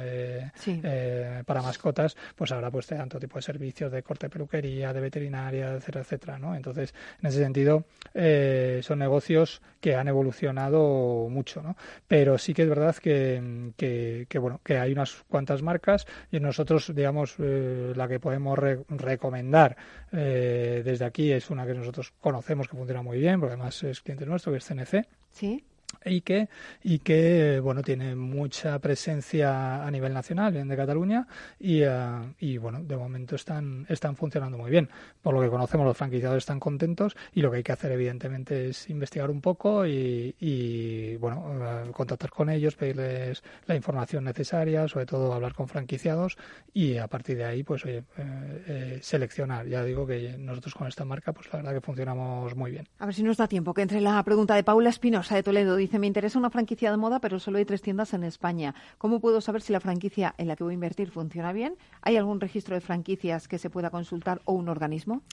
para 1.45 1.61
mascotas, 1.61 2.15
pues 2.37 2.52
ahora 2.55 2.71
pues 2.71 2.87
te 2.87 2.95
dan 2.95 3.09
tipo 3.09 3.37
de 3.37 3.41
servicios 3.41 3.91
de 3.91 4.03
corte 4.03 4.27
de 4.27 4.29
peluquería, 4.29 4.93
de 4.93 5.01
veterinaria, 5.01 5.73
etcétera, 5.73 6.01
etcétera, 6.01 6.39
¿no? 6.39 6.55
Entonces, 6.55 6.93
en 7.21 7.27
ese 7.27 7.39
sentido, 7.39 7.85
eh, 8.13 8.79
son 8.83 8.99
negocios 8.99 9.61
que 9.79 9.95
han 9.95 10.07
evolucionado 10.07 11.27
mucho, 11.29 11.61
¿no? 11.61 11.75
Pero 12.07 12.37
sí 12.37 12.53
que 12.53 12.63
es 12.63 12.69
verdad 12.69 12.95
que, 12.95 13.73
que, 13.77 14.39
bueno, 14.39 14.61
que 14.63 14.77
hay 14.77 14.91
unas 14.91 15.23
cuantas 15.27 15.61
marcas 15.61 16.05
y 16.31 16.39
nosotros, 16.39 16.93
digamos, 16.95 17.35
eh, 17.39 17.93
la 17.95 18.07
que 18.07 18.19
podemos 18.19 18.57
recomendar 18.57 19.75
eh, 20.11 20.81
desde 20.83 21.05
aquí 21.05 21.31
es 21.31 21.49
una 21.49 21.65
que 21.65 21.73
nosotros 21.73 22.13
conocemos 22.19 22.67
que 22.67 22.77
funciona 22.77 23.01
muy 23.01 23.19
bien, 23.19 23.39
porque 23.39 23.53
además 23.53 23.83
es 23.83 24.01
cliente 24.01 24.25
nuestro, 24.25 24.51
que 24.51 24.59
es 24.59 24.65
CNC. 24.65 25.07
Sí 25.31 25.63
y 26.05 26.21
que 26.21 26.49
y 26.83 26.99
que 26.99 27.59
bueno 27.61 27.81
tiene 27.81 28.15
mucha 28.15 28.79
presencia 28.79 29.85
a 29.85 29.91
nivel 29.91 30.13
nacional 30.13 30.53
bien 30.53 30.67
de 30.67 30.75
Cataluña 30.75 31.27
y, 31.59 31.81
eh, 31.83 32.33
y 32.39 32.57
bueno 32.57 32.83
de 32.83 32.97
momento 32.97 33.35
están 33.35 33.85
están 33.89 34.15
funcionando 34.15 34.57
muy 34.57 34.71
bien. 34.71 34.89
Por 35.21 35.33
lo 35.33 35.41
que 35.41 35.49
conocemos 35.49 35.85
los 35.85 35.97
franquiciados 35.97 36.37
están 36.37 36.59
contentos 36.59 37.15
y 37.33 37.41
lo 37.41 37.51
que 37.51 37.57
hay 37.57 37.63
que 37.63 37.71
hacer 37.71 37.91
evidentemente 37.91 38.69
es 38.69 38.89
investigar 38.89 39.29
un 39.29 39.41
poco 39.41 39.85
y, 39.85 40.35
y 40.39 41.15
bueno 41.17 41.53
eh, 41.61 41.91
contactar 41.91 42.29
con 42.29 42.49
ellos 42.49 42.75
pedirles 42.75 43.43
la 43.67 43.75
información 43.75 44.23
necesaria 44.23 44.87
sobre 44.87 45.05
todo 45.05 45.33
hablar 45.33 45.53
con 45.53 45.67
franquiciados 45.67 46.37
y 46.73 46.97
a 46.97 47.07
partir 47.07 47.37
de 47.37 47.45
ahí 47.45 47.63
pues 47.63 47.85
oye, 47.85 48.03
eh, 48.17 48.99
seleccionar. 49.01 49.67
Ya 49.67 49.83
digo 49.83 50.05
que 50.05 50.35
nosotros 50.37 50.73
con 50.75 50.87
esta 50.87 51.05
marca 51.05 51.33
pues 51.33 51.51
la 51.51 51.57
verdad 51.57 51.73
que 51.73 51.81
funcionamos 51.81 52.55
muy 52.55 52.71
bien. 52.71 52.87
A 52.99 53.05
ver 53.05 53.15
si 53.15 53.23
nos 53.23 53.37
da 53.37 53.47
tiempo 53.47 53.73
que 53.73 53.81
entre 53.81 54.01
la 54.01 54.21
pregunta 54.23 54.55
de 54.55 54.63
Paula 54.63 54.89
Espinosa 54.89 55.35
de 55.35 55.43
Toledo 55.43 55.75
dice, 55.83 55.99
me 55.99 56.07
interesa 56.07 56.39
una 56.39 56.49
franquicia 56.49 56.91
de 56.91 56.97
moda, 56.97 57.19
pero 57.19 57.39
solo 57.39 57.57
hay 57.57 57.65
tres 57.65 57.81
tiendas 57.81 58.13
en 58.13 58.23
España. 58.23 58.73
¿Cómo 58.97 59.19
puedo 59.19 59.41
saber 59.41 59.61
si 59.61 59.73
la 59.73 59.79
franquicia 59.79 60.33
en 60.37 60.47
la 60.47 60.55
que 60.55 60.63
voy 60.63 60.73
a 60.73 60.75
invertir 60.75 61.11
funciona 61.11 61.53
bien? 61.53 61.75
¿Hay 62.01 62.17
algún 62.17 62.39
registro 62.39 62.75
de 62.75 62.81
franquicias 62.81 63.47
que 63.47 63.57
se 63.57 63.69
pueda 63.69 63.89
consultar 63.89 64.41
o 64.45 64.53
un 64.53 64.69
organismo? 64.69 65.23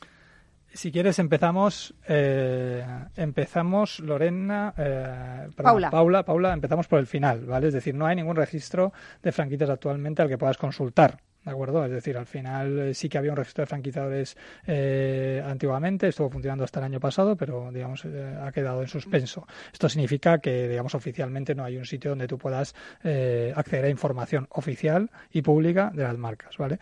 Si 0.72 0.92
quieres 0.92 1.18
empezamos, 1.18 1.94
eh, 2.06 2.84
empezamos 3.16 3.98
Lorena, 3.98 4.72
eh, 4.76 5.48
Paula. 5.56 5.90
Paula, 5.90 6.24
Paula, 6.24 6.52
empezamos 6.52 6.86
por 6.86 7.00
el 7.00 7.08
final, 7.08 7.44
¿vale? 7.44 7.68
Es 7.68 7.74
decir, 7.74 7.94
no 7.94 8.06
hay 8.06 8.14
ningún 8.14 8.36
registro 8.36 8.92
de 9.20 9.32
franquicias 9.32 9.68
actualmente 9.68 10.22
al 10.22 10.28
que 10.28 10.38
puedas 10.38 10.58
consultar. 10.58 11.18
¿De 11.44 11.50
acuerdo? 11.50 11.84
Es 11.86 11.90
decir, 11.90 12.18
al 12.18 12.26
final 12.26 12.78
eh, 12.78 12.94
sí 12.94 13.08
que 13.08 13.16
había 13.16 13.30
un 13.30 13.36
registro 13.36 13.62
de 13.62 13.66
franquiciadores 13.66 14.36
eh, 14.66 15.42
antiguamente, 15.44 16.08
estuvo 16.08 16.28
funcionando 16.28 16.64
hasta 16.64 16.80
el 16.80 16.84
año 16.84 17.00
pasado, 17.00 17.34
pero 17.34 17.70
digamos 17.72 18.04
eh, 18.04 18.36
ha 18.42 18.52
quedado 18.52 18.82
en 18.82 18.88
suspenso. 18.88 19.46
Esto 19.72 19.88
significa 19.88 20.38
que, 20.38 20.68
digamos, 20.68 20.94
oficialmente 20.94 21.54
no 21.54 21.64
hay 21.64 21.78
un 21.78 21.86
sitio 21.86 22.10
donde 22.10 22.28
tú 22.28 22.36
puedas 22.36 22.74
acceder 23.02 23.86
a 23.86 23.88
información 23.88 24.46
oficial 24.50 25.10
y 25.30 25.42
pública 25.42 25.90
de 25.94 26.02
las 26.02 26.18
marcas, 26.18 26.58
¿vale? 26.58 26.78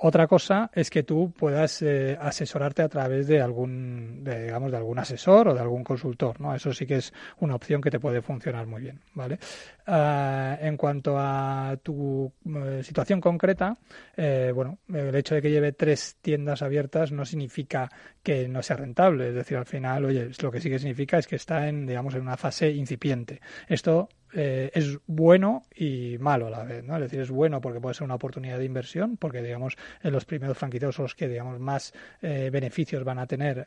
Otra 0.00 0.28
cosa 0.28 0.70
es 0.72 0.90
que 0.90 1.02
tú 1.02 1.32
puedas 1.36 1.82
eh, 1.82 2.16
asesorarte 2.20 2.82
a 2.82 2.88
través 2.88 3.26
de 3.26 3.40
algún, 3.40 4.22
digamos, 4.22 4.70
de 4.70 4.76
algún 4.76 4.98
asesor 5.00 5.48
o 5.48 5.54
de 5.54 5.60
algún 5.60 5.82
consultor, 5.82 6.40
¿no? 6.40 6.54
Eso 6.54 6.72
sí 6.72 6.86
que 6.86 6.96
es 6.96 7.12
una 7.40 7.56
opción 7.56 7.80
que 7.80 7.90
te 7.90 7.98
puede 7.98 8.22
funcionar 8.22 8.66
muy 8.66 8.82
bien, 8.82 9.00
¿vale? 9.14 9.40
Ah, 9.86 10.56
en 10.60 10.76
cuanto 10.76 11.16
a 11.18 11.76
tu 11.82 12.32
eh, 12.46 12.82
situación 12.84 13.20
concreta, 13.20 13.76
eh, 14.16 14.52
bueno, 14.54 14.78
el 14.88 15.14
hecho 15.16 15.34
de 15.34 15.42
que 15.42 15.50
lleve 15.50 15.72
tres 15.72 16.18
tiendas 16.20 16.62
abiertas 16.62 17.10
no 17.10 17.24
significa 17.24 17.90
que 18.22 18.46
no 18.46 18.62
sea 18.62 18.76
rentable, 18.76 19.30
es 19.30 19.34
decir, 19.34 19.56
al 19.56 19.66
final, 19.66 20.04
oye, 20.04 20.30
lo 20.40 20.52
que 20.52 20.60
sí 20.60 20.70
que 20.70 20.78
significa 20.78 21.18
es 21.18 21.26
que 21.26 21.36
está 21.36 21.68
en, 21.68 21.86
digamos, 21.86 22.14
en 22.14 22.20
una 22.20 22.36
fase 22.36 22.70
incipiente. 22.70 23.40
Esto 23.66 24.08
eh, 24.34 24.70
es 24.74 24.98
bueno 25.06 25.64
y 25.74 26.16
malo 26.18 26.48
a 26.48 26.50
la 26.50 26.64
vez, 26.64 26.84
¿no? 26.84 26.96
Es 26.96 27.02
decir, 27.02 27.20
es 27.20 27.30
bueno 27.30 27.60
porque 27.60 27.80
puede 27.80 27.94
ser 27.94 28.04
una 28.04 28.16
oportunidad 28.16 28.58
de 28.58 28.64
inversión, 28.64 29.16
porque 29.16 29.42
digamos 29.42 29.76
en 30.02 30.12
los 30.12 30.24
primeros 30.24 30.58
franquiciados 30.58 30.96
son 30.96 31.04
los 31.04 31.14
que 31.14 31.28
digamos 31.28 31.58
más 31.58 31.94
eh, 32.20 32.50
beneficios 32.52 33.04
van 33.04 33.18
a 33.18 33.26
tener 33.26 33.66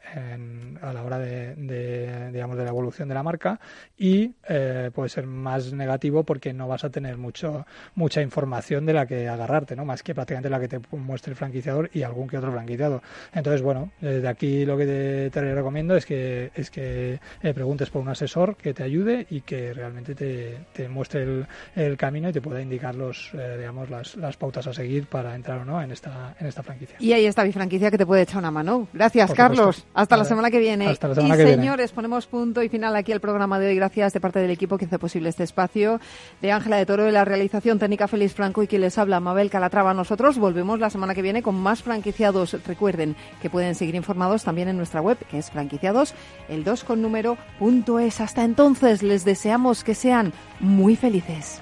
a 0.81 0.93
la 0.93 1.03
hora 1.03 1.17
de, 1.17 2.31
digamos 2.31 2.57
de 2.57 2.63
la 2.63 2.69
evolución 2.69 3.07
de 3.07 3.15
la 3.15 3.23
marca 3.23 3.59
y 3.97 4.33
eh, 4.47 4.91
puede 4.93 5.09
ser 5.09 5.25
más 5.25 5.73
negativo 5.73 6.23
porque 6.23 6.53
no 6.53 6.67
vas 6.67 6.83
a 6.83 6.89
tener 6.89 7.17
mucho 7.17 7.65
mucha 7.95 8.21
información 8.21 8.85
de 8.85 8.93
la 8.93 9.05
que 9.05 9.27
agarrarte, 9.27 9.75
¿no? 9.75 9.85
Más 9.85 10.03
que 10.03 10.13
prácticamente 10.13 10.49
la 10.49 10.59
que 10.59 10.67
te 10.67 10.79
muestre 10.91 11.31
el 11.31 11.37
franquiciador 11.37 11.89
y 11.93 12.03
algún 12.03 12.27
que 12.27 12.37
otro 12.37 12.51
franquiciado. 12.51 13.01
Entonces, 13.33 13.61
bueno, 13.61 13.91
desde 13.99 14.27
aquí 14.27 14.65
lo 14.65 14.77
que 14.77 15.29
te, 15.31 15.53
recomiendo 15.53 15.95
es 15.95 16.05
que 16.05 16.51
es 16.55 16.69
que 16.69 17.19
preguntes 17.41 17.89
por 17.89 18.01
un 18.01 18.09
asesor 18.09 18.55
que 18.55 18.73
te 18.73 18.83
ayude 18.83 19.25
y 19.29 19.41
que 19.41 19.73
realmente 19.73 20.15
te 20.15 20.50
te, 20.73 20.89
muestre 20.89 21.45
el, 21.75 21.97
camino 21.97 22.29
y 22.29 22.33
te 22.33 22.41
pueda 22.41 22.61
indicar 22.61 22.95
los, 22.95 23.31
eh, 23.33 23.57
digamos, 23.57 23.89
las, 23.89 24.15
las, 24.15 24.37
pautas 24.37 24.67
a 24.67 24.73
seguir 24.73 25.07
para 25.07 25.35
entrar 25.35 25.59
o 25.59 25.65
no 25.65 25.81
en 25.81 25.91
esta, 25.91 26.35
en 26.39 26.47
esta 26.47 26.63
franquicia. 26.63 26.95
Y 26.99 27.13
ahí 27.13 27.25
está 27.25 27.43
mi 27.43 27.51
franquicia 27.51 27.91
que 27.91 27.97
te 27.97 28.05
puede 28.05 28.23
echar 28.23 28.37
una 28.37 28.51
mano. 28.51 28.87
Gracias, 28.93 29.33
Carlos. 29.33 29.85
Hasta 29.93 30.17
la 30.17 30.25
semana 30.25 30.49
que 30.49 30.59
viene. 30.59 30.87
Hasta 30.87 31.09
la 31.09 31.15
semana 31.15 31.35
y 31.35 31.37
que 31.37 31.47
señores, 31.47 31.91
ponemos 31.91 32.27
punto 32.27 32.63
y 32.63 32.69
final 32.69 32.95
aquí 32.95 33.11
al 33.11 33.19
programa 33.19 33.59
de 33.59 33.67
hoy. 33.67 33.75
Gracias 33.75 34.13
de 34.13 34.19
parte 34.19 34.39
del 34.39 34.51
equipo 34.51 34.77
que 34.77 34.85
hace 34.85 34.99
posible 34.99 35.29
este 35.29 35.43
espacio. 35.43 35.99
De 36.41 36.51
Ángela 36.51 36.77
de 36.77 36.85
Toro 36.85 37.03
de 37.03 37.11
la 37.11 37.25
realización 37.25 37.79
técnica 37.79 38.07
Félix 38.07 38.33
Franco 38.33 38.63
y 38.63 38.67
quien 38.67 38.81
les 38.81 38.97
habla, 38.97 39.19
Mabel 39.19 39.49
Calatrava. 39.49 39.93
Nosotros 39.93 40.37
volvemos 40.37 40.79
la 40.79 40.89
semana 40.89 41.13
que 41.13 41.21
viene 41.21 41.41
con 41.41 41.55
más 41.55 41.83
franquiciados. 41.83 42.57
Recuerden 42.65 43.15
que 43.41 43.49
pueden 43.49 43.75
seguir 43.75 43.95
informados 43.95 44.43
también 44.43 44.67
en 44.67 44.77
nuestra 44.77 45.01
web, 45.01 45.17
que 45.29 45.37
es 45.37 45.51
franquiciados, 45.51 46.13
el 46.49 46.63
2 46.63 46.83
con 46.83 47.01
número 47.01 47.37
punto 47.59 47.99
es. 47.99 48.21
Hasta 48.21 48.43
entonces, 48.43 49.03
les 49.03 49.25
deseamos 49.25 49.83
que 49.83 49.95
sean 49.95 50.33
muy 50.59 50.95
felices. 50.95 51.61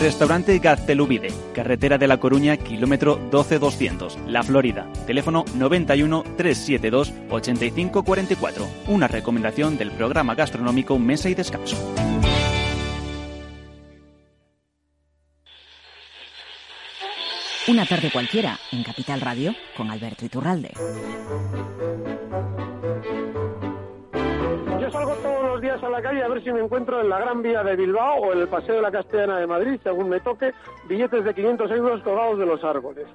Restaurante 0.00 0.58
Gaztelubide, 0.58 1.28
carretera 1.54 1.98
de 1.98 2.06
La 2.06 2.18
Coruña, 2.18 2.56
kilómetro 2.56 3.16
12200, 3.30 4.16
La 4.26 4.42
Florida. 4.42 4.90
Teléfono 5.06 5.44
91 5.56 6.22
372 6.38 7.12
8544. 7.28 8.66
Una 8.88 9.08
recomendación 9.08 9.76
del 9.76 9.90
programa 9.90 10.34
gastronómico 10.34 10.98
Mesa 10.98 11.28
y 11.28 11.34
Descanso. 11.34 11.76
Una 17.68 17.84
tarde 17.84 18.10
cualquiera 18.10 18.58
en 18.72 18.82
Capital 18.82 19.20
Radio 19.20 19.54
con 19.76 19.90
Alberto 19.90 20.24
Iturralde. 20.24 20.72
Calle 26.02 26.22
a 26.22 26.28
ver 26.28 26.42
si 26.42 26.52
me 26.52 26.60
encuentro 26.60 27.00
en 27.00 27.08
la 27.08 27.18
Gran 27.18 27.42
Vía 27.42 27.62
de 27.62 27.76
Bilbao 27.76 28.16
o 28.16 28.32
en 28.32 28.40
el 28.40 28.48
Paseo 28.48 28.76
de 28.76 28.82
la 28.82 28.90
Castellana 28.90 29.38
de 29.38 29.46
Madrid, 29.46 29.80
según 29.82 30.08
me 30.08 30.20
toque, 30.20 30.52
billetes 30.88 31.24
de 31.24 31.34
500 31.34 31.70
euros 31.72 32.02
colgados 32.02 32.38
de 32.38 32.46
los 32.46 32.62
árboles. 32.64 33.06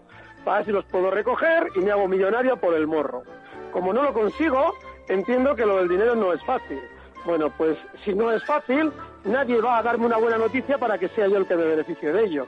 Para 0.44 0.58
ver 0.58 0.66
si 0.66 0.72
los 0.72 0.86
puedo 0.86 1.10
recoger 1.12 1.68
y 1.76 1.80
me 1.80 1.92
hago 1.92 2.08
millonario 2.08 2.58
por 2.58 2.74
el 2.74 2.88
morro. 2.88 3.24
Como 3.72 3.94
no 3.94 4.04
lo 4.04 4.14
consigo, 4.14 4.74
entiendo 5.08 5.56
que 5.56 5.66
lo 5.66 5.78
del 5.78 5.90
dinero 5.90 6.16
no 6.16 6.34
es 6.34 6.44
fácil. 6.46 6.80
Bueno, 7.26 7.50
pues 7.58 7.78
si 8.04 8.14
no 8.14 8.32
es 8.32 8.44
fácil, 8.46 8.92
nadie 9.24 9.60
va 9.60 9.80
a 9.80 9.84
darme 9.84 10.06
una 10.06 10.18
buena 10.18 10.38
noticia 10.38 10.78
para 10.78 10.98
que 10.98 11.08
sea 11.10 11.28
yo 11.28 11.38
el 11.38 11.48
que 11.48 11.56
me 11.56 11.66
beneficie 11.66 12.12
de 12.12 12.24
ello. 12.24 12.48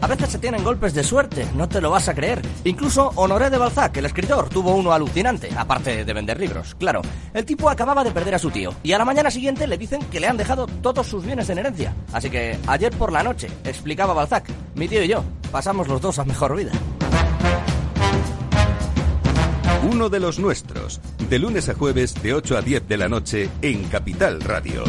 A 0.00 0.06
veces 0.06 0.30
se 0.30 0.38
tienen 0.38 0.62
golpes 0.62 0.94
de 0.94 1.02
suerte, 1.02 1.46
no 1.54 1.68
te 1.68 1.80
lo 1.80 1.90
vas 1.90 2.08
a 2.08 2.14
creer. 2.14 2.40
Incluso 2.64 3.10
Honoré 3.16 3.50
de 3.50 3.58
Balzac, 3.58 3.96
el 3.96 4.06
escritor, 4.06 4.48
tuvo 4.48 4.74
uno 4.74 4.92
alucinante, 4.92 5.50
aparte 5.56 6.04
de 6.04 6.12
vender 6.12 6.38
libros, 6.38 6.74
claro. 6.76 7.02
El 7.34 7.44
tipo 7.44 7.68
acababa 7.68 8.04
de 8.04 8.12
perder 8.12 8.36
a 8.36 8.38
su 8.38 8.50
tío 8.50 8.74
y 8.82 8.92
a 8.92 8.98
la 8.98 9.04
mañana 9.04 9.30
siguiente 9.30 9.66
le 9.66 9.76
dicen 9.76 10.00
que 10.04 10.20
le 10.20 10.28
han 10.28 10.36
dejado 10.36 10.66
todos 10.66 11.06
sus 11.06 11.24
bienes 11.24 11.50
en 11.50 11.58
herencia. 11.58 11.94
Así 12.12 12.30
que 12.30 12.58
ayer 12.66 12.96
por 12.96 13.12
la 13.12 13.22
noche, 13.22 13.48
explicaba 13.64 14.14
Balzac, 14.14 14.48
mi 14.76 14.86
tío 14.88 15.02
y 15.02 15.08
yo 15.08 15.24
pasamos 15.50 15.88
los 15.88 16.00
dos 16.00 16.18
a 16.18 16.24
mejor 16.24 16.56
vida. 16.56 16.72
Uno 19.90 20.08
de 20.08 20.20
los 20.20 20.38
nuestros, 20.38 21.00
de 21.28 21.38
lunes 21.38 21.68
a 21.68 21.74
jueves 21.74 22.14
de 22.22 22.34
8 22.34 22.58
a 22.58 22.62
10 22.62 22.88
de 22.88 22.96
la 22.96 23.08
noche 23.08 23.48
en 23.62 23.84
Capital 23.84 24.40
Radio. 24.40 24.84